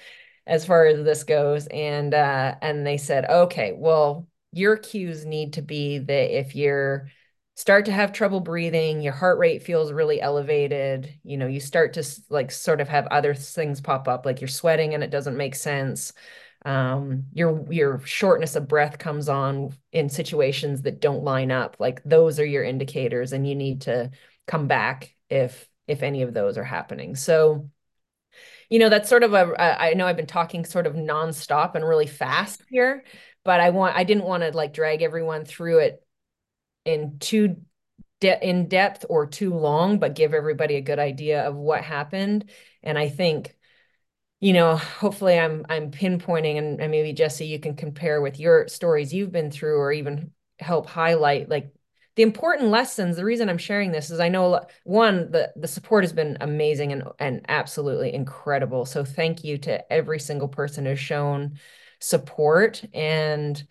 as 0.47 0.67
far 0.67 0.87
as 0.87 1.05
this 1.05 1.25
goes. 1.25 1.67
And 1.69 2.13
uh, 2.13 2.57
and 2.61 2.87
they 2.87 2.99
said, 2.99 3.25
okay, 3.25 3.73
well, 3.75 4.27
your 4.53 4.77
cues 4.77 5.25
need 5.25 5.55
to 5.55 5.63
be 5.63 5.99
that 5.99 6.39
if 6.39 6.55
you're 6.55 7.09
start 7.63 7.85
to 7.85 7.93
have 7.93 8.13
trouble 8.13 8.41
breathing, 8.41 9.03
your 9.03 9.13
heart 9.13 9.39
rate 9.39 9.63
feels 9.63 9.93
really 9.93 10.21
elevated, 10.21 11.15
you 11.23 11.37
know, 11.37 11.47
you 11.47 11.61
start 11.61 11.93
to 11.93 12.03
like 12.29 12.51
sort 12.51 12.81
of 12.81 12.89
have 12.89 13.07
other 13.07 13.35
things 13.35 13.81
pop 13.81 14.09
up, 14.09 14.27
like 14.27 14.41
you're 14.41 14.49
sweating 14.49 14.95
and 14.95 15.05
it 15.05 15.11
doesn't 15.11 15.37
make 15.37 15.55
sense. 15.55 16.13
Um, 16.65 17.27
your 17.33 17.65
your 17.73 18.01
shortness 18.01 18.57
of 18.57 18.67
breath 18.67 18.99
comes 18.99 19.29
on 19.29 19.77
in 19.93 20.09
situations 20.09 20.83
that 20.83 21.01
don't 21.01 21.23
line 21.23 21.53
up. 21.53 21.77
Like 21.79 22.03
those 22.05 22.41
are 22.41 22.45
your 22.45 22.65
indicators, 22.65 23.33
and 23.33 23.49
you 23.49 23.55
need 23.55 23.83
to 23.83 24.11
come 24.49 24.67
back 24.67 25.15
if 25.31 25.69
if 25.87 26.03
any 26.03 26.23
of 26.23 26.35
those 26.35 26.59
are 26.59 26.65
happening. 26.65 27.15
So 27.15 27.71
you 28.71 28.81
know 28.81 28.89
that's 28.89 29.09
sort 29.09 29.23
of 29.23 29.35
a 29.35 29.81
I 29.81 29.95
know 29.95 30.09
I've 30.09 30.17
been 30.17 30.27
talking 30.27 30.65
sort 30.65 30.89
of 30.89 30.95
nonstop 30.95 31.77
and 31.77 31.87
really 31.87 32.07
fast 32.09 32.61
here, 32.71 33.05
but 33.45 33.61
I 33.61 33.71
want 33.71 33.97
I 33.97 34.03
didn't 34.03 34.25
want 34.25 34.43
to 34.43 34.51
like 34.51 34.73
drag 34.73 35.03
everyone 35.03 35.45
through 35.45 35.79
it 35.79 36.05
in 36.85 37.19
too 37.19 37.57
de- 38.21 38.49
in 38.49 38.69
depth 38.69 39.05
or 39.09 39.27
too 39.27 39.53
long, 39.53 39.99
but 39.99 40.15
give 40.15 40.33
everybody 40.33 40.77
a 40.77 40.81
good 40.81 40.99
idea 40.99 41.43
of 41.47 41.57
what 41.57 41.83
happened. 41.83 42.51
And 42.83 42.97
I 42.97 43.09
think, 43.09 43.57
you 44.41 44.53
know, 44.53 44.77
hopefully 44.77 45.39
I'm 45.39 45.67
I'm 45.69 45.91
pinpointing 45.91 46.57
and, 46.59 46.81
and 46.81 46.91
maybe 46.91 47.13
Jesse, 47.13 47.47
you 47.47 47.59
can 47.59 47.75
compare 47.77 48.21
with 48.21 48.39
your 48.41 48.69
stories 48.69 49.13
you've 49.13 49.33
been 49.33 49.51
through 49.51 49.77
or 49.79 49.93
even 49.93 50.31
help 50.59 50.87
highlight 50.89 51.49
like 51.49 51.73
the 52.15 52.23
important 52.23 52.69
lessons. 52.69 53.17
The 53.17 53.25
reason 53.25 53.49
i'm 53.49 53.59
sharing 53.59 53.91
this 53.91 54.11
is 54.11 54.21
i 54.21 54.29
know 54.29 54.61
one 54.85 55.31
the 55.33 55.53
the 55.57 55.67
support 55.67 56.05
has 56.05 56.13
been 56.13 56.37
amazing 56.41 56.93
and 56.93 57.05
and 57.19 57.45
absolutely 57.49 58.15
incredible. 58.15 58.85
So 58.87 59.05
thank 59.05 59.45
you 59.45 59.59
to 59.59 59.93
every 59.93 60.21
single 60.21 60.49
person 60.49 60.87
who's 60.87 61.01
shown 61.01 61.59
support. 61.99 62.85
And 62.95 63.63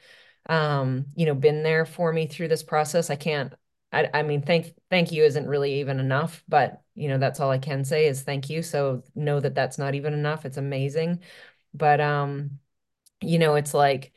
um, 0.51 1.05
you 1.15 1.25
know, 1.25 1.33
been 1.33 1.63
there 1.63 1.85
for 1.85 2.11
me 2.11 2.27
through 2.27 2.49
this 2.49 2.61
process. 2.61 3.09
I 3.09 3.15
can't, 3.15 3.53
I, 3.93 4.09
I 4.13 4.23
mean, 4.23 4.41
thank, 4.41 4.73
thank 4.89 5.13
you 5.13 5.23
isn't 5.23 5.47
really 5.47 5.79
even 5.79 5.99
enough, 5.99 6.43
but 6.49 6.81
you 6.93 7.07
know, 7.07 7.17
that's 7.17 7.39
all 7.39 7.49
I 7.49 7.57
can 7.57 7.85
say 7.85 8.07
is 8.07 8.21
thank 8.21 8.49
you. 8.49 8.61
So 8.61 9.03
know 9.15 9.39
that 9.39 9.55
that's 9.55 9.77
not 9.77 9.95
even 9.95 10.13
enough. 10.13 10.45
It's 10.45 10.57
amazing. 10.57 11.21
But, 11.73 12.01
um, 12.01 12.59
you 13.21 13.39
know, 13.39 13.55
it's 13.55 13.73
like, 13.73 14.11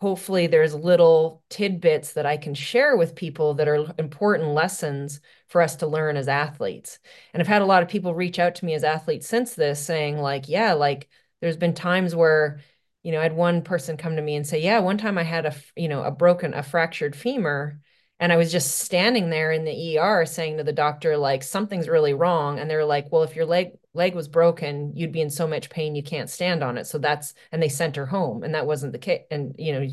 hopefully 0.00 0.48
there's 0.48 0.74
little 0.74 1.44
tidbits 1.48 2.14
that 2.14 2.26
I 2.26 2.36
can 2.36 2.54
share 2.54 2.96
with 2.96 3.14
people 3.14 3.54
that 3.54 3.68
are 3.68 3.94
important 3.98 4.48
lessons 4.50 5.20
for 5.48 5.60
us 5.62 5.76
to 5.76 5.86
learn 5.86 6.16
as 6.16 6.28
athletes. 6.28 6.98
And 7.32 7.40
I've 7.40 7.48
had 7.48 7.62
a 7.62 7.66
lot 7.66 7.84
of 7.84 7.88
people 7.88 8.14
reach 8.14 8.38
out 8.40 8.56
to 8.56 8.64
me 8.64 8.74
as 8.74 8.84
athletes 8.84 9.28
since 9.28 9.54
this 9.54 9.84
saying 9.84 10.18
like, 10.18 10.48
yeah, 10.48 10.74
like 10.74 11.08
there's 11.40 11.56
been 11.56 11.74
times 11.74 12.14
where 12.16 12.60
you 13.08 13.12
know, 13.12 13.20
I 13.20 13.22
had 13.22 13.34
one 13.34 13.62
person 13.62 13.96
come 13.96 14.16
to 14.16 14.22
me 14.22 14.36
and 14.36 14.46
say, 14.46 14.60
yeah, 14.60 14.80
one 14.80 14.98
time 14.98 15.16
I 15.16 15.22
had 15.22 15.46
a, 15.46 15.54
you 15.74 15.88
know, 15.88 16.02
a 16.02 16.10
broken, 16.10 16.52
a 16.52 16.62
fractured 16.62 17.16
femur. 17.16 17.80
And 18.20 18.30
I 18.30 18.36
was 18.36 18.52
just 18.52 18.80
standing 18.80 19.30
there 19.30 19.50
in 19.50 19.64
the 19.64 19.98
ER 19.98 20.26
saying 20.26 20.58
to 20.58 20.62
the 20.62 20.74
doctor, 20.74 21.16
like, 21.16 21.42
something's 21.42 21.88
really 21.88 22.12
wrong. 22.12 22.58
And 22.58 22.68
they're 22.68 22.84
like, 22.84 23.10
well, 23.10 23.22
if 23.22 23.34
your 23.34 23.46
leg 23.46 23.78
leg 23.94 24.14
was 24.14 24.28
broken, 24.28 24.92
you'd 24.94 25.12
be 25.12 25.22
in 25.22 25.30
so 25.30 25.48
much 25.48 25.70
pain 25.70 25.94
you 25.94 26.02
can't 26.02 26.28
stand 26.28 26.62
on 26.62 26.76
it. 26.76 26.86
So 26.86 26.98
that's 26.98 27.32
and 27.50 27.62
they 27.62 27.70
sent 27.70 27.96
her 27.96 28.04
home. 28.04 28.42
And 28.42 28.54
that 28.54 28.66
wasn't 28.66 28.92
the 28.92 28.98
case. 28.98 29.22
And 29.30 29.54
you 29.56 29.72
know, 29.72 29.88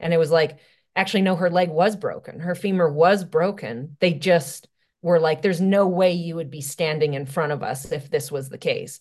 and 0.00 0.12
it 0.12 0.18
was 0.18 0.32
like, 0.32 0.58
actually, 0.96 1.22
no, 1.22 1.36
her 1.36 1.50
leg 1.50 1.68
was 1.68 1.94
broken. 1.94 2.40
Her 2.40 2.56
femur 2.56 2.90
was 2.90 3.22
broken. 3.22 3.96
They 4.00 4.12
just 4.12 4.66
were 5.02 5.20
like, 5.20 5.40
there's 5.40 5.60
no 5.60 5.86
way 5.86 6.14
you 6.14 6.34
would 6.34 6.50
be 6.50 6.62
standing 6.62 7.14
in 7.14 7.26
front 7.26 7.52
of 7.52 7.62
us 7.62 7.92
if 7.92 8.10
this 8.10 8.32
was 8.32 8.48
the 8.48 8.58
case. 8.58 8.98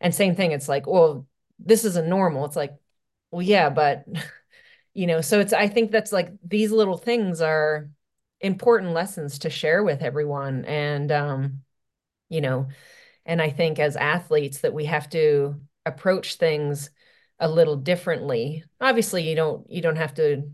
And 0.00 0.14
same 0.14 0.36
thing, 0.36 0.52
it's 0.52 0.68
like, 0.68 0.86
well, 0.86 1.26
this 1.58 1.84
isn't 1.84 2.08
normal. 2.08 2.44
It's 2.44 2.54
like, 2.54 2.76
well, 3.30 3.42
yeah, 3.42 3.70
but 3.70 4.04
you 4.94 5.06
know, 5.06 5.20
so 5.20 5.40
it's 5.40 5.52
I 5.52 5.68
think 5.68 5.90
that's 5.90 6.12
like 6.12 6.30
these 6.44 6.72
little 6.72 6.98
things 6.98 7.40
are 7.40 7.90
important 8.40 8.92
lessons 8.92 9.40
to 9.40 9.50
share 9.50 9.82
with 9.82 10.02
everyone. 10.02 10.64
And 10.64 11.12
um, 11.12 11.62
you 12.28 12.40
know, 12.40 12.68
and 13.26 13.42
I 13.42 13.50
think 13.50 13.78
as 13.78 13.96
athletes 13.96 14.60
that 14.60 14.74
we 14.74 14.86
have 14.86 15.08
to 15.10 15.60
approach 15.86 16.36
things 16.36 16.90
a 17.40 17.48
little 17.48 17.76
differently. 17.76 18.64
Obviously, 18.80 19.28
you 19.28 19.36
don't 19.36 19.68
you 19.70 19.82
don't 19.82 19.96
have 19.96 20.14
to 20.14 20.50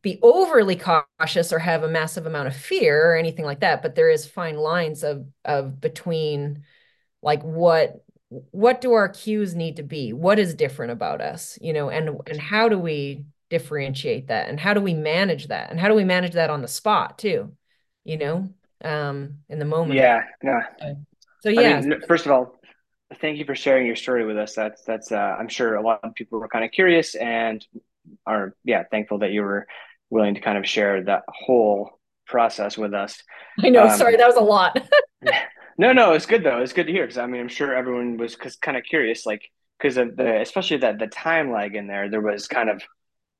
be 0.00 0.18
overly 0.22 0.76
cautious 0.76 1.52
or 1.52 1.58
have 1.58 1.82
a 1.82 1.88
massive 1.88 2.26
amount 2.26 2.48
of 2.48 2.56
fear 2.56 3.12
or 3.12 3.16
anything 3.16 3.44
like 3.44 3.60
that, 3.60 3.82
but 3.82 3.94
there 3.94 4.10
is 4.10 4.26
fine 4.26 4.56
lines 4.56 5.02
of 5.02 5.26
of 5.44 5.80
between 5.80 6.64
like 7.22 7.42
what 7.42 8.04
what 8.30 8.80
do 8.80 8.92
our 8.92 9.08
cues 9.08 9.54
need 9.54 9.76
to 9.76 9.82
be? 9.82 10.12
What 10.12 10.38
is 10.38 10.54
different 10.54 10.92
about 10.92 11.20
us 11.20 11.58
you 11.60 11.72
know 11.72 11.90
and 11.90 12.20
and 12.26 12.40
how 12.40 12.68
do 12.68 12.78
we 12.78 13.24
differentiate 13.50 14.28
that? 14.28 14.48
And 14.48 14.60
how 14.60 14.74
do 14.74 14.80
we 14.80 14.94
manage 14.94 15.48
that? 15.48 15.70
And 15.70 15.80
how 15.80 15.88
do 15.88 15.94
we 15.94 16.04
manage 16.04 16.34
that 16.34 16.50
on 16.50 16.62
the 16.62 16.68
spot 16.68 17.18
too 17.18 17.52
you 18.04 18.18
know 18.18 18.48
um 18.84 19.38
in 19.48 19.58
the 19.58 19.64
moment? 19.64 19.94
Yeah 19.94 20.22
no. 20.42 20.60
So 21.40 21.48
yeah 21.48 21.76
I 21.76 21.80
mean, 21.80 22.00
first 22.06 22.26
of 22.26 22.32
all 22.32 22.54
thank 23.20 23.38
you 23.38 23.44
for 23.44 23.54
sharing 23.54 23.86
your 23.86 23.96
story 23.96 24.26
with 24.26 24.36
us. 24.36 24.54
That's 24.54 24.82
that's 24.84 25.12
uh, 25.12 25.36
i'm 25.38 25.48
sure 25.48 25.76
a 25.76 25.82
lot 25.82 26.00
of 26.02 26.14
people 26.14 26.38
were 26.38 26.48
kind 26.48 26.64
of 26.64 26.70
curious 26.70 27.14
and 27.14 27.66
are 28.26 28.54
yeah 28.64 28.84
thankful 28.90 29.18
that 29.18 29.32
you 29.32 29.42
were 29.42 29.66
willing 30.10 30.34
to 30.34 30.40
kind 30.40 30.58
of 30.58 30.66
share 30.66 31.02
that 31.04 31.24
whole 31.28 31.98
process 32.26 32.76
with 32.78 32.94
us. 32.94 33.22
I 33.62 33.70
know 33.70 33.84
um, 33.84 33.96
sorry 33.96 34.16
that 34.16 34.26
was 34.26 34.36
a 34.36 34.40
lot 34.40 34.78
No, 35.78 35.92
no, 35.92 36.12
it's 36.12 36.26
good 36.26 36.42
though. 36.42 36.58
It's 36.60 36.72
good 36.72 36.86
to 36.86 36.92
hear 36.92 37.04
because 37.04 37.18
I 37.18 37.26
mean, 37.26 37.40
I'm 37.40 37.48
sure 37.48 37.74
everyone 37.74 38.16
was 38.16 38.36
kind 38.36 38.76
of 38.76 38.84
curious, 38.84 39.24
like 39.26 39.42
because 39.78 39.96
of 39.96 40.16
the 40.16 40.40
especially 40.40 40.78
that 40.78 40.98
the 40.98 41.06
time 41.06 41.52
lag 41.52 41.74
in 41.76 41.86
there. 41.86 42.10
There 42.10 42.20
was 42.20 42.48
kind 42.48 42.68
of 42.68 42.82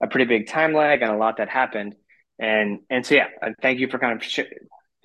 a 0.03 0.07
pretty 0.09 0.27
big 0.27 0.49
time 0.49 0.75
lag 0.75 1.03
and 1.03 1.13
a 1.13 1.17
lot 1.17 1.39
that 1.39 1.49
happened, 1.49 1.97
and 2.39 2.81
and 2.91 3.05
so 3.05 3.17
yeah, 3.17 3.29
thank 3.63 3.81
you 3.81 3.89
for 3.91 3.99
kind 3.99 4.21
of 4.21 4.25
sh- 4.27 4.41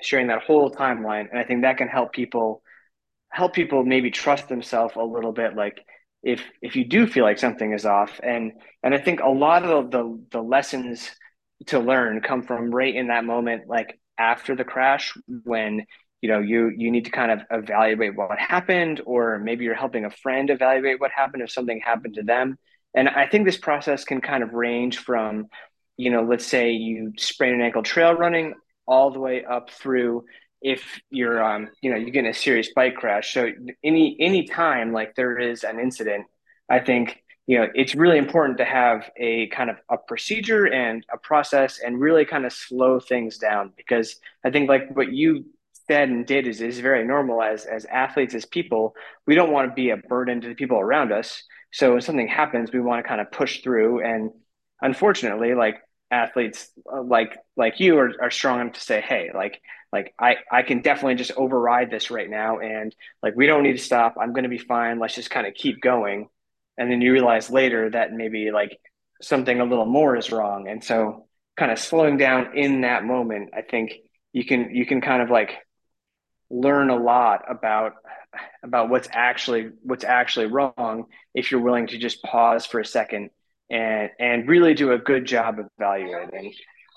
sharing 0.02 0.28
that 0.28 0.44
whole 0.44 0.72
timeline. 0.72 1.30
And 1.32 1.40
I 1.40 1.44
think 1.44 1.64
that 1.64 1.78
can 1.78 1.88
help 1.88 2.14
people 2.14 2.64
help 3.32 3.54
people 3.54 3.84
maybe 3.84 4.12
trust 4.12 4.50
themselves 4.50 4.96
a 4.96 5.04
little 5.04 5.32
bit, 5.34 5.56
like 5.56 5.80
if 6.24 6.44
if 6.62 6.76
you 6.76 6.86
do 6.86 7.08
feel 7.08 7.24
like 7.24 7.40
something 7.40 7.74
is 7.74 7.86
off, 7.86 8.20
and 8.24 8.54
and 8.84 8.94
I 8.94 9.00
think 9.00 9.22
a 9.22 9.30
lot 9.30 9.64
of 9.66 9.92
the 9.92 10.24
the 10.32 10.42
lessons 10.42 11.10
to 11.68 11.80
learn 11.80 12.22
come 12.22 12.44
from 12.44 12.74
right 12.74 12.94
in 12.96 13.08
that 13.08 13.26
moment, 13.26 13.68
like 13.68 14.00
after 14.18 14.56
the 14.56 14.64
crash 14.64 15.14
when 15.44 15.86
you 16.24 16.30
know 16.30 16.40
you 16.40 16.70
you 16.70 16.90
need 16.90 17.04
to 17.04 17.12
kind 17.12 17.32
of 17.32 17.42
evaluate 17.52 18.16
what 18.16 18.40
happened 18.40 19.02
or 19.06 19.40
maybe 19.40 19.66
you're 19.66 19.76
helping 19.76 20.06
a 20.06 20.10
friend 20.10 20.50
evaluate 20.50 21.02
what 21.02 21.12
happened 21.12 21.44
if 21.44 21.52
something 21.52 21.82
happened 21.82 22.14
to 22.16 22.24
them. 22.24 22.58
And 22.96 23.10
i 23.10 23.28
think 23.28 23.46
this 23.46 23.58
process 23.58 24.06
can 24.06 24.22
kind 24.22 24.42
of 24.42 24.54
range 24.54 25.00
from 25.00 25.48
you 25.98 26.10
know 26.10 26.24
let's 26.24 26.48
say 26.48 26.72
you 26.72 27.12
sprain 27.18 27.54
an 27.54 27.62
ankle 27.62 27.84
trail 27.84 28.14
running 28.14 28.54
all 28.88 29.12
the 29.12 29.20
way 29.20 29.44
up 29.44 29.70
through 29.70 30.24
if 30.62 30.82
you're 31.10 31.44
um 31.44 31.68
you 31.82 31.90
know 31.92 31.98
you 31.98 32.10
get 32.10 32.24
in 32.24 32.32
a 32.32 32.34
serious 32.34 32.70
bike 32.74 32.96
crash. 32.96 33.34
So 33.34 33.52
any 33.84 34.16
any 34.20 34.48
time 34.48 34.94
like 34.94 35.16
there 35.16 35.38
is 35.38 35.66
an 35.66 35.78
incident 35.78 36.26
i 36.70 36.80
think 36.80 37.22
you 37.48 37.58
know 37.58 37.68
it's 37.76 37.96
really 37.96 38.18
important 38.18 38.58
to 38.60 38.66
have 38.66 39.12
a 39.18 39.48
kind 39.48 39.70
of 39.70 39.76
a 39.90 39.98
procedure 39.98 40.66
and 40.84 41.06
a 41.12 41.18
process 41.18 41.82
and 41.86 42.00
really 42.00 42.24
kind 42.24 42.46
of 42.46 42.54
slow 42.54 42.94
things 43.12 43.38
down 43.38 43.74
because 43.76 44.16
i 44.46 44.50
think 44.50 44.70
like 44.70 44.96
what 44.96 45.12
you 45.12 45.44
said 45.88 46.10
and 46.10 46.26
did 46.26 46.48
is, 46.48 46.62
is 46.62 46.80
very 46.80 47.06
normal 47.06 47.42
as 47.42 47.66
as 47.66 47.86
athletes 47.86 48.36
as 48.36 48.46
people. 48.46 48.96
We 49.26 49.36
don't 49.36 49.52
want 49.52 49.70
to 49.70 49.76
be 49.76 49.90
a 49.90 49.98
burden 49.98 50.42
to 50.42 50.48
the 50.48 50.56
people 50.56 50.80
around 50.80 51.12
us. 51.12 51.44
So 51.72 51.94
when 51.94 52.02
something 52.02 52.28
happens 52.28 52.72
we 52.72 52.82
want 52.82 53.04
to 53.04 53.08
kind 53.08 53.22
of 53.22 53.32
push 53.32 53.62
through. 53.62 54.02
And 54.04 54.32
unfortunately 54.82 55.54
like 55.54 55.78
athletes 56.12 56.70
uh, 56.92 57.02
like 57.02 57.38
like 57.56 57.80
you 57.80 57.98
are, 57.98 58.12
are 58.22 58.32
strong 58.32 58.62
enough 58.62 58.74
to 58.74 58.80
say 58.80 59.02
hey 59.02 59.32
like 59.34 59.60
like 59.92 60.14
i 60.20 60.36
i 60.52 60.62
can 60.62 60.82
definitely 60.82 61.16
just 61.16 61.32
override 61.38 61.90
this 61.92 62.12
right 62.12 62.30
now. 62.30 62.60
And 62.60 62.96
like 63.22 63.36
we 63.36 63.48
don't 63.48 63.64
need 63.64 63.78
to 63.78 63.84
stop. 63.84 64.16
I'm 64.20 64.34
going 64.34 64.44
to 64.44 64.50
be 64.50 64.58
fine. 64.58 65.00
Let's 65.00 65.16
just 65.16 65.30
kind 65.30 65.48
of 65.48 65.54
keep 65.54 65.82
going. 65.82 66.30
And 66.78 66.92
then 66.92 67.02
you 67.02 67.12
realize 67.12 67.50
later 67.50 67.90
that 67.92 68.14
maybe 68.14 68.52
like 68.52 68.80
something 69.22 69.60
a 69.60 69.66
little 69.66 69.86
more 69.86 70.16
is 70.16 70.32
wrong. 70.32 70.68
And 70.68 70.84
so 70.84 71.28
kind 71.58 71.72
of 71.72 71.80
slowing 71.80 72.18
down 72.18 72.58
in 72.58 72.82
that 72.82 73.04
moment 73.04 73.52
i 73.56 73.62
think 73.62 73.94
you 74.32 74.46
can 74.46 74.74
you 74.74 74.86
can 74.86 75.02
kind 75.02 75.22
of 75.22 75.30
like 75.30 75.58
learn 76.54 76.90
a 76.90 76.96
lot 76.96 77.44
about 77.50 77.94
about 78.64 78.90
what's 78.90 79.08
actually 79.12 79.72
what's 79.82 80.04
actually 80.04 80.46
wrong 80.48 81.06
if 81.34 81.52
you're 81.52 81.62
willing 81.62 81.88
to 81.88 81.98
just 81.98 82.24
pause 82.24 82.66
for 82.66 82.80
a 82.80 82.86
second 82.86 83.30
and 83.70 84.10
and 84.20 84.48
really 84.48 84.74
do 84.74 84.92
a 84.92 84.98
good 84.98 85.26
job 85.26 85.60
of 85.60 85.68
evaluating 85.78 86.54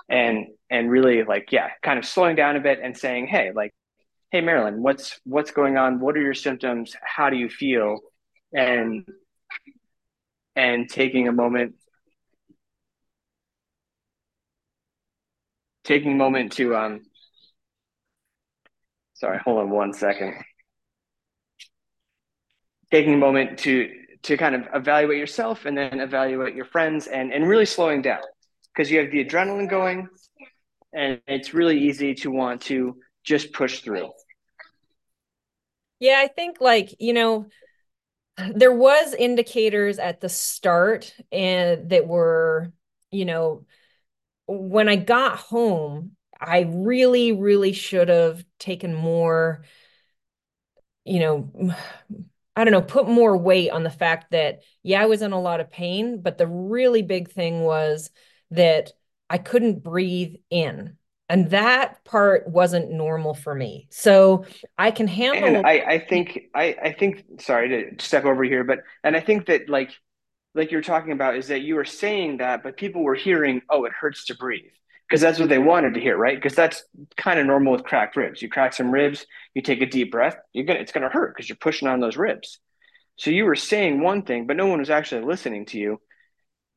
and 0.08 0.46
and 0.70 0.90
really 0.90 1.24
like 1.24 1.52
yeah 1.52 1.70
kind 1.82 1.98
of 1.98 2.04
slowing 2.04 2.36
down 2.36 2.56
a 2.56 2.60
bit 2.60 2.80
and 2.82 2.96
saying 2.96 3.26
hey 3.26 3.50
like 3.54 3.72
hey 4.30 4.40
marilyn 4.40 4.82
what's 4.82 5.20
what's 5.24 5.50
going 5.50 5.76
on? 5.76 6.00
What 6.00 6.16
are 6.16 6.22
your 6.22 6.34
symptoms? 6.34 6.94
How 7.02 7.30
do 7.30 7.36
you 7.36 7.48
feel? 7.48 8.00
And 8.52 9.06
and 10.54 10.88
taking 10.88 11.28
a 11.28 11.32
moment 11.32 11.74
taking 15.84 16.12
a 16.12 16.16
moment 16.16 16.52
to 16.52 16.74
um 16.74 17.00
sorry 19.16 19.38
hold 19.44 19.58
on 19.58 19.70
one 19.70 19.92
second. 19.92 20.34
Taking 22.90 23.14
a 23.14 23.18
moment 23.18 23.58
to 23.60 23.90
to 24.22 24.36
kind 24.36 24.54
of 24.54 24.62
evaluate 24.74 25.18
yourself 25.18 25.66
and 25.66 25.76
then 25.76 26.00
evaluate 26.00 26.54
your 26.54 26.64
friends 26.64 27.06
and 27.06 27.32
and 27.32 27.48
really 27.48 27.66
slowing 27.66 28.02
down 28.02 28.20
because 28.74 28.90
you 28.90 28.98
have 28.98 29.10
the 29.10 29.24
adrenaline 29.24 29.68
going 29.68 30.08
and 30.92 31.20
it's 31.26 31.54
really 31.54 31.78
easy 31.78 32.14
to 32.14 32.30
want 32.30 32.62
to 32.62 32.96
just 33.24 33.52
push 33.52 33.80
through. 33.80 34.10
Yeah 35.98 36.20
i 36.22 36.28
think 36.28 36.60
like 36.60 36.94
you 37.00 37.12
know 37.12 37.46
there 38.54 38.72
was 38.72 39.14
indicators 39.14 39.98
at 39.98 40.20
the 40.20 40.28
start 40.28 41.14
and 41.32 41.90
that 41.90 42.06
were 42.06 42.72
you 43.10 43.24
know 43.24 43.64
when 44.46 44.88
i 44.88 44.96
got 44.96 45.38
home 45.38 46.15
i 46.40 46.60
really 46.68 47.32
really 47.32 47.72
should 47.72 48.08
have 48.08 48.44
taken 48.58 48.94
more 48.94 49.64
you 51.04 51.20
know 51.20 51.74
I 52.56 52.64
don't 52.64 52.72
know, 52.72 52.80
put 52.80 53.06
more 53.06 53.36
weight 53.36 53.70
on 53.70 53.82
the 53.82 53.90
fact 53.90 54.30
that, 54.30 54.60
yeah, 54.82 55.02
I 55.02 55.06
was 55.06 55.20
in 55.20 55.32
a 55.32 55.40
lot 55.40 55.60
of 55.60 55.70
pain, 55.70 56.22
but 56.22 56.38
the 56.38 56.46
really 56.46 57.02
big 57.02 57.30
thing 57.30 57.60
was 57.60 58.10
that 58.50 58.92
I 59.28 59.36
couldn't 59.36 59.82
breathe 59.82 60.36
in. 60.48 60.96
And 61.28 61.50
that 61.50 62.02
part 62.04 62.48
wasn't 62.48 62.90
normal 62.90 63.34
for 63.34 63.54
me. 63.54 63.88
So 63.90 64.46
I 64.78 64.90
can 64.90 65.06
handle. 65.06 65.56
And 65.56 65.66
I, 65.66 65.72
I 65.72 65.98
think, 65.98 66.44
I, 66.54 66.76
I 66.82 66.92
think, 66.92 67.24
sorry 67.40 67.68
to 67.68 68.02
step 68.02 68.24
over 68.24 68.42
here, 68.42 68.64
but, 68.64 68.78
and 69.04 69.14
I 69.14 69.20
think 69.20 69.46
that 69.46 69.68
like, 69.68 69.90
like 70.54 70.70
you're 70.70 70.80
talking 70.80 71.12
about 71.12 71.36
is 71.36 71.48
that 71.48 71.60
you 71.60 71.74
were 71.74 71.84
saying 71.84 72.38
that, 72.38 72.62
but 72.62 72.78
people 72.78 73.02
were 73.02 73.16
hearing, 73.16 73.60
oh, 73.68 73.84
it 73.84 73.92
hurts 73.92 74.24
to 74.26 74.34
breathe 74.34 74.72
because 75.08 75.20
that's 75.20 75.38
what 75.38 75.48
they 75.48 75.58
wanted 75.58 75.94
to 75.94 76.00
hear, 76.00 76.16
right? 76.16 76.36
Because 76.36 76.54
that's 76.54 76.84
kind 77.16 77.38
of 77.38 77.46
normal 77.46 77.72
with 77.72 77.84
cracked 77.84 78.16
ribs. 78.16 78.42
You 78.42 78.48
crack 78.48 78.72
some 78.72 78.90
ribs, 78.90 79.26
you 79.54 79.62
take 79.62 79.80
a 79.80 79.86
deep 79.86 80.10
breath, 80.10 80.36
you're 80.52 80.64
gonna 80.64 80.80
it's 80.80 80.92
gonna 80.92 81.08
hurt 81.08 81.34
because 81.34 81.48
you're 81.48 81.56
pushing 81.56 81.88
on 81.88 82.00
those 82.00 82.16
ribs. 82.16 82.58
So 83.16 83.30
you 83.30 83.44
were 83.44 83.56
saying 83.56 84.00
one 84.00 84.22
thing, 84.22 84.46
but 84.46 84.56
no 84.56 84.66
one 84.66 84.80
was 84.80 84.90
actually 84.90 85.24
listening 85.24 85.66
to 85.66 85.78
you. 85.78 86.00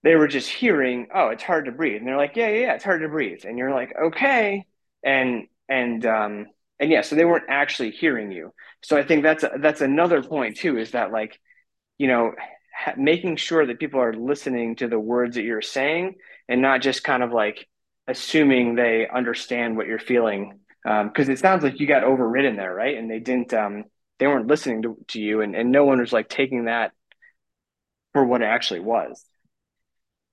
They 0.03 0.15
were 0.15 0.27
just 0.27 0.49
hearing, 0.49 1.07
oh, 1.13 1.29
it's 1.29 1.43
hard 1.43 1.65
to 1.65 1.71
breathe, 1.71 1.97
and 1.97 2.07
they're 2.07 2.17
like, 2.17 2.35
yeah, 2.35 2.49
yeah, 2.49 2.59
yeah, 2.59 2.73
it's 2.73 2.83
hard 2.85 3.01
to 3.01 3.09
breathe, 3.09 3.41
and 3.45 3.57
you're 3.57 3.73
like, 3.73 3.93
okay, 4.01 4.65
and 5.03 5.47
and 5.67 6.05
um 6.05 6.47
and 6.79 6.91
yeah, 6.91 7.01
so 7.01 7.15
they 7.15 7.25
weren't 7.25 7.49
actually 7.49 7.91
hearing 7.91 8.31
you. 8.31 8.53
So 8.83 8.97
I 8.97 9.03
think 9.03 9.23
that's 9.23 9.43
a, 9.43 9.51
that's 9.59 9.81
another 9.81 10.23
point 10.23 10.57
too, 10.57 10.77
is 10.77 10.91
that 10.91 11.11
like, 11.11 11.39
you 11.97 12.07
know, 12.07 12.31
ha- 12.73 12.93
making 12.97 13.35
sure 13.35 13.65
that 13.65 13.79
people 13.79 13.99
are 14.01 14.13
listening 14.13 14.77
to 14.77 14.87
the 14.87 14.99
words 14.99 15.35
that 15.35 15.43
you're 15.43 15.61
saying 15.61 16.15
and 16.47 16.61
not 16.61 16.81
just 16.81 17.03
kind 17.03 17.21
of 17.23 17.31
like 17.31 17.67
assuming 18.09 18.75
they 18.75 19.07
understand 19.07 19.77
what 19.77 19.87
you're 19.87 19.99
feeling 19.99 20.59
because 20.83 21.27
um, 21.27 21.31
it 21.31 21.39
sounds 21.39 21.63
like 21.63 21.79
you 21.79 21.87
got 21.87 22.03
overridden 22.03 22.55
there 22.55 22.73
right? 22.73 22.97
And 22.97 23.09
they 23.09 23.19
didn't 23.19 23.53
um, 23.53 23.85
they 24.17 24.27
weren't 24.27 24.47
listening 24.47 24.81
to, 24.81 24.97
to 25.09 25.21
you 25.21 25.41
and, 25.41 25.55
and 25.55 25.71
no 25.71 25.85
one 25.85 25.99
was 25.99 26.11
like 26.11 26.27
taking 26.27 26.65
that 26.65 26.91
for 28.13 28.25
what 28.25 28.41
it 28.41 28.45
actually 28.45 28.81
was. 28.81 29.23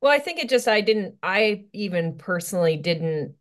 Well 0.00 0.12
i 0.12 0.18
think 0.18 0.38
it 0.38 0.48
just 0.48 0.68
i 0.68 0.80
didn't 0.80 1.16
i 1.22 1.64
even 1.72 2.16
personally 2.16 2.76
didn't 2.76 3.34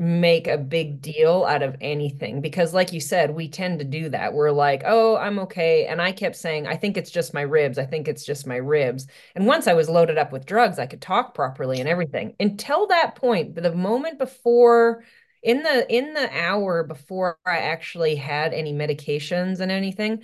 make 0.00 0.46
a 0.46 0.56
big 0.56 1.02
deal 1.02 1.44
out 1.44 1.62
of 1.62 1.76
anything 1.80 2.40
because 2.40 2.72
like 2.72 2.92
you 2.92 3.00
said 3.00 3.32
we 3.32 3.48
tend 3.48 3.80
to 3.80 3.84
do 3.84 4.08
that. 4.08 4.32
We're 4.32 4.52
like 4.52 4.82
oh 4.86 5.16
i'm 5.16 5.40
okay. 5.40 5.86
And 5.86 6.00
i 6.00 6.12
kept 6.12 6.36
saying 6.36 6.68
i 6.68 6.76
think 6.76 6.96
it's 6.96 7.10
just 7.10 7.34
my 7.34 7.40
ribs. 7.40 7.78
I 7.78 7.84
think 7.84 8.06
it's 8.06 8.24
just 8.24 8.46
my 8.46 8.56
ribs. 8.56 9.08
And 9.34 9.46
once 9.46 9.66
i 9.66 9.74
was 9.74 9.88
loaded 9.88 10.16
up 10.16 10.30
with 10.30 10.46
drugs 10.46 10.78
i 10.78 10.86
could 10.86 11.02
talk 11.02 11.34
properly 11.34 11.80
and 11.80 11.88
everything. 11.88 12.36
Until 12.38 12.86
that 12.88 13.16
point 13.16 13.56
the 13.56 13.74
moment 13.74 14.18
before 14.18 15.02
in 15.42 15.62
the 15.62 15.92
in 15.92 16.14
the 16.14 16.30
hour 16.36 16.84
before 16.84 17.38
i 17.46 17.58
actually 17.58 18.16
had 18.16 18.52
any 18.52 18.72
medications 18.72 19.60
and 19.60 19.70
anything 19.70 20.22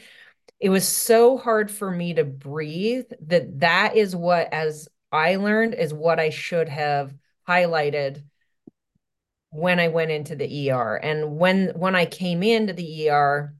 it 0.60 0.70
was 0.70 0.86
so 0.86 1.36
hard 1.36 1.70
for 1.70 1.90
me 1.90 2.14
to 2.14 2.24
breathe 2.24 3.06
that 3.20 3.60
that 3.60 3.96
is 3.96 4.16
what 4.16 4.52
as 4.52 4.88
i 5.12 5.36
learned 5.36 5.74
is 5.74 5.94
what 5.94 6.18
i 6.18 6.30
should 6.30 6.68
have 6.68 7.14
highlighted 7.48 8.24
when 9.54 9.78
I 9.78 9.88
went 9.88 10.10
into 10.10 10.34
the 10.34 10.70
ER. 10.70 10.96
And 10.96 11.36
when 11.36 11.68
when 11.76 11.94
I 11.94 12.06
came 12.06 12.42
into 12.42 12.72
the 12.72 13.08
ER 13.08 13.54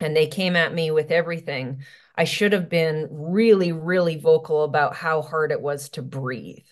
and 0.00 0.16
they 0.16 0.28
came 0.28 0.54
at 0.54 0.72
me 0.72 0.90
with 0.92 1.10
everything, 1.10 1.82
I 2.16 2.24
should 2.24 2.52
have 2.52 2.68
been 2.68 3.08
really, 3.10 3.72
really 3.72 4.16
vocal 4.16 4.62
about 4.62 4.94
how 4.94 5.20
hard 5.20 5.50
it 5.50 5.60
was 5.60 5.88
to 5.90 6.02
breathe. 6.02 6.64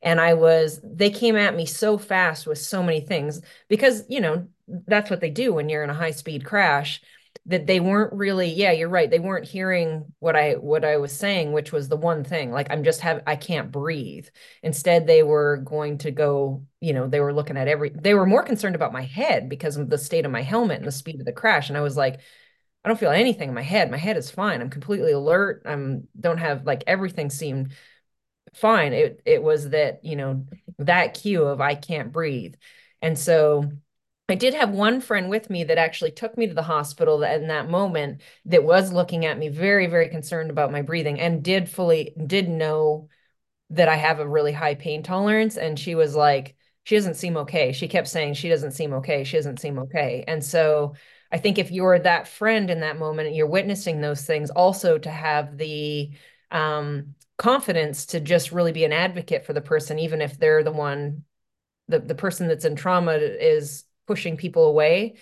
And 0.00 0.20
I 0.20 0.34
was, 0.34 0.80
they 0.82 1.10
came 1.10 1.36
at 1.36 1.56
me 1.56 1.66
so 1.66 1.96
fast 1.98 2.46
with 2.46 2.58
so 2.58 2.82
many 2.82 3.00
things 3.00 3.40
because, 3.68 4.04
you 4.08 4.20
know, 4.20 4.48
that's 4.86 5.10
what 5.10 5.20
they 5.20 5.30
do 5.30 5.52
when 5.52 5.68
you're 5.68 5.84
in 5.84 5.90
a 5.90 5.94
high 5.94 6.10
speed 6.10 6.44
crash 6.44 7.02
that 7.46 7.66
they 7.66 7.80
weren't 7.80 8.12
really 8.12 8.48
yeah 8.48 8.72
you're 8.72 8.88
right 8.88 9.10
they 9.10 9.18
weren't 9.18 9.46
hearing 9.46 10.04
what 10.18 10.34
i 10.36 10.52
what 10.52 10.84
i 10.84 10.96
was 10.96 11.12
saying 11.12 11.52
which 11.52 11.72
was 11.72 11.88
the 11.88 11.96
one 11.96 12.24
thing 12.24 12.50
like 12.50 12.66
i'm 12.70 12.84
just 12.84 13.00
have 13.00 13.22
i 13.26 13.36
can't 13.36 13.70
breathe. 13.70 14.26
Instead 14.62 15.06
they 15.06 15.22
were 15.22 15.58
going 15.58 15.98
to 15.98 16.10
go 16.10 16.64
you 16.80 16.92
know 16.92 17.06
they 17.06 17.20
were 17.20 17.34
looking 17.34 17.56
at 17.56 17.68
every 17.68 17.90
they 17.90 18.14
were 18.14 18.26
more 18.26 18.42
concerned 18.42 18.74
about 18.74 18.92
my 18.92 19.02
head 19.02 19.48
because 19.48 19.76
of 19.76 19.90
the 19.90 19.98
state 19.98 20.24
of 20.24 20.32
my 20.32 20.42
helmet 20.42 20.78
and 20.78 20.86
the 20.86 20.92
speed 20.92 21.20
of 21.20 21.26
the 21.26 21.32
crash 21.32 21.68
and 21.68 21.76
i 21.78 21.80
was 21.82 21.96
like 21.96 22.20
i 22.84 22.88
don't 22.88 23.00
feel 23.00 23.10
anything 23.10 23.48
in 23.50 23.54
my 23.54 23.62
head 23.62 23.90
my 23.90 23.96
head 23.98 24.16
is 24.16 24.30
fine 24.30 24.60
i'm 24.60 24.70
completely 24.70 25.12
alert 25.12 25.62
i'm 25.66 26.08
don't 26.18 26.38
have 26.38 26.64
like 26.66 26.84
everything 26.86 27.30
seemed 27.30 27.72
fine. 28.54 28.92
It 28.92 29.20
it 29.24 29.42
was 29.42 29.70
that 29.70 30.04
you 30.04 30.16
know 30.16 30.46
that 30.78 31.14
cue 31.14 31.44
of 31.44 31.60
i 31.60 31.74
can't 31.74 32.12
breathe. 32.12 32.54
And 33.02 33.18
so 33.18 33.70
I 34.28 34.36
did 34.36 34.54
have 34.54 34.70
one 34.70 35.00
friend 35.02 35.28
with 35.28 35.50
me 35.50 35.64
that 35.64 35.76
actually 35.76 36.10
took 36.10 36.38
me 36.38 36.46
to 36.46 36.54
the 36.54 36.62
hospital 36.62 37.22
in 37.22 37.48
that 37.48 37.68
moment 37.68 38.22
that 38.46 38.64
was 38.64 38.90
looking 38.90 39.26
at 39.26 39.38
me 39.38 39.48
very, 39.48 39.86
very 39.86 40.08
concerned 40.08 40.50
about 40.50 40.72
my 40.72 40.80
breathing 40.80 41.20
and 41.20 41.42
did 41.42 41.68
fully 41.68 42.14
did 42.26 42.48
know 42.48 43.08
that 43.70 43.88
I 43.88 43.96
have 43.96 44.20
a 44.20 44.28
really 44.28 44.52
high 44.52 44.76
pain 44.76 45.02
tolerance. 45.02 45.56
And 45.56 45.78
she 45.78 45.94
was 45.94 46.14
like, 46.14 46.56
she 46.84 46.96
doesn't 46.96 47.14
seem 47.16 47.36
okay. 47.38 47.72
She 47.72 47.88
kept 47.88 48.08
saying 48.08 48.34
she 48.34 48.48
doesn't 48.48 48.72
seem 48.72 48.94
okay. 48.94 49.24
She 49.24 49.36
doesn't 49.36 49.60
seem 49.60 49.78
okay. 49.80 50.24
And 50.26 50.42
so 50.42 50.94
I 51.30 51.38
think 51.38 51.58
if 51.58 51.70
you're 51.70 51.98
that 51.98 52.28
friend 52.28 52.70
in 52.70 52.80
that 52.80 52.98
moment 52.98 53.34
you're 53.34 53.46
witnessing 53.46 54.00
those 54.00 54.24
things, 54.24 54.50
also 54.50 54.96
to 54.96 55.10
have 55.10 55.58
the 55.58 56.12
um, 56.50 57.14
confidence 57.36 58.06
to 58.06 58.20
just 58.20 58.52
really 58.52 58.72
be 58.72 58.84
an 58.84 58.92
advocate 58.92 59.44
for 59.44 59.52
the 59.52 59.60
person, 59.60 59.98
even 59.98 60.22
if 60.22 60.38
they're 60.38 60.62
the 60.62 60.72
one, 60.72 61.24
the, 61.88 61.98
the 61.98 62.14
person 62.14 62.48
that's 62.48 62.64
in 62.64 62.76
trauma 62.76 63.12
is 63.12 63.84
pushing 64.06 64.36
people 64.36 64.66
away 64.66 65.14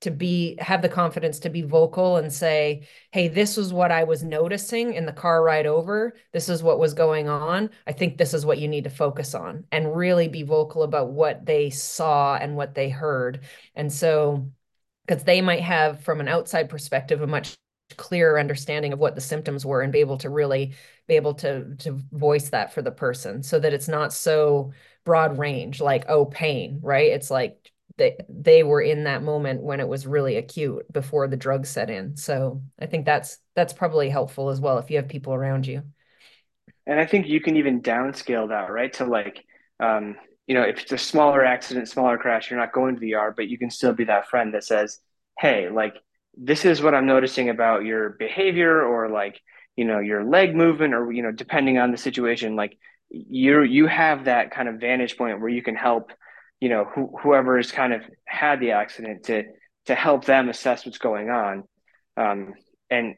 to 0.00 0.10
be 0.10 0.56
have 0.60 0.80
the 0.80 0.88
confidence 0.88 1.40
to 1.40 1.50
be 1.50 1.62
vocal 1.62 2.18
and 2.18 2.32
say 2.32 2.86
hey 3.10 3.26
this 3.26 3.56
was 3.56 3.72
what 3.72 3.90
i 3.90 4.04
was 4.04 4.22
noticing 4.22 4.94
in 4.94 5.06
the 5.06 5.12
car 5.12 5.42
ride 5.42 5.66
over. 5.66 6.14
This 6.32 6.48
is 6.48 6.62
what 6.62 6.78
was 6.78 6.94
going 6.94 7.28
on. 7.28 7.70
I 7.86 7.92
think 7.92 8.16
this 8.16 8.34
is 8.34 8.46
what 8.46 8.58
you 8.58 8.68
need 8.68 8.84
to 8.84 8.90
focus 8.90 9.34
on. 9.34 9.64
And 9.72 9.96
really 9.96 10.28
be 10.28 10.42
vocal 10.42 10.82
about 10.82 11.10
what 11.10 11.44
they 11.46 11.70
saw 11.70 12.36
and 12.36 12.56
what 12.56 12.74
they 12.74 12.88
heard. 12.90 13.40
And 13.74 13.92
so 13.92 14.50
because 15.06 15.24
they 15.24 15.40
might 15.40 15.62
have 15.62 16.04
from 16.04 16.20
an 16.20 16.28
outside 16.28 16.68
perspective 16.68 17.22
a 17.22 17.26
much 17.26 17.56
clearer 17.96 18.38
understanding 18.38 18.92
of 18.92 18.98
what 18.98 19.14
the 19.14 19.20
symptoms 19.20 19.64
were 19.64 19.80
and 19.80 19.92
be 19.92 20.00
able 20.00 20.18
to 20.18 20.28
really 20.28 20.74
be 21.06 21.16
able 21.16 21.34
to 21.34 21.74
to 21.76 21.92
voice 22.12 22.50
that 22.50 22.72
for 22.72 22.82
the 22.82 22.90
person 22.90 23.42
so 23.42 23.58
that 23.58 23.72
it's 23.72 23.88
not 23.88 24.12
so 24.12 24.72
broad 25.04 25.38
range 25.38 25.80
like 25.80 26.04
oh 26.08 26.26
pain 26.26 26.78
right? 26.82 27.12
It's 27.12 27.30
like 27.30 27.72
they 27.98 28.16
they 28.28 28.62
were 28.62 28.80
in 28.80 29.04
that 29.04 29.22
moment 29.22 29.62
when 29.62 29.80
it 29.80 29.88
was 29.88 30.06
really 30.06 30.36
acute 30.36 30.90
before 30.90 31.28
the 31.28 31.36
drugs 31.36 31.68
set 31.68 31.90
in. 31.90 32.16
So 32.16 32.62
I 32.80 32.86
think 32.86 33.04
that's 33.04 33.38
that's 33.54 33.72
probably 33.72 34.08
helpful 34.08 34.48
as 34.48 34.60
well 34.60 34.78
if 34.78 34.90
you 34.90 34.96
have 34.96 35.08
people 35.08 35.34
around 35.34 35.66
you. 35.66 35.82
And 36.86 36.98
I 36.98 37.04
think 37.04 37.26
you 37.26 37.40
can 37.40 37.56
even 37.56 37.82
downscale 37.82 38.48
that, 38.48 38.70
right? 38.70 38.92
To 38.94 39.04
like, 39.04 39.44
um, 39.78 40.16
you 40.46 40.54
know, 40.54 40.62
if 40.62 40.80
it's 40.80 40.92
a 40.92 40.98
smaller 40.98 41.44
accident, 41.44 41.88
smaller 41.88 42.16
crash, 42.16 42.50
you're 42.50 42.58
not 42.58 42.72
going 42.72 42.94
to 42.94 43.00
the 43.00 43.14
ER, 43.14 43.34
but 43.36 43.48
you 43.48 43.58
can 43.58 43.70
still 43.70 43.92
be 43.92 44.04
that 44.04 44.28
friend 44.28 44.54
that 44.54 44.64
says, 44.64 45.00
"Hey, 45.38 45.68
like 45.68 45.94
this 46.36 46.64
is 46.64 46.80
what 46.80 46.94
I'm 46.94 47.06
noticing 47.06 47.50
about 47.50 47.84
your 47.84 48.10
behavior, 48.10 48.82
or 48.82 49.08
like, 49.10 49.40
you 49.76 49.84
know, 49.84 49.98
your 49.98 50.24
leg 50.24 50.54
movement, 50.54 50.94
or 50.94 51.12
you 51.12 51.22
know, 51.22 51.32
depending 51.32 51.78
on 51.78 51.90
the 51.90 51.98
situation, 51.98 52.56
like 52.56 52.78
you 53.10 53.62
you 53.62 53.86
have 53.86 54.24
that 54.24 54.50
kind 54.50 54.68
of 54.68 54.80
vantage 54.80 55.16
point 55.16 55.40
where 55.40 55.48
you 55.48 55.62
can 55.62 55.74
help 55.74 56.12
you 56.60 56.68
know 56.68 56.84
wh- 56.84 57.22
whoever 57.22 57.56
has 57.56 57.72
kind 57.72 57.92
of 57.92 58.02
had 58.24 58.60
the 58.60 58.72
accident 58.72 59.24
to 59.24 59.44
to 59.86 59.94
help 59.94 60.24
them 60.24 60.48
assess 60.48 60.84
what's 60.84 60.98
going 60.98 61.30
on 61.30 61.64
um, 62.16 62.54
and 62.90 63.14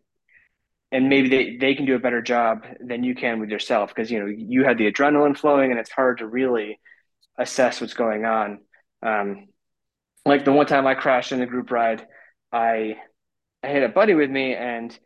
and 0.92 1.08
maybe 1.08 1.28
they, 1.28 1.56
they 1.56 1.74
can 1.74 1.86
do 1.86 1.94
a 1.94 2.00
better 2.00 2.20
job 2.20 2.66
than 2.80 3.04
you 3.04 3.14
can 3.14 3.40
with 3.40 3.50
yourself 3.50 3.90
because 3.94 4.10
you 4.10 4.18
know 4.18 4.26
you 4.26 4.64
had 4.64 4.78
the 4.78 4.90
adrenaline 4.90 5.36
flowing 5.36 5.70
and 5.70 5.78
it's 5.78 5.90
hard 5.90 6.18
to 6.18 6.26
really 6.26 6.80
assess 7.38 7.80
what's 7.80 7.94
going 7.94 8.24
on. 8.24 8.58
Um, 9.02 9.46
like 10.26 10.44
the 10.44 10.52
one 10.52 10.66
time 10.66 10.86
I 10.86 10.94
crashed 10.94 11.32
in 11.32 11.40
the 11.40 11.46
group 11.46 11.70
ride, 11.70 12.06
I 12.52 12.96
I 13.62 13.68
had 13.68 13.82
a 13.82 13.88
buddy 13.88 14.14
with 14.14 14.30
me 14.30 14.54
and 14.54 14.96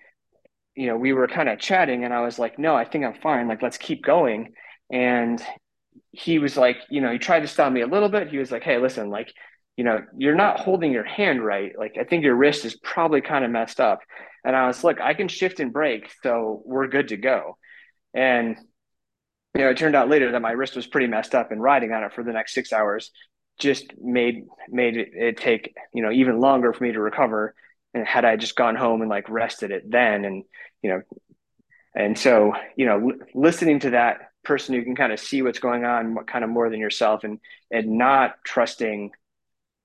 you 0.74 0.88
know, 0.88 0.96
we 0.96 1.12
were 1.12 1.28
kind 1.28 1.48
of 1.48 1.60
chatting 1.60 2.04
and 2.04 2.12
I 2.12 2.22
was 2.22 2.38
like, 2.38 2.58
no, 2.58 2.74
I 2.74 2.84
think 2.84 3.04
I'm 3.04 3.14
fine. 3.14 3.46
Like, 3.46 3.62
let's 3.62 3.78
keep 3.78 4.02
going. 4.02 4.54
And 4.90 5.40
he 6.14 6.38
was 6.38 6.56
like, 6.56 6.78
you 6.90 7.00
know, 7.00 7.12
he 7.12 7.18
tried 7.18 7.40
to 7.40 7.48
stop 7.48 7.72
me 7.72 7.80
a 7.80 7.86
little 7.86 8.08
bit. 8.08 8.28
He 8.28 8.38
was 8.38 8.50
like, 8.50 8.62
hey, 8.62 8.78
listen, 8.78 9.10
like, 9.10 9.32
you 9.76 9.84
know, 9.84 10.00
you're 10.16 10.34
not 10.34 10.60
holding 10.60 10.92
your 10.92 11.04
hand 11.04 11.44
right. 11.44 11.72
Like, 11.76 11.96
I 12.00 12.04
think 12.04 12.24
your 12.24 12.36
wrist 12.36 12.64
is 12.64 12.76
probably 12.76 13.20
kind 13.20 13.44
of 13.44 13.50
messed 13.50 13.80
up. 13.80 14.00
And 14.44 14.54
I 14.54 14.66
was, 14.66 14.84
like, 14.84 14.98
look, 14.98 15.04
I 15.04 15.14
can 15.14 15.28
shift 15.28 15.60
and 15.60 15.72
brake. 15.72 16.12
So 16.22 16.62
we're 16.64 16.86
good 16.86 17.08
to 17.08 17.16
go. 17.16 17.56
And, 18.12 18.56
you 19.54 19.62
know, 19.62 19.70
it 19.70 19.76
turned 19.76 19.96
out 19.96 20.08
later 20.08 20.32
that 20.32 20.42
my 20.42 20.52
wrist 20.52 20.76
was 20.76 20.86
pretty 20.86 21.08
messed 21.08 21.34
up 21.34 21.50
and 21.50 21.62
riding 21.62 21.92
on 21.92 22.04
it 22.04 22.12
for 22.12 22.22
the 22.22 22.32
next 22.32 22.54
six 22.54 22.72
hours 22.72 23.10
just 23.58 23.86
made 24.00 24.46
made 24.68 24.96
it 24.96 25.36
take 25.36 25.76
you 25.92 26.02
know 26.02 26.10
even 26.10 26.40
longer 26.40 26.72
for 26.72 26.82
me 26.82 26.92
to 26.92 27.00
recover 27.00 27.54
and 27.92 28.06
had 28.06 28.24
I 28.24 28.36
just 28.36 28.56
gone 28.56 28.74
home 28.74 29.00
and 29.00 29.10
like 29.10 29.28
rested 29.28 29.70
it 29.70 29.84
then 29.88 30.24
and 30.24 30.44
you 30.82 30.90
know 30.90 31.02
and 31.94 32.18
so 32.18 32.54
you 32.76 32.86
know 32.86 33.12
listening 33.34 33.78
to 33.80 33.90
that 33.90 34.30
person 34.44 34.74
who 34.74 34.82
can 34.82 34.96
kind 34.96 35.12
of 35.12 35.20
see 35.20 35.42
what's 35.42 35.58
going 35.58 35.84
on 35.84 36.14
what 36.14 36.26
kind 36.26 36.44
of 36.44 36.50
more 36.50 36.70
than 36.70 36.80
yourself 36.80 37.24
and 37.24 37.38
and 37.70 37.88
not 37.90 38.36
trusting 38.44 39.10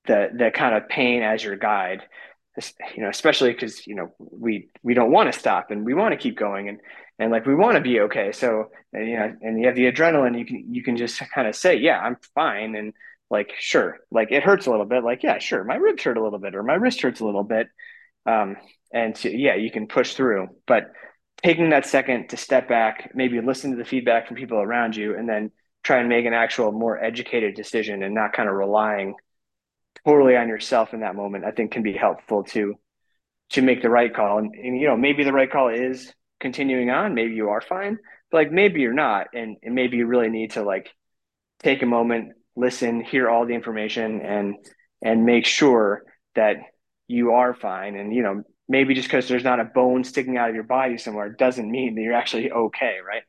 the 0.06 0.30
the 0.34 0.52
kind 0.52 0.76
of 0.76 0.88
pain 0.90 1.24
as 1.24 1.44
your 1.44 1.56
guide 1.56 2.04
you 2.96 3.04
know 3.04 3.10
especially 3.10 3.52
because 3.52 3.88
you 3.88 3.96
know 3.96 4.14
we 4.18 4.70
we 4.84 4.94
don't 4.94 5.12
want 5.12 5.32
to 5.32 5.40
stop 5.40 5.72
and 5.72 5.86
we 5.86 5.94
want 5.94 6.12
to 6.12 6.18
keep 6.18 6.38
going 6.38 6.68
and 6.68 6.80
and 7.18 7.32
like 7.32 7.46
we 7.46 7.56
want 7.56 7.76
to 7.76 7.82
be 7.82 8.02
okay 8.02 8.32
so 8.32 8.70
and, 8.94 9.08
you 9.08 9.18
know 9.18 9.34
and 9.42 9.60
you 9.60 9.68
have 9.68 9.76
the 9.76 9.90
adrenaline 9.92 10.38
you 10.38 10.46
can 10.46 10.74
you 10.74 10.84
can 10.84 10.98
just 10.98 11.22
kind 11.34 11.48
of 11.48 11.56
say 11.56 11.76
yeah 11.76 12.00
i'm 12.00 12.18
fine 12.36 12.76
and 12.76 12.94
like 13.30 13.54
sure 13.60 14.00
like 14.12 14.32
it 14.32 14.44
hurts 14.44 14.66
a 14.66 14.72
little 14.72 14.86
bit 14.86 15.04
like 15.04 15.24
yeah 15.24 15.38
sure 15.40 15.64
my 15.64 15.76
ribs 15.76 16.04
hurt 16.04 16.18
a 16.18 16.24
little 16.24 16.40
bit 16.40 16.56
or 16.56 16.64
my 16.64 16.74
wrist 16.74 17.02
hurts 17.02 17.22
a 17.22 17.26
little 17.26 17.44
bit 17.44 17.68
um, 18.26 18.58
and 18.94 19.18
so, 19.18 19.30
yeah, 19.30 19.56
you 19.56 19.72
can 19.72 19.88
push 19.88 20.14
through. 20.14 20.50
But 20.68 20.92
taking 21.44 21.70
that 21.70 21.86
second 21.86 22.30
to 22.30 22.38
step 22.38 22.68
back, 22.68 23.12
maybe 23.14 23.40
listen 23.42 23.72
to 23.72 23.78
the 23.78 23.86
feedback 23.86 24.28
from 24.28 24.38
people 24.38 24.60
around 24.60 24.96
you, 24.96 25.18
and 25.18 25.28
then 25.28 25.52
try 25.84 26.00
and 26.00 26.10
make 26.10 26.26
an 26.26 26.34
actual 26.34 26.72
more 26.72 27.02
educated 27.02 27.56
decision 27.56 28.04
and 28.04 28.14
not 28.14 28.34
kind 28.34 28.50
of 28.50 28.56
relying 28.56 29.16
totally 30.06 30.36
on 30.36 30.48
yourself 30.48 30.94
in 30.94 31.02
that 31.02 31.16
moment, 31.16 31.46
I 31.46 31.52
think 31.52 31.72
can 31.72 31.84
be 31.84 31.94
helpful 31.94 32.44
to 32.46 32.76
to 33.52 33.62
make 33.62 33.82
the 33.82 33.90
right 33.90 34.14
call. 34.14 34.38
And, 34.38 34.54
and 34.54 34.80
you 34.80 34.88
know, 34.88 34.96
maybe 34.96 35.24
the 35.24 35.34
right 35.34 35.52
call 35.52 35.70
is 35.70 36.14
continuing 36.40 36.90
on. 36.90 37.16
Maybe 37.16 37.34
you 37.34 37.50
are 37.50 37.62
fine, 37.62 37.98
but 38.30 38.38
like 38.38 38.52
maybe 38.52 38.82
you're 38.82 38.94
not, 38.94 39.28
and, 39.34 39.58
and 39.64 39.74
maybe 39.74 39.98
you 39.98 40.06
really 40.06 40.30
need 40.30 40.52
to 40.52 40.64
like 40.64 40.90
take 41.60 41.82
a 41.82 41.88
moment, 41.88 42.34
listen, 42.56 43.02
hear 43.02 43.30
all 43.30 43.46
the 43.46 43.56
information, 43.56 44.22
and 44.22 44.56
and 45.02 45.26
make 45.26 45.46
sure 45.46 46.04
that 46.36 46.58
you 47.08 47.32
are 47.32 47.54
fine. 47.54 47.96
And, 47.96 48.14
you 48.14 48.22
know, 48.22 48.44
maybe 48.70 48.94
just 48.94 49.10
because 49.10 49.28
there's 49.28 49.44
not 49.44 49.60
a 49.60 49.66
bone 49.66 50.04
sticking 50.06 50.38
out 50.38 50.50
of 50.50 50.56
your 50.56 50.64
body 50.64 50.98
somewhere 50.98 51.30
doesn't 51.30 51.70
mean 51.70 51.96
that 51.96 52.02
you're 52.02 52.14
actually 52.14 52.52
okay, 52.52 52.98
right? 53.06 53.24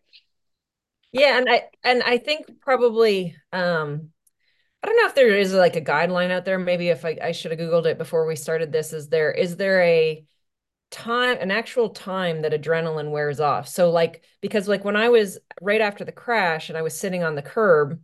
Yeah, 1.13 1.39
and 1.39 1.49
I 1.51 1.69
and 1.83 2.03
I 2.03 2.19
think 2.19 2.61
probably 2.61 3.37
um 3.53 4.11
I 4.83 4.89
don't 4.89 4.97
know 4.97 5.07
if 5.07 5.15
there 5.17 5.37
is 5.37 5.55
like 5.55 5.77
a 5.77 5.83
guideline 5.83 6.31
out 6.31 6.45
there. 6.45 6.59
Maybe 6.59 6.89
if 6.89 7.05
I, 7.05 7.19
I 7.23 7.33
should 7.33 7.53
have 7.53 7.61
Googled 7.61 7.87
it 7.87 7.99
before 7.99 8.27
we 8.27 8.37
started 8.37 8.73
this. 8.73 8.93
Is 8.93 9.09
there 9.09 9.33
is 9.33 9.57
there 9.57 9.83
a 9.83 10.25
time 10.91 11.39
an 11.41 11.51
actual 11.51 11.91
time 11.91 12.43
that 12.43 12.53
adrenaline 12.53 13.11
wears 13.13 13.41
off? 13.41 13.69
So 13.69 13.91
like 13.91 14.25
because 14.41 14.69
like 14.69 14.85
when 14.85 14.97
I 14.97 15.11
was 15.11 15.39
right 15.61 15.81
after 15.81 16.05
the 16.05 16.13
crash 16.13 16.69
and 16.71 16.79
I 16.79 16.83
was 16.83 16.99
sitting 16.99 17.25
on 17.25 17.35
the 17.37 17.43
curb, 17.43 18.01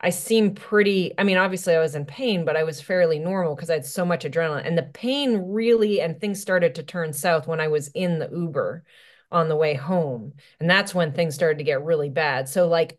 I 0.00 0.10
seem 0.10 0.54
pretty, 0.54 1.12
I 1.18 1.24
mean, 1.24 1.38
obviously 1.38 1.74
I 1.74 1.80
was 1.80 1.96
in 1.96 2.04
pain, 2.04 2.44
but 2.44 2.56
I 2.56 2.62
was 2.62 2.80
fairly 2.80 3.18
normal 3.18 3.56
because 3.56 3.68
I 3.70 3.74
had 3.74 3.86
so 3.86 4.04
much 4.04 4.24
adrenaline. 4.24 4.66
And 4.66 4.78
the 4.78 4.84
pain 4.84 5.36
really, 5.52 6.00
and 6.00 6.20
things 6.20 6.40
started 6.40 6.76
to 6.76 6.84
turn 6.84 7.12
south 7.12 7.48
when 7.48 7.60
I 7.60 7.68
was 7.68 7.88
in 7.88 8.20
the 8.20 8.30
Uber 8.30 8.84
on 9.32 9.48
the 9.48 9.56
way 9.56 9.74
home. 9.74 10.34
And 10.60 10.70
that's 10.70 10.94
when 10.94 11.12
things 11.12 11.34
started 11.34 11.58
to 11.58 11.64
get 11.64 11.82
really 11.82 12.10
bad. 12.10 12.48
So, 12.48 12.68
like, 12.68 12.98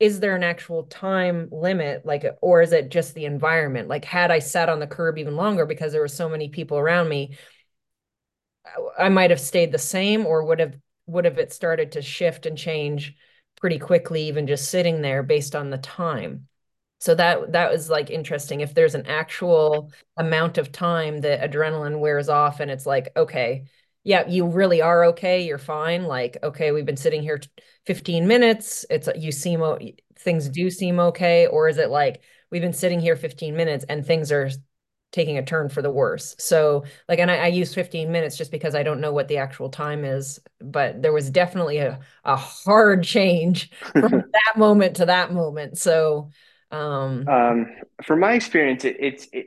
is 0.00 0.20
there 0.20 0.36
an 0.36 0.42
actual 0.42 0.84
time 0.84 1.48
limit? 1.52 2.06
Like, 2.06 2.24
or 2.40 2.62
is 2.62 2.72
it 2.72 2.88
just 2.88 3.14
the 3.14 3.26
environment? 3.26 3.88
Like, 3.88 4.06
had 4.06 4.30
I 4.30 4.38
sat 4.38 4.70
on 4.70 4.80
the 4.80 4.86
curb 4.86 5.18
even 5.18 5.36
longer 5.36 5.66
because 5.66 5.92
there 5.92 6.00
were 6.00 6.08
so 6.08 6.30
many 6.30 6.48
people 6.48 6.78
around 6.78 7.08
me, 7.10 7.36
I 8.98 9.08
might 9.08 9.30
have 9.30 9.40
stayed 9.40 9.72
the 9.72 9.78
same 9.78 10.26
or 10.26 10.44
would 10.44 10.60
have 10.60 10.76
would 11.06 11.24
have 11.24 11.38
it 11.38 11.52
started 11.52 11.92
to 11.92 12.02
shift 12.02 12.44
and 12.44 12.58
change 12.58 13.16
pretty 13.60 13.78
quickly, 13.78 14.28
even 14.28 14.46
just 14.46 14.70
sitting 14.70 15.02
there 15.02 15.22
based 15.22 15.54
on 15.54 15.70
the 15.70 15.78
time. 15.78 16.46
So 17.00 17.14
that 17.14 17.52
that 17.52 17.70
was 17.70 17.88
like 17.88 18.10
interesting. 18.10 18.60
If 18.60 18.74
there's 18.74 18.94
an 18.94 19.06
actual 19.06 19.92
amount 20.16 20.58
of 20.58 20.72
time 20.72 21.20
that 21.20 21.48
adrenaline 21.48 22.00
wears 22.00 22.28
off, 22.28 22.60
and 22.60 22.70
it's 22.70 22.86
like, 22.86 23.10
okay, 23.16 23.66
yeah, 24.04 24.26
you 24.26 24.46
really 24.46 24.80
are 24.82 25.04
okay. 25.06 25.44
You're 25.46 25.58
fine. 25.58 26.04
Like, 26.04 26.38
okay, 26.42 26.72
we've 26.72 26.86
been 26.86 26.96
sitting 26.96 27.22
here 27.22 27.40
15 27.86 28.26
minutes. 28.26 28.84
It's 28.90 29.08
you 29.16 29.32
seem 29.32 29.62
things 30.18 30.48
do 30.48 30.70
seem 30.70 30.98
okay, 30.98 31.46
or 31.46 31.68
is 31.68 31.78
it 31.78 31.90
like 31.90 32.22
we've 32.50 32.62
been 32.62 32.72
sitting 32.72 33.00
here 33.00 33.16
15 33.16 33.54
minutes 33.54 33.84
and 33.88 34.04
things 34.04 34.32
are 34.32 34.50
taking 35.10 35.38
a 35.38 35.44
turn 35.44 35.68
for 35.68 35.82
the 35.82 35.90
worse. 35.90 36.36
So 36.38 36.84
like, 37.08 37.18
and 37.18 37.30
I, 37.30 37.36
I 37.36 37.46
use 37.46 37.74
15 37.74 38.12
minutes 38.12 38.36
just 38.36 38.50
because 38.50 38.74
I 38.74 38.82
don't 38.82 39.00
know 39.00 39.12
what 39.12 39.28
the 39.28 39.38
actual 39.38 39.70
time 39.70 40.04
is, 40.04 40.40
but 40.60 41.00
there 41.00 41.12
was 41.12 41.30
definitely 41.30 41.78
a, 41.78 42.00
a 42.24 42.36
hard 42.36 43.02
change 43.04 43.70
from 43.92 44.10
that 44.32 44.58
moment 44.58 44.96
to 44.96 45.06
that 45.06 45.32
moment. 45.32 45.78
So, 45.78 46.30
um, 46.70 47.26
um, 47.26 47.66
from 48.04 48.20
my 48.20 48.34
experience, 48.34 48.84
it, 48.84 48.96
it's, 49.00 49.26
it, 49.32 49.46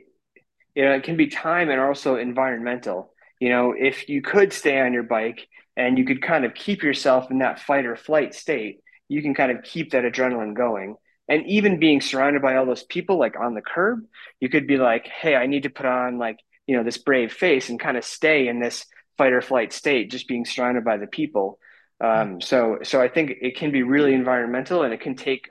you 0.74 0.84
know, 0.84 0.92
it 0.92 1.04
can 1.04 1.16
be 1.16 1.28
time 1.28 1.70
and 1.70 1.80
also 1.80 2.16
environmental. 2.16 3.12
You 3.38 3.50
know, 3.50 3.74
if 3.76 4.08
you 4.08 4.22
could 4.22 4.52
stay 4.52 4.80
on 4.80 4.92
your 4.92 5.02
bike 5.02 5.46
and 5.76 5.98
you 5.98 6.04
could 6.04 6.22
kind 6.22 6.44
of 6.44 6.54
keep 6.54 6.82
yourself 6.82 7.30
in 7.30 7.38
that 7.38 7.60
fight 7.60 7.86
or 7.86 7.94
flight 7.94 8.34
state, 8.34 8.80
you 9.08 9.22
can 9.22 9.34
kind 9.34 9.52
of 9.52 9.62
keep 9.62 9.92
that 9.92 10.04
adrenaline 10.04 10.54
going 10.54 10.96
and 11.28 11.46
even 11.46 11.78
being 11.78 12.00
surrounded 12.00 12.42
by 12.42 12.56
all 12.56 12.66
those 12.66 12.84
people 12.84 13.18
like 13.18 13.38
on 13.38 13.54
the 13.54 13.62
curb 13.62 14.04
you 14.40 14.48
could 14.48 14.66
be 14.66 14.76
like 14.76 15.06
hey 15.06 15.34
i 15.34 15.46
need 15.46 15.62
to 15.62 15.70
put 15.70 15.86
on 15.86 16.18
like 16.18 16.38
you 16.66 16.76
know 16.76 16.84
this 16.84 16.98
brave 16.98 17.32
face 17.32 17.68
and 17.68 17.80
kind 17.80 17.96
of 17.96 18.04
stay 18.04 18.48
in 18.48 18.60
this 18.60 18.86
fight 19.18 19.32
or 19.32 19.42
flight 19.42 19.72
state 19.72 20.10
just 20.10 20.28
being 20.28 20.44
surrounded 20.44 20.84
by 20.84 20.96
the 20.96 21.06
people. 21.06 21.58
Um, 22.00 22.40
so 22.40 22.78
so 22.82 23.00
i 23.00 23.08
think 23.08 23.32
it 23.40 23.56
can 23.56 23.70
be 23.70 23.82
really 23.82 24.12
environmental 24.12 24.82
and 24.82 24.92
it 24.92 25.00
can 25.00 25.14
take 25.14 25.50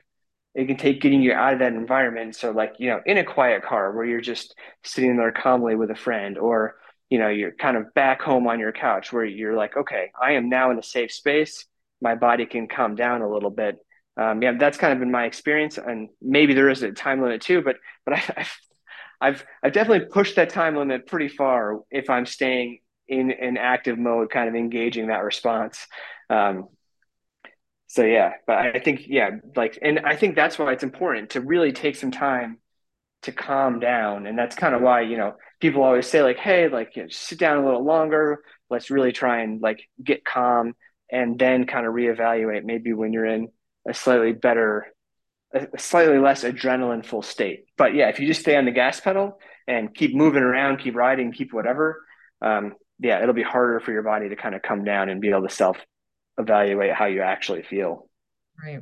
it 0.54 0.68
can 0.68 0.76
take 0.76 1.00
getting 1.00 1.22
you 1.22 1.32
out 1.32 1.54
of 1.54 1.60
that 1.60 1.72
environment. 1.72 2.36
So 2.36 2.52
like 2.52 2.74
you 2.80 2.90
know 2.90 3.02
in 3.06 3.18
a 3.18 3.24
quiet 3.24 3.64
car 3.64 3.94
where 3.94 4.06
you're 4.06 4.22
just 4.22 4.56
sitting 4.84 5.16
there 5.16 5.32
calmly 5.32 5.76
with 5.76 5.92
a 5.92 5.96
friend 5.96 6.38
or 6.38 6.76
you 7.10 7.20
know 7.20 7.30
you're 7.30 7.54
kind 7.54 7.78
of 7.78 7.94
back 7.94 8.22
home 8.22 8.48
on 8.48 8.60
your 8.60 8.74
couch 8.74 9.14
where 9.14 9.26
you're 9.26 9.56
like 9.56 9.76
okay 9.78 10.12
i 10.22 10.34
am 10.34 10.50
now 10.50 10.72
in 10.72 10.80
a 10.80 10.84
safe 10.84 11.12
space. 11.12 11.66
My 12.02 12.16
body 12.16 12.46
can 12.48 12.68
calm 12.68 12.96
down 12.96 13.22
a 13.22 13.30
little 13.32 13.52
bit 13.52 13.78
um, 14.22 14.42
yeah, 14.42 14.54
that's 14.60 14.78
kind 14.78 14.94
of 14.94 15.00
been 15.00 15.12
my 15.12 15.26
experience, 15.26 15.78
and 15.78 16.10
maybe 16.22 16.54
there 16.54 16.70
is 16.70 16.84
a 16.84 16.92
time 16.92 17.22
limit 17.22 17.42
too. 17.42 17.62
But 17.62 17.78
but 18.06 18.14
I, 18.38 18.46
I've 19.22 19.46
I've 19.64 19.74
definitely 19.74 20.08
pushed 20.08 20.36
that 20.36 20.50
time 20.50 20.76
limit 20.76 21.08
pretty 21.08 21.30
far 21.30 21.80
if 21.90 22.10
I'm 22.10 22.26
staying 22.26 22.80
in 23.08 23.32
an 23.32 23.58
active 23.58 23.98
mode, 23.98 24.30
kind 24.30 24.48
of 24.48 24.56
engaging 24.56 25.08
that 25.08 25.24
response. 25.24 25.88
Um, 26.30 26.70
so 27.88 28.04
yeah, 28.04 28.34
but 28.48 28.58
I 28.58 28.80
think 28.80 29.02
yeah, 29.08 29.32
like, 29.56 29.78
and 29.82 30.00
I 30.06 30.16
think 30.16 30.36
that's 30.36 30.58
why 30.58 30.72
it's 30.72 30.84
important 30.84 31.32
to 31.32 31.42
really 31.42 31.74
take 31.74 31.96
some 31.96 32.12
time 32.12 32.58
to 33.24 33.32
calm 33.32 33.80
down, 33.80 34.28
and 34.28 34.38
that's 34.38 34.56
kind 34.56 34.74
of 34.76 34.82
why 34.82 35.02
you 35.02 35.18
know 35.18 35.36
people 35.60 35.84
always 35.84 36.08
say 36.08 36.24
like, 36.24 36.38
hey, 36.38 36.70
like 36.70 36.96
you 36.96 37.04
know, 37.04 37.10
sit 37.10 37.38
down 37.38 37.58
a 37.58 37.66
little 37.66 37.84
longer. 37.84 38.44
Let's 38.70 38.90
really 38.90 39.12
try 39.12 39.42
and 39.42 39.62
like 39.62 39.82
get 40.04 40.24
calm, 40.24 40.74
and 41.12 41.38
then 41.38 41.66
kind 41.66 41.86
of 41.86 41.94
reevaluate 41.94 42.64
maybe 42.64 42.94
when 42.94 43.14
you're 43.14 43.26
in 43.26 43.50
a 43.88 43.94
slightly 43.94 44.34
better, 44.34 44.88
a 45.54 45.80
slightly 45.80 46.18
less 46.18 46.44
adrenaline 46.44 47.06
full 47.06 47.22
state. 47.22 47.66
But 47.78 47.96
yeah, 47.96 48.10
if 48.10 48.20
you 48.20 48.28
just 48.28 48.42
stay 48.42 48.56
on 48.56 48.66
the 48.66 48.72
gas 48.72 49.00
pedal 49.00 49.40
and 49.68 49.94
keep 49.94 50.16
moving 50.16 50.44
around, 50.44 50.80
keep 50.80 50.96
riding, 50.96 51.32
keep 51.32 51.54
whatever, 51.54 52.04
um, 52.42 52.74
yeah, 53.00 53.22
it'll 53.22 53.34
be 53.34 53.44
harder 53.44 53.80
for 53.80 53.92
your 53.92 54.04
body 54.04 54.30
to 54.30 54.36
kind 54.36 54.56
of 54.56 54.62
come 54.62 54.84
down 54.84 55.10
and 55.10 55.22
be 55.22 55.30
able 55.30 55.48
to 55.48 55.54
self 55.54 55.78
evaluate 56.38 56.94
how 56.94 57.06
you 57.06 57.22
actually 57.22 57.64
feel. 57.64 58.08
Right. 58.64 58.82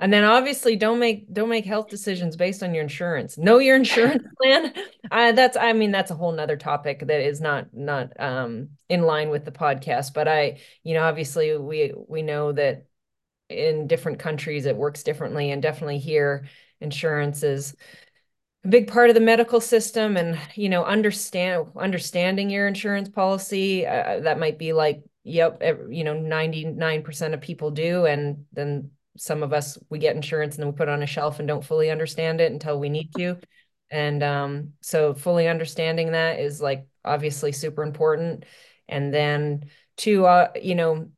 And 0.00 0.12
then 0.12 0.22
obviously 0.22 0.76
don't 0.76 1.00
make 1.00 1.32
don't 1.32 1.48
make 1.48 1.64
health 1.64 1.88
decisions 1.88 2.36
based 2.36 2.62
on 2.62 2.72
your 2.72 2.84
insurance. 2.84 3.36
Know 3.36 3.58
your 3.58 3.74
insurance 3.74 4.22
plan. 4.42 4.72
Uh, 5.10 5.32
that's 5.32 5.56
I 5.56 5.72
mean 5.72 5.90
that's 5.90 6.12
a 6.12 6.14
whole 6.14 6.30
nother 6.30 6.56
topic 6.56 7.00
that 7.00 7.20
is 7.20 7.40
not 7.40 7.66
not 7.72 8.12
um, 8.20 8.70
in 8.88 9.02
line 9.02 9.28
with 9.28 9.44
the 9.44 9.50
podcast. 9.50 10.14
But 10.14 10.28
I 10.28 10.60
you 10.84 10.94
know 10.94 11.02
obviously 11.02 11.56
we 11.58 11.92
we 12.06 12.22
know 12.22 12.52
that 12.52 12.84
in 13.48 13.86
different 13.86 14.18
countries 14.18 14.66
it 14.66 14.76
works 14.76 15.02
differently 15.02 15.50
and 15.50 15.62
definitely 15.62 15.98
here 15.98 16.46
insurance 16.80 17.42
is 17.42 17.74
a 18.64 18.68
big 18.68 18.88
part 18.88 19.08
of 19.08 19.14
the 19.14 19.20
medical 19.20 19.60
system 19.60 20.16
and 20.16 20.38
you 20.54 20.68
know 20.68 20.84
understand 20.84 21.66
understanding 21.76 22.50
your 22.50 22.66
insurance 22.66 23.08
policy 23.08 23.86
uh, 23.86 24.20
that 24.20 24.38
might 24.38 24.58
be 24.58 24.72
like 24.72 25.02
yep 25.24 25.62
you 25.90 26.04
know 26.04 26.14
99% 26.14 27.34
of 27.34 27.40
people 27.40 27.70
do 27.70 28.06
and 28.06 28.44
then 28.52 28.90
some 29.18 29.42
of 29.42 29.52
us 29.52 29.76
we 29.90 29.98
get 29.98 30.16
insurance 30.16 30.54
and 30.54 30.62
then 30.62 30.72
we 30.72 30.76
put 30.76 30.88
it 30.88 30.92
on 30.92 31.02
a 31.02 31.06
shelf 31.06 31.38
and 31.38 31.48
don't 31.48 31.64
fully 31.64 31.90
understand 31.90 32.40
it 32.40 32.52
until 32.52 32.78
we 32.78 32.88
need 32.88 33.12
to. 33.16 33.36
And 33.90 34.22
um, 34.22 34.72
so 34.80 35.14
fully 35.14 35.48
understanding 35.48 36.12
that 36.12 36.38
is 36.38 36.60
like 36.60 36.86
obviously 37.04 37.52
super 37.52 37.82
important. 37.82 38.44
And 38.88 39.12
then 39.12 39.66
to 39.98 40.26
uh, 40.26 40.48
you 40.60 40.74
know, 40.74 41.10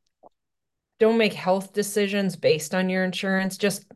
don't 1.01 1.17
make 1.17 1.33
health 1.33 1.73
decisions 1.73 2.35
based 2.35 2.75
on 2.75 2.87
your 2.87 3.03
insurance. 3.03 3.57
Just 3.57 3.91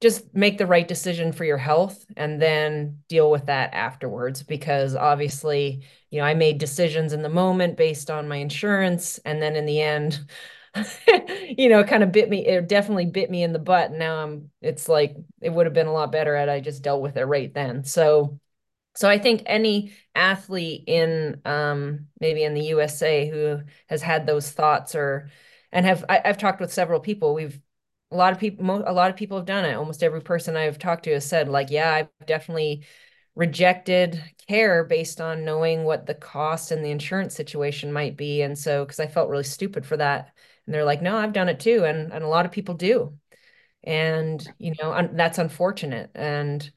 just 0.00 0.34
make 0.34 0.58
the 0.58 0.66
right 0.66 0.88
decision 0.88 1.32
for 1.32 1.44
your 1.44 1.58
health 1.58 2.04
and 2.16 2.40
then 2.40 2.98
deal 3.08 3.30
with 3.30 3.46
that 3.46 3.72
afterwards 3.72 4.42
because 4.42 4.96
obviously 4.96 5.82
you 6.10 6.18
know 6.18 6.26
i 6.26 6.34
made 6.34 6.58
decisions 6.58 7.12
in 7.12 7.22
the 7.22 7.28
moment 7.28 7.76
based 7.76 8.10
on 8.10 8.28
my 8.28 8.36
insurance 8.36 9.18
and 9.24 9.40
then 9.40 9.56
in 9.56 9.64
the 9.64 9.80
end 9.80 10.26
you 11.56 11.68
know 11.70 11.84
kind 11.84 12.02
of 12.02 12.12
bit 12.12 12.28
me 12.28 12.44
it 12.44 12.68
definitely 12.68 13.06
bit 13.06 13.30
me 13.30 13.42
in 13.42 13.52
the 13.54 13.58
butt 13.58 13.92
now 13.92 14.22
i'm 14.22 14.50
it's 14.60 14.88
like 14.88 15.16
it 15.40 15.50
would 15.50 15.64
have 15.64 15.74
been 15.74 15.86
a 15.86 15.92
lot 15.92 16.12
better 16.12 16.36
had 16.36 16.48
i 16.50 16.60
just 16.60 16.82
dealt 16.82 17.00
with 17.00 17.16
it 17.16 17.24
right 17.24 17.54
then 17.54 17.84
so 17.84 18.38
so 18.94 19.08
i 19.08 19.16
think 19.16 19.42
any 19.46 19.92
athlete 20.14 20.84
in 20.86 21.40
um 21.46 22.08
maybe 22.20 22.42
in 22.42 22.52
the 22.52 22.64
usa 22.64 23.30
who 23.30 23.60
has 23.88 24.02
had 24.02 24.26
those 24.26 24.50
thoughts 24.50 24.94
or 24.94 25.30
and 25.74 25.86
have 25.86 26.06
I, 26.08 26.22
have 26.26 26.38
talked 26.38 26.60
with 26.62 26.72
several 26.72 27.00
people. 27.00 27.34
We've 27.34 27.60
a 28.12 28.16
lot 28.16 28.32
of 28.32 28.40
people 28.40 28.84
a 28.86 28.92
lot 28.94 29.10
of 29.10 29.16
people 29.16 29.38
have 29.38 29.46
done 29.46 29.66
it. 29.66 29.74
Almost 29.74 30.02
every 30.04 30.22
person 30.22 30.56
i've 30.56 30.78
talked 30.78 31.04
to 31.04 31.12
has 31.14 31.26
said 31.26 31.48
like 31.50 31.70
yeah 31.70 31.92
i've 31.94 32.26
definitely 32.26 32.86
rejected 33.36 34.22
care 34.48 34.84
based 34.84 35.20
on 35.20 35.44
knowing 35.44 35.84
what 35.84 36.06
the 36.06 36.14
cost 36.14 36.70
and 36.72 36.84
the 36.84 36.90
insurance 36.90 37.34
situation 37.34 37.92
might 37.92 38.16
be. 38.16 38.42
And 38.42 38.58
so 38.58 38.84
because 38.86 39.00
i 39.00 39.06
felt 39.08 39.30
really 39.30 39.44
stupid 39.44 39.86
for 39.86 39.96
that. 39.98 40.32
And 40.66 40.74
they're 40.74 40.84
like 40.84 41.02
no 41.02 41.16
i've 41.18 41.34
done 41.34 41.48
it 41.50 41.60
too. 41.60 41.84
And 41.84 42.12
and 42.12 42.24
a 42.24 42.28
lot 42.28 42.46
of 42.46 42.52
people 42.52 42.74
do. 42.74 43.18
And 43.84 44.46
you 44.58 44.74
know 44.80 44.92
un- 44.92 45.16
that's 45.16 45.38
unfortunate. 45.38 46.10
And 46.14 46.70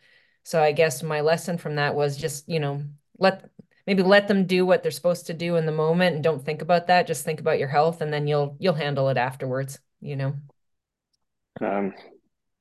so 0.43 0.61
i 0.63 0.71
guess 0.71 1.03
my 1.03 1.21
lesson 1.21 1.57
from 1.59 1.75
that 1.75 1.95
was 1.95 2.17
just 2.17 2.49
you 2.49 2.59
know 2.59 2.83
let 3.19 3.49
maybe 3.87 4.03
let 4.03 4.27
them 4.27 4.45
do 4.45 4.65
what 4.65 4.83
they're 4.83 4.91
supposed 4.91 5.25
to 5.27 5.33
do 5.33 5.55
in 5.55 5.65
the 5.65 5.71
moment 5.71 6.15
and 6.15 6.23
don't 6.23 6.45
think 6.45 6.61
about 6.61 6.87
that. 6.87 7.07
Just 7.07 7.25
think 7.25 7.39
about 7.39 7.57
your 7.57 7.69
health 7.69 8.01
and 8.01 8.13
then 8.13 8.27
you'll 8.27 8.55
you'll 8.59 8.73
handle 8.75 9.09
it 9.09 9.17
afterwards 9.17 9.79
you 10.01 10.15
know? 10.15 10.33
Um, 11.61 11.93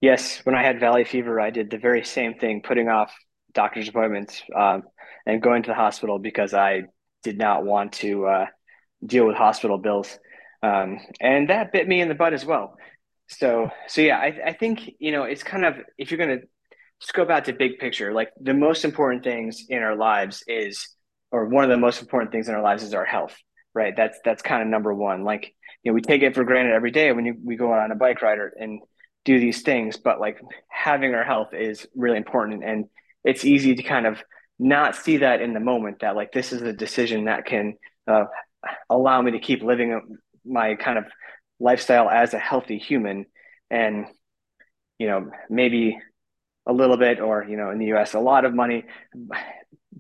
yes, 0.00 0.40
when 0.44 0.54
I 0.54 0.62
had 0.62 0.80
valley 0.80 1.04
fever, 1.04 1.40
I 1.40 1.50
did 1.50 1.70
the 1.70 1.78
very 1.78 2.04
same 2.04 2.34
thing, 2.34 2.62
putting 2.62 2.88
off 2.88 3.14
doctor's 3.52 3.88
appointments 3.88 4.42
um, 4.54 4.82
and 5.26 5.42
going 5.42 5.62
to 5.64 5.68
the 5.68 5.74
hospital 5.74 6.18
because 6.18 6.54
I 6.54 6.84
did 7.22 7.38
not 7.38 7.64
want 7.64 7.92
to 7.94 8.26
uh, 8.26 8.46
deal 9.04 9.26
with 9.26 9.36
hospital 9.36 9.78
bills, 9.78 10.18
um, 10.62 10.98
and 11.20 11.50
that 11.50 11.72
bit 11.72 11.88
me 11.88 12.00
in 12.00 12.08
the 12.08 12.14
butt 12.14 12.32
as 12.32 12.44
well. 12.44 12.76
So, 13.28 13.70
so 13.88 14.00
yeah, 14.00 14.18
I, 14.18 14.38
I 14.46 14.52
think 14.52 14.92
you 14.98 15.12
know 15.12 15.24
it's 15.24 15.42
kind 15.42 15.64
of 15.64 15.74
if 15.98 16.10
you're 16.10 16.18
going 16.18 16.40
to 16.40 16.46
scope 17.00 17.28
out 17.28 17.44
to 17.46 17.52
big 17.52 17.78
picture, 17.78 18.12
like 18.12 18.30
the 18.40 18.54
most 18.54 18.84
important 18.84 19.24
things 19.24 19.64
in 19.68 19.82
our 19.82 19.96
lives 19.96 20.42
is, 20.46 20.95
or 21.36 21.44
one 21.44 21.64
of 21.64 21.70
the 21.70 21.76
most 21.76 22.00
important 22.00 22.32
things 22.32 22.48
in 22.48 22.54
our 22.54 22.62
lives 22.62 22.82
is 22.82 22.94
our 22.94 23.04
health, 23.04 23.36
right? 23.74 23.94
That's 23.94 24.18
that's 24.24 24.42
kind 24.42 24.62
of 24.62 24.68
number 24.68 24.94
one. 24.94 25.22
Like 25.22 25.54
you 25.82 25.92
know, 25.92 25.94
we 25.94 26.00
take 26.00 26.22
it 26.22 26.34
for 26.34 26.44
granted 26.44 26.72
every 26.72 26.90
day 26.90 27.12
when 27.12 27.26
you, 27.26 27.36
we 27.44 27.56
go 27.56 27.72
out 27.74 27.80
on 27.80 27.92
a 27.92 27.94
bike 27.94 28.22
ride 28.22 28.38
and 28.58 28.80
do 29.26 29.38
these 29.38 29.60
things, 29.60 29.98
but 29.98 30.18
like 30.18 30.40
having 30.68 31.14
our 31.14 31.24
health 31.24 31.52
is 31.52 31.86
really 31.94 32.16
important. 32.16 32.64
And 32.64 32.86
it's 33.22 33.44
easy 33.44 33.74
to 33.74 33.82
kind 33.82 34.06
of 34.06 34.22
not 34.58 34.96
see 34.96 35.18
that 35.18 35.42
in 35.42 35.52
the 35.52 35.60
moment 35.60 36.00
that 36.00 36.16
like 36.16 36.32
this 36.32 36.52
is 36.52 36.62
a 36.62 36.72
decision 36.72 37.26
that 37.26 37.44
can 37.44 37.74
uh, 38.08 38.24
allow 38.88 39.20
me 39.20 39.32
to 39.32 39.38
keep 39.38 39.62
living 39.62 40.18
my 40.46 40.74
kind 40.76 40.96
of 40.96 41.04
lifestyle 41.60 42.08
as 42.08 42.32
a 42.32 42.38
healthy 42.38 42.78
human. 42.78 43.26
And, 43.70 44.06
you 44.98 45.08
know, 45.08 45.30
maybe 45.50 45.98
a 46.66 46.72
little 46.72 46.96
bit, 46.96 47.20
or, 47.20 47.44
you 47.44 47.56
know, 47.56 47.70
in 47.70 47.78
the 47.78 47.92
US, 47.94 48.14
a 48.14 48.20
lot 48.20 48.44
of 48.44 48.54
money. 48.54 48.84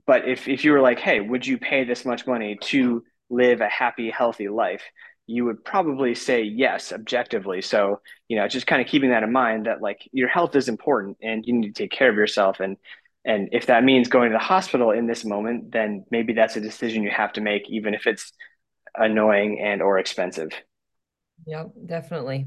But 0.06 0.28
if, 0.28 0.48
if 0.48 0.64
you 0.64 0.72
were 0.72 0.80
like, 0.80 1.00
hey, 1.00 1.20
would 1.20 1.46
you 1.46 1.58
pay 1.58 1.84
this 1.84 2.04
much 2.04 2.26
money 2.26 2.58
to 2.62 3.04
live 3.28 3.60
a 3.60 3.68
happy, 3.68 4.10
healthy 4.10 4.48
life? 4.48 4.82
you 5.26 5.44
would 5.44 5.64
probably 5.64 6.14
say 6.14 6.42
yes 6.42 6.92
objectively. 6.92 7.60
So 7.60 8.00
you 8.28 8.36
know 8.36 8.46
just 8.48 8.66
kind 8.66 8.80
of 8.80 8.88
keeping 8.88 9.10
that 9.10 9.22
in 9.22 9.32
mind 9.32 9.66
that 9.66 9.82
like 9.82 10.08
your 10.12 10.28
health 10.28 10.54
is 10.54 10.68
important 10.68 11.18
and 11.20 11.44
you 11.44 11.52
need 11.52 11.74
to 11.74 11.82
take 11.82 11.90
care 11.90 12.08
of 12.08 12.16
yourself. 12.16 12.60
And 12.60 12.76
and 13.24 13.48
if 13.52 13.66
that 13.66 13.82
means 13.82 14.08
going 14.08 14.30
to 14.30 14.34
the 14.34 14.38
hospital 14.38 14.92
in 14.92 15.06
this 15.06 15.24
moment 15.24 15.72
then 15.72 16.04
maybe 16.10 16.32
that's 16.32 16.56
a 16.56 16.60
decision 16.60 17.02
you 17.02 17.10
have 17.10 17.32
to 17.34 17.40
make 17.40 17.68
even 17.68 17.92
if 17.92 18.06
it's 18.06 18.32
annoying 18.94 19.60
and 19.60 19.82
or 19.82 19.98
expensive. 19.98 20.50
Yep 21.46 21.72
definitely. 21.84 22.46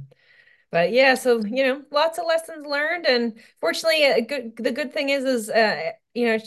But 0.72 0.94
yeah 0.94 1.16
so 1.16 1.44
you 1.44 1.66
know 1.66 1.82
lots 1.92 2.18
of 2.18 2.26
lessons 2.26 2.66
learned. 2.66 3.06
And 3.06 3.40
fortunately 3.60 4.06
a 4.06 4.22
good, 4.22 4.54
the 4.56 4.72
good 4.72 4.94
thing 4.94 5.10
is 5.10 5.26
is 5.26 5.50
uh, 5.50 5.92
you 6.14 6.28
know 6.28 6.40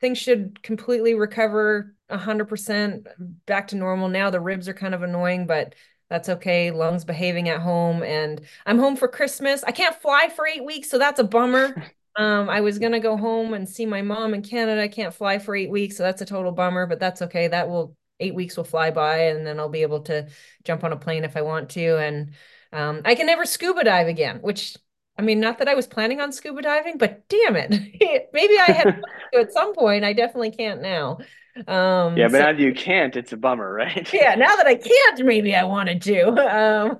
things 0.00 0.18
should 0.18 0.62
completely 0.62 1.14
recover 1.14 1.94
100% 2.10 3.06
back 3.46 3.68
to 3.68 3.76
normal 3.76 4.08
now. 4.08 4.30
The 4.30 4.40
ribs 4.40 4.68
are 4.68 4.74
kind 4.74 4.94
of 4.94 5.02
annoying, 5.02 5.46
but 5.46 5.74
that's 6.08 6.28
okay. 6.28 6.70
Lungs 6.70 7.04
behaving 7.04 7.48
at 7.48 7.60
home, 7.60 8.02
and 8.02 8.40
I'm 8.64 8.78
home 8.78 8.96
for 8.96 9.08
Christmas. 9.08 9.62
I 9.64 9.72
can't 9.72 9.94
fly 9.94 10.30
for 10.34 10.46
eight 10.46 10.64
weeks, 10.64 10.88
so 10.90 10.98
that's 10.98 11.20
a 11.20 11.24
bummer. 11.24 11.84
Um, 12.16 12.50
I 12.50 12.62
was 12.62 12.80
gonna 12.80 12.98
go 12.98 13.16
home 13.16 13.54
and 13.54 13.68
see 13.68 13.86
my 13.86 14.02
mom 14.02 14.34
in 14.34 14.42
Canada. 14.42 14.82
I 14.82 14.88
can't 14.88 15.14
fly 15.14 15.38
for 15.38 15.54
eight 15.54 15.70
weeks, 15.70 15.96
so 15.96 16.02
that's 16.02 16.20
a 16.20 16.26
total 16.26 16.50
bummer, 16.50 16.84
but 16.84 16.98
that's 16.98 17.22
okay. 17.22 17.46
That 17.46 17.68
will 17.68 17.96
eight 18.18 18.34
weeks 18.34 18.56
will 18.56 18.64
fly 18.64 18.90
by, 18.90 19.26
and 19.26 19.46
then 19.46 19.60
I'll 19.60 19.68
be 19.68 19.82
able 19.82 20.00
to 20.00 20.26
jump 20.64 20.82
on 20.82 20.92
a 20.92 20.96
plane 20.96 21.22
if 21.22 21.36
I 21.36 21.42
want 21.42 21.70
to. 21.70 21.96
And 21.98 22.32
um, 22.72 23.02
I 23.04 23.14
can 23.14 23.26
never 23.26 23.46
scuba 23.46 23.84
dive 23.84 24.08
again, 24.08 24.38
which 24.40 24.76
I 25.18 25.22
mean, 25.22 25.40
not 25.40 25.58
that 25.58 25.68
I 25.68 25.74
was 25.74 25.88
planning 25.88 26.20
on 26.20 26.32
scuba 26.32 26.62
diving, 26.62 26.96
but 26.96 27.28
damn 27.28 27.56
it, 27.56 27.70
maybe 28.32 28.58
I 28.58 28.72
had 28.72 29.02
to 29.32 29.40
at 29.40 29.52
some 29.52 29.74
point. 29.74 30.04
I 30.04 30.12
definitely 30.12 30.52
can't 30.52 30.80
now. 30.80 31.18
Um, 31.66 32.16
yeah, 32.16 32.28
but 32.28 32.32
so, 32.32 32.38
now 32.38 32.52
that 32.52 32.60
you 32.60 32.72
can't, 32.72 33.16
it's 33.16 33.32
a 33.32 33.36
bummer, 33.36 33.72
right? 33.72 34.12
yeah, 34.14 34.36
now 34.36 34.54
that 34.54 34.66
I 34.68 34.76
can't, 34.76 35.26
maybe 35.26 35.56
I 35.56 35.64
wanted 35.64 36.00
to. 36.02 36.28
Um, 36.28 36.98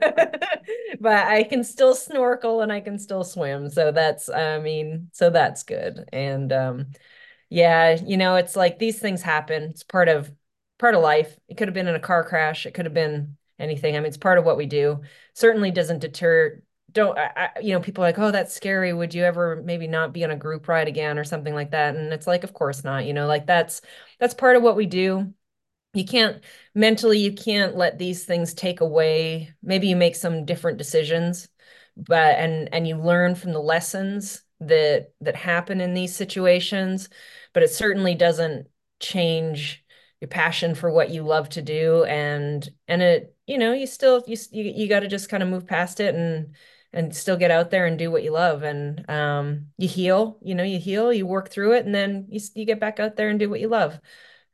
but 1.01 1.29
I 1.29 1.45
can 1.45 1.63
still 1.63 1.95
snorkel 1.95 2.61
and 2.61 2.73
I 2.73 2.81
can 2.81 2.99
still 2.99 3.23
swim. 3.23 3.71
So 3.71 3.93
that's, 3.93 4.29
I 4.29 4.59
mean, 4.59 5.11
so 5.13 5.31
that's 5.31 5.63
good. 5.63 6.09
And 6.13 6.53
um, 6.53 6.87
yeah, 7.51 7.97
you 8.05 8.17
know, 8.17 8.35
it's 8.35 8.57
like 8.57 8.81
these 8.81 8.99
things 8.99 9.23
happen. 9.23 9.63
It's 9.65 9.85
part 9.85 10.09
of 10.09 10.31
part 10.79 10.95
of 10.95 11.03
life. 11.03 11.39
It 11.49 11.57
could 11.57 11.69
have 11.69 11.75
been 11.75 11.89
in 11.89 11.95
a 11.95 12.01
car 12.01 12.25
crash. 12.25 12.67
It 12.67 12.75
could 12.75 12.87
have 12.87 12.95
been 12.95 13.37
anything. 13.59 13.97
I 13.97 14.01
mean, 14.01 14.07
it's 14.07 14.17
part 14.17 14.39
of 14.39 14.45
what 14.45 14.57
we 14.57 14.67
do. 14.67 15.03
Certainly 15.35 15.73
doesn't 15.73 16.01
deter 16.01 16.63
don't 16.99 17.19
I, 17.19 17.51
you 17.63 17.73
know 17.73 17.81
people 17.81 18.03
like 18.03 18.19
oh 18.19 18.31
that's 18.31 18.55
scary. 18.55 18.93
Would 18.93 19.15
you 19.15 19.25
ever 19.25 19.63
maybe 19.65 19.87
not 19.87 20.13
be 20.13 20.25
on 20.25 20.31
a 20.31 20.37
group 20.37 20.69
ride 20.69 20.89
again 20.89 21.19
or 21.19 21.25
something 21.25 21.55
like 21.55 21.71
that? 21.73 21.97
And 21.97 22.13
it's 22.13 22.27
like 22.27 22.45
of 22.45 22.53
course 22.55 22.85
not 22.85 23.07
you 23.07 23.15
know 23.15 23.27
like 23.27 23.47
that's 23.47 23.81
that's 24.21 24.35
part 24.35 24.57
of 24.57 24.63
what 24.63 24.77
we 24.77 24.87
do. 24.87 25.33
You 25.95 26.05
can't 26.05 26.45
mentally 26.75 27.19
you 27.19 27.33
can't 27.33 27.77
let 27.77 27.99
these 27.99 28.25
things 28.25 28.55
take 28.55 28.81
away 28.81 29.55
maybe 29.63 29.89
you 29.89 29.97
make 29.97 30.17
some 30.17 30.45
different 30.45 30.79
decisions 30.79 31.49
but 31.97 32.37
and 32.39 32.69
and 32.73 32.87
you 32.87 32.97
learn 32.97 33.35
from 33.35 33.53
the 33.53 33.61
lessons 33.61 34.43
that 34.61 35.13
that 35.23 35.35
happen 35.37 35.81
in 35.81 35.95
these 35.95 36.15
situations 36.15 37.09
but 37.55 37.63
it 37.63 37.71
certainly 37.71 38.15
doesn't 38.15 38.69
change 39.01 39.85
your 40.21 40.29
passion 40.29 40.75
for 40.75 40.91
what 40.91 41.11
you 41.11 41.23
love 41.23 41.49
to 41.51 41.63
do. 41.63 42.05
And 42.05 42.69
and 42.87 43.03
it 43.03 43.37
you 43.47 43.59
know 43.59 43.73
you 43.73 43.87
still 43.87 44.23
you 44.27 44.37
you, 44.51 44.65
you 44.65 44.89
got 44.89 45.01
to 45.01 45.09
just 45.09 45.29
kind 45.29 45.43
of 45.43 45.49
move 45.49 45.67
past 45.67 46.01
it 46.01 46.15
and 46.15 46.55
and 46.93 47.15
still 47.15 47.37
get 47.37 47.51
out 47.51 47.71
there 47.71 47.87
and 47.87 47.99
do 47.99 48.11
what 48.11 48.23
you 48.23 48.33
love. 48.33 48.63
And 48.63 49.09
um, 49.11 49.67
you 49.77 49.89
heal 49.89 50.39
you 50.43 50.55
know 50.55 50.65
you 50.65 50.79
heal 50.79 51.13
you 51.13 51.27
work 51.27 51.51
through 51.51 51.73
it 51.73 51.87
and 51.87 51.95
then 51.95 52.27
you, 52.31 52.41
you 52.55 52.65
get 52.65 52.81
back 52.81 53.01
out 53.01 53.17
there 53.17 53.29
and 53.29 53.39
do 53.39 53.51
what 53.51 53.61
you 53.61 53.69
love. 53.69 53.99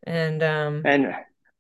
And 0.05 0.43
um, 0.43 0.83
and 0.85 1.15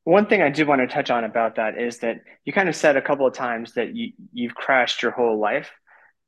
one 0.06 0.26
thing 0.26 0.42
i 0.42 0.50
do 0.50 0.66
want 0.66 0.82
to 0.82 0.86
touch 0.86 1.10
on 1.10 1.24
about 1.24 1.56
that 1.56 1.78
is 1.78 2.00
that 2.00 2.16
you 2.44 2.52
kind 2.52 2.68
of 2.68 2.76
said 2.76 2.94
a 2.94 3.00
couple 3.00 3.26
of 3.26 3.32
times 3.32 3.72
that 3.72 3.96
you 3.96 4.12
you've 4.34 4.54
crashed 4.54 5.02
your 5.02 5.12
whole 5.12 5.40
life 5.40 5.70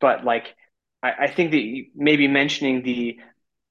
but 0.01 0.25
like 0.25 0.55
i, 1.03 1.13
I 1.25 1.27
think 1.31 1.51
that 1.51 1.85
maybe 1.95 2.27
mentioning 2.27 2.83
the 2.83 3.19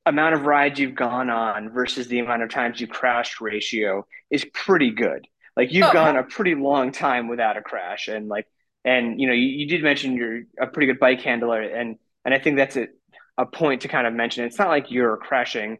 amount 0.06 0.36
of 0.36 0.46
rides 0.46 0.80
you've 0.80 0.96
gone 0.96 1.30
on 1.30 1.70
versus 1.72 2.08
the 2.08 2.20
amount 2.20 2.44
of 2.44 2.50
times 2.50 2.80
you 2.80 2.88
crashed 2.88 3.42
ratio 3.42 4.06
is 4.30 4.46
pretty 4.54 4.92
good. 4.92 5.28
Like 5.58 5.72
you've 5.72 5.88
oh, 5.88 5.94
gone 5.94 6.18
a 6.18 6.24
pretty 6.24 6.56
long 6.56 6.92
time 6.92 7.28
without 7.28 7.58
a 7.58 7.62
crash 7.62 8.08
and 8.08 8.28
like 8.28 8.48
and 8.86 9.20
you 9.20 9.28
know, 9.28 9.34
you, 9.34 9.48
you 9.48 9.68
did 9.68 9.84
mention 9.84 10.16
you're 10.16 10.44
a 10.62 10.68
pretty 10.68 10.86
good 10.86 11.00
bike 11.00 11.22
handler, 11.22 11.62
and 11.62 11.98
and 12.24 12.34
I 12.34 12.40
think 12.40 12.58
that's 12.58 12.78
a, 12.78 12.88
a 13.38 13.46
point 13.46 13.82
to 13.82 13.88
kind 13.88 14.08
of 14.08 14.14
mention. 14.14 14.46
It's 14.46 14.60
not 14.60 14.70
like 14.70 14.92
you're 14.92 15.18
crashing 15.18 15.80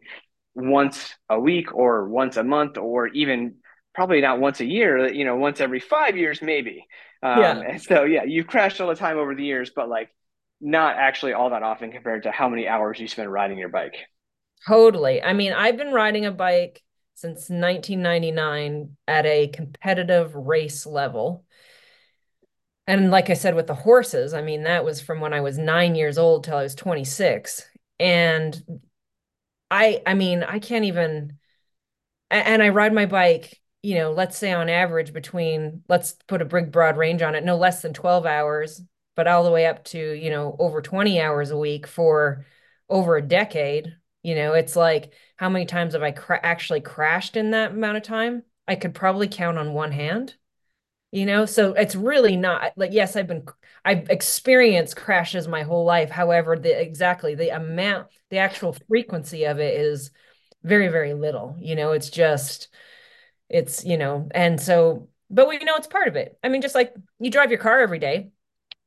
once 0.54 1.14
a 1.30 1.38
week 1.38 1.72
or 1.74 2.08
once 2.08 2.36
a 2.36 2.42
month 2.42 2.76
or 2.76 3.08
even 3.08 3.56
probably 3.94 4.20
not 4.20 4.40
once 4.40 4.60
a 4.60 4.66
year. 4.66 5.10
You 5.12 5.24
know, 5.24 5.36
once 5.36 5.60
every 5.60 5.80
five 5.80 6.16
years 6.16 6.42
maybe. 6.42 6.84
Um, 7.22 7.38
yeah. 7.38 7.60
And 7.60 7.82
so 7.82 8.02
yeah, 8.02 8.24
you've 8.24 8.48
crashed 8.48 8.80
all 8.80 8.88
the 8.88 8.96
time 8.96 9.18
over 9.18 9.34
the 9.34 9.44
years, 9.44 9.70
but 9.74 9.88
like 9.88 10.10
not 10.60 10.96
actually 10.96 11.32
all 11.32 11.50
that 11.50 11.62
often 11.62 11.92
compared 11.92 12.24
to 12.24 12.32
how 12.32 12.48
many 12.48 12.66
hours 12.66 12.98
you 12.98 13.06
spend 13.06 13.30
riding 13.32 13.56
your 13.56 13.68
bike. 13.68 13.94
Totally. 14.66 15.22
I 15.22 15.32
mean, 15.32 15.52
I've 15.52 15.76
been 15.76 15.92
riding 15.92 16.26
a 16.26 16.32
bike 16.32 16.82
since 17.14 17.50
1999 17.50 18.96
at 19.06 19.26
a 19.26 19.48
competitive 19.48 20.34
race 20.34 20.86
level 20.86 21.44
And 22.86 23.10
like 23.10 23.30
I 23.30 23.34
said 23.34 23.54
with 23.54 23.66
the 23.66 23.74
horses, 23.74 24.32
I 24.32 24.42
mean, 24.42 24.62
that 24.62 24.84
was 24.84 25.00
from 25.00 25.20
when 25.20 25.32
I 25.32 25.40
was 25.40 25.58
nine 25.58 25.94
years 25.94 26.18
old 26.18 26.44
till 26.44 26.56
I 26.56 26.62
was 26.62 26.74
26. 26.74 27.66
And 27.98 28.80
I, 29.70 30.02
I 30.06 30.14
mean, 30.14 30.42
I 30.42 30.58
can't 30.58 30.84
even, 30.84 31.38
and 32.30 32.62
I 32.62 32.68
ride 32.70 32.92
my 32.92 33.06
bike, 33.06 33.60
you 33.82 33.96
know, 33.96 34.12
let's 34.12 34.38
say 34.38 34.52
on 34.52 34.68
average 34.68 35.12
between, 35.12 35.82
let's 35.88 36.12
put 36.28 36.42
a 36.42 36.46
big 36.46 36.72
broad 36.72 36.96
range 36.96 37.22
on 37.22 37.34
it, 37.34 37.44
no 37.44 37.56
less 37.56 37.82
than 37.82 37.92
12 37.92 38.26
hours, 38.26 38.82
but 39.16 39.26
all 39.26 39.44
the 39.44 39.50
way 39.50 39.66
up 39.66 39.84
to, 39.86 39.98
you 39.98 40.30
know, 40.30 40.56
over 40.58 40.82
20 40.82 41.20
hours 41.20 41.50
a 41.50 41.58
week 41.58 41.86
for 41.86 42.46
over 42.88 43.16
a 43.16 43.22
decade. 43.22 43.96
You 44.22 44.34
know, 44.34 44.54
it's 44.54 44.76
like 44.76 45.12
how 45.36 45.48
many 45.48 45.66
times 45.66 45.94
have 45.94 46.02
I 46.02 46.12
cra 46.12 46.40
actually 46.42 46.80
crashed 46.80 47.36
in 47.36 47.52
that 47.52 47.72
amount 47.72 47.96
of 47.96 48.02
time? 48.02 48.42
I 48.68 48.76
could 48.76 48.94
probably 48.94 49.28
count 49.28 49.58
on 49.58 49.72
one 49.72 49.92
hand 49.92 50.34
you 51.16 51.24
know 51.24 51.46
so 51.46 51.72
it's 51.72 51.96
really 51.96 52.36
not 52.36 52.72
like 52.76 52.92
yes 52.92 53.16
i've 53.16 53.26
been 53.26 53.42
i've 53.86 54.10
experienced 54.10 54.96
crashes 54.96 55.48
my 55.48 55.62
whole 55.62 55.86
life 55.86 56.10
however 56.10 56.58
the 56.58 56.78
exactly 56.78 57.34
the 57.34 57.48
amount 57.48 58.06
the 58.28 58.36
actual 58.36 58.76
frequency 58.86 59.44
of 59.44 59.58
it 59.58 59.80
is 59.80 60.10
very 60.62 60.88
very 60.88 61.14
little 61.14 61.56
you 61.58 61.74
know 61.74 61.92
it's 61.92 62.10
just 62.10 62.68
it's 63.48 63.82
you 63.82 63.96
know 63.96 64.28
and 64.32 64.60
so 64.60 65.08
but 65.30 65.48
we 65.48 65.56
know 65.58 65.76
it's 65.76 65.86
part 65.86 66.06
of 66.06 66.16
it 66.16 66.38
i 66.44 66.50
mean 66.50 66.60
just 66.60 66.74
like 66.74 66.94
you 67.18 67.30
drive 67.30 67.50
your 67.50 67.60
car 67.60 67.80
every 67.80 67.98
day 67.98 68.28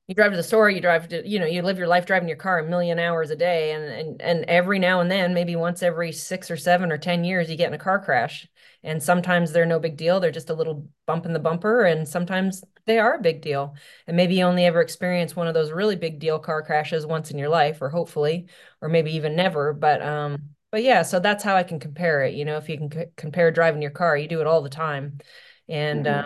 you 0.08 0.16
drive 0.16 0.32
to 0.32 0.38
the 0.38 0.42
store, 0.42 0.72
you 0.72 0.82
drive 0.82 1.08
to, 1.10 1.28
you 1.30 1.38
know, 1.38 1.46
you 1.46 1.62
live 1.62 1.78
your 1.78 1.88
life 1.88 2.08
driving 2.08 2.28
your 2.28 2.36
car 2.36 2.58
a 2.58 2.68
million 2.68 2.98
hours 2.98 3.30
a 3.30 3.36
day. 3.36 3.74
And, 3.74 3.84
and, 3.84 4.22
and 4.24 4.46
every 4.46 4.80
now 4.80 5.02
and 5.02 5.12
then, 5.12 5.36
maybe 5.36 5.56
once 5.56 5.84
every 5.84 6.12
six 6.12 6.50
or 6.50 6.58
seven 6.58 6.92
or 6.92 6.98
10 6.98 7.24
years, 7.24 7.48
you 7.48 7.56
get 7.56 7.68
in 7.68 7.76
a 7.76 7.78
car 7.78 8.00
crash. 8.00 8.48
And 8.84 9.02
sometimes 9.04 9.52
they're 9.52 9.66
no 9.66 9.80
big 9.80 9.98
deal. 9.98 10.20
They're 10.20 10.32
just 10.32 10.50
a 10.50 10.54
little 10.54 10.88
bump 11.06 11.26
in 11.26 11.34
the 11.34 11.40
bumper. 11.40 11.84
And 11.84 12.08
sometimes 12.08 12.64
they 12.86 12.98
are 13.00 13.16
a 13.16 13.22
big 13.22 13.42
deal. 13.42 13.76
And 14.08 14.16
maybe 14.18 14.36
you 14.36 14.44
only 14.46 14.66
ever 14.66 14.82
experience 14.82 15.36
one 15.36 15.48
of 15.48 15.54
those 15.54 15.72
really 15.72 15.96
big 15.96 16.20
deal 16.20 16.40
car 16.40 16.62
crashes 16.64 17.06
once 17.06 17.32
in 17.32 17.38
your 17.38 17.50
life, 17.50 17.82
or 17.82 17.90
hopefully, 17.90 18.48
or 18.82 18.90
maybe 18.90 19.12
even 19.16 19.36
never. 19.36 19.74
But, 19.74 20.02
um, 20.02 20.50
but 20.72 20.84
yeah, 20.84 21.02
so 21.04 21.20
that's 21.20 21.44
how 21.44 21.56
I 21.56 21.64
can 21.64 21.80
compare 21.80 22.24
it. 22.24 22.36
You 22.36 22.46
know, 22.46 22.58
if 22.58 22.70
you 22.70 22.78
can 22.78 22.92
c- 22.92 23.06
compare 23.18 23.52
driving 23.52 23.82
your 23.82 23.92
car, 23.92 24.16
you 24.18 24.28
do 24.28 24.42
it 24.42 24.48
all 24.48 24.62
the 24.62 24.70
time. 24.70 25.20
And, 25.68 26.06
hmm 26.06 26.20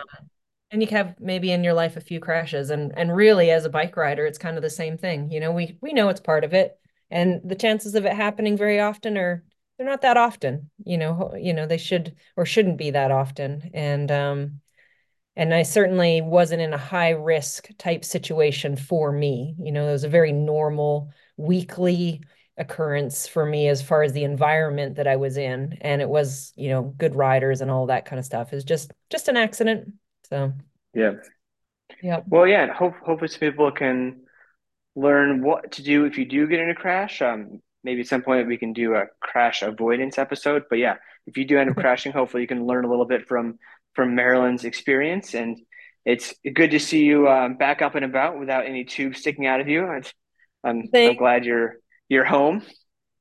and 0.70 0.82
you 0.82 0.88
have 0.88 1.18
maybe 1.20 1.52
in 1.52 1.64
your 1.64 1.74
life 1.74 1.96
a 1.96 2.00
few 2.00 2.20
crashes 2.20 2.70
and 2.70 2.92
and 2.96 3.14
really 3.14 3.50
as 3.50 3.64
a 3.64 3.70
bike 3.70 3.96
rider 3.96 4.26
it's 4.26 4.38
kind 4.38 4.56
of 4.56 4.62
the 4.62 4.70
same 4.70 4.98
thing 4.98 5.30
you 5.30 5.40
know 5.40 5.52
we 5.52 5.78
we 5.80 5.92
know 5.92 6.08
it's 6.08 6.20
part 6.20 6.44
of 6.44 6.52
it 6.54 6.78
and 7.10 7.40
the 7.44 7.54
chances 7.54 7.94
of 7.94 8.04
it 8.06 8.12
happening 8.14 8.56
very 8.56 8.80
often 8.80 9.16
are 9.16 9.44
they're 9.76 9.86
not 9.86 10.02
that 10.02 10.16
often 10.16 10.70
you 10.84 10.98
know 10.98 11.34
you 11.36 11.52
know 11.52 11.66
they 11.66 11.78
should 11.78 12.14
or 12.36 12.46
shouldn't 12.46 12.78
be 12.78 12.90
that 12.90 13.10
often 13.10 13.70
and 13.74 14.10
um 14.10 14.60
and 15.36 15.54
I 15.54 15.64
certainly 15.64 16.20
wasn't 16.22 16.62
in 16.62 16.74
a 16.74 16.78
high 16.78 17.10
risk 17.10 17.68
type 17.78 18.04
situation 18.04 18.76
for 18.76 19.12
me 19.12 19.56
you 19.58 19.72
know 19.72 19.88
it 19.88 19.92
was 19.92 20.04
a 20.04 20.08
very 20.08 20.32
normal 20.32 21.10
weekly 21.36 22.22
occurrence 22.56 23.26
for 23.26 23.44
me 23.44 23.68
as 23.68 23.82
far 23.82 24.02
as 24.04 24.12
the 24.12 24.24
environment 24.24 24.96
that 24.96 25.08
I 25.08 25.16
was 25.16 25.36
in 25.36 25.78
and 25.80 26.02
it 26.02 26.08
was 26.08 26.52
you 26.56 26.70
know 26.70 26.82
good 26.98 27.14
riders 27.16 27.60
and 27.60 27.70
all 27.70 27.86
that 27.86 28.04
kind 28.06 28.18
of 28.18 28.24
stuff 28.26 28.52
is 28.52 28.64
just 28.64 28.92
just 29.10 29.28
an 29.28 29.36
accident 29.36 29.94
so 30.28 30.52
Yeah. 30.94 31.14
yeah. 32.02 32.20
Well, 32.26 32.46
yeah, 32.46 32.72
hope 32.72 32.94
hopefully 33.04 33.28
some 33.28 33.40
people 33.40 33.70
can 33.72 34.22
learn 34.96 35.42
what 35.42 35.72
to 35.74 35.84
do 35.84 36.06
if 36.06 36.18
you 36.18 36.26
do 36.26 36.48
get 36.48 36.60
in 36.60 36.70
a 36.70 36.76
crash. 36.76 37.22
Um, 37.22 37.62
maybe 37.84 38.00
at 38.00 38.06
some 38.06 38.22
point 38.22 38.48
we 38.48 38.56
can 38.56 38.72
do 38.72 38.94
a 38.94 39.04
crash 39.20 39.62
avoidance 39.62 40.18
episode. 40.18 40.64
But 40.68 40.78
yeah, 40.78 40.96
if 41.26 41.36
you 41.36 41.44
do 41.44 41.58
end 41.58 41.70
up 41.70 41.76
crashing, 41.76 42.12
hopefully 42.12 42.42
you 42.42 42.48
can 42.48 42.66
learn 42.66 42.84
a 42.84 42.90
little 42.90 43.04
bit 43.06 43.28
from 43.28 43.58
from 43.94 44.14
Marilyn's 44.14 44.64
experience. 44.64 45.34
And 45.34 45.58
it's 46.04 46.34
good 46.54 46.72
to 46.72 46.80
see 46.80 47.04
you 47.04 47.28
um, 47.28 47.56
back 47.56 47.82
up 47.82 47.94
and 47.94 48.04
about 48.04 48.38
without 48.38 48.66
any 48.66 48.84
tubes 48.84 49.20
sticking 49.20 49.46
out 49.46 49.60
of 49.60 49.68
you. 49.68 49.90
It's, 49.92 50.12
I'm 50.64 50.88
I'm 50.94 51.16
glad 51.16 51.44
you're 51.44 51.76
you're 52.08 52.24
home. 52.24 52.62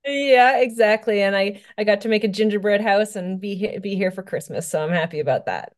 yeah, 0.05 0.59
exactly. 0.59 1.21
And 1.21 1.35
I 1.35 1.61
I 1.77 1.83
got 1.83 2.01
to 2.01 2.09
make 2.09 2.23
a 2.23 2.29
gingerbread 2.29 2.81
house 2.81 3.15
and 3.15 3.39
be 3.39 3.77
be 3.79 3.95
here 3.95 4.11
for 4.11 4.23
Christmas, 4.23 4.69
so 4.69 4.83
I'm 4.83 4.91
happy 4.91 5.19
about 5.19 5.45
that. 5.45 5.73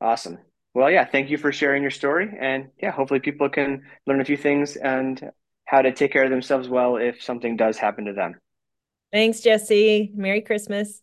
Awesome. 0.00 0.38
Well, 0.74 0.90
yeah, 0.90 1.06
thank 1.06 1.30
you 1.30 1.38
for 1.38 1.52
sharing 1.52 1.80
your 1.80 1.90
story. 1.90 2.30
And 2.38 2.68
yeah, 2.82 2.90
hopefully 2.90 3.20
people 3.20 3.48
can 3.48 3.84
learn 4.06 4.20
a 4.20 4.24
few 4.26 4.36
things 4.36 4.76
and 4.76 5.32
how 5.66 5.82
to 5.82 5.92
take 5.92 6.12
care 6.12 6.24
of 6.24 6.30
themselves 6.30 6.68
well 6.68 6.96
if 6.96 7.22
something 7.22 7.56
does 7.56 7.76
happen 7.76 8.06
to 8.06 8.12
them. 8.12 8.40
Thanks, 9.12 9.40
Jesse. 9.40 10.10
Merry 10.14 10.40
Christmas. 10.40 11.02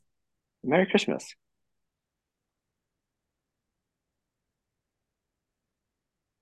Merry 0.63 0.85
Christmas. 0.85 1.35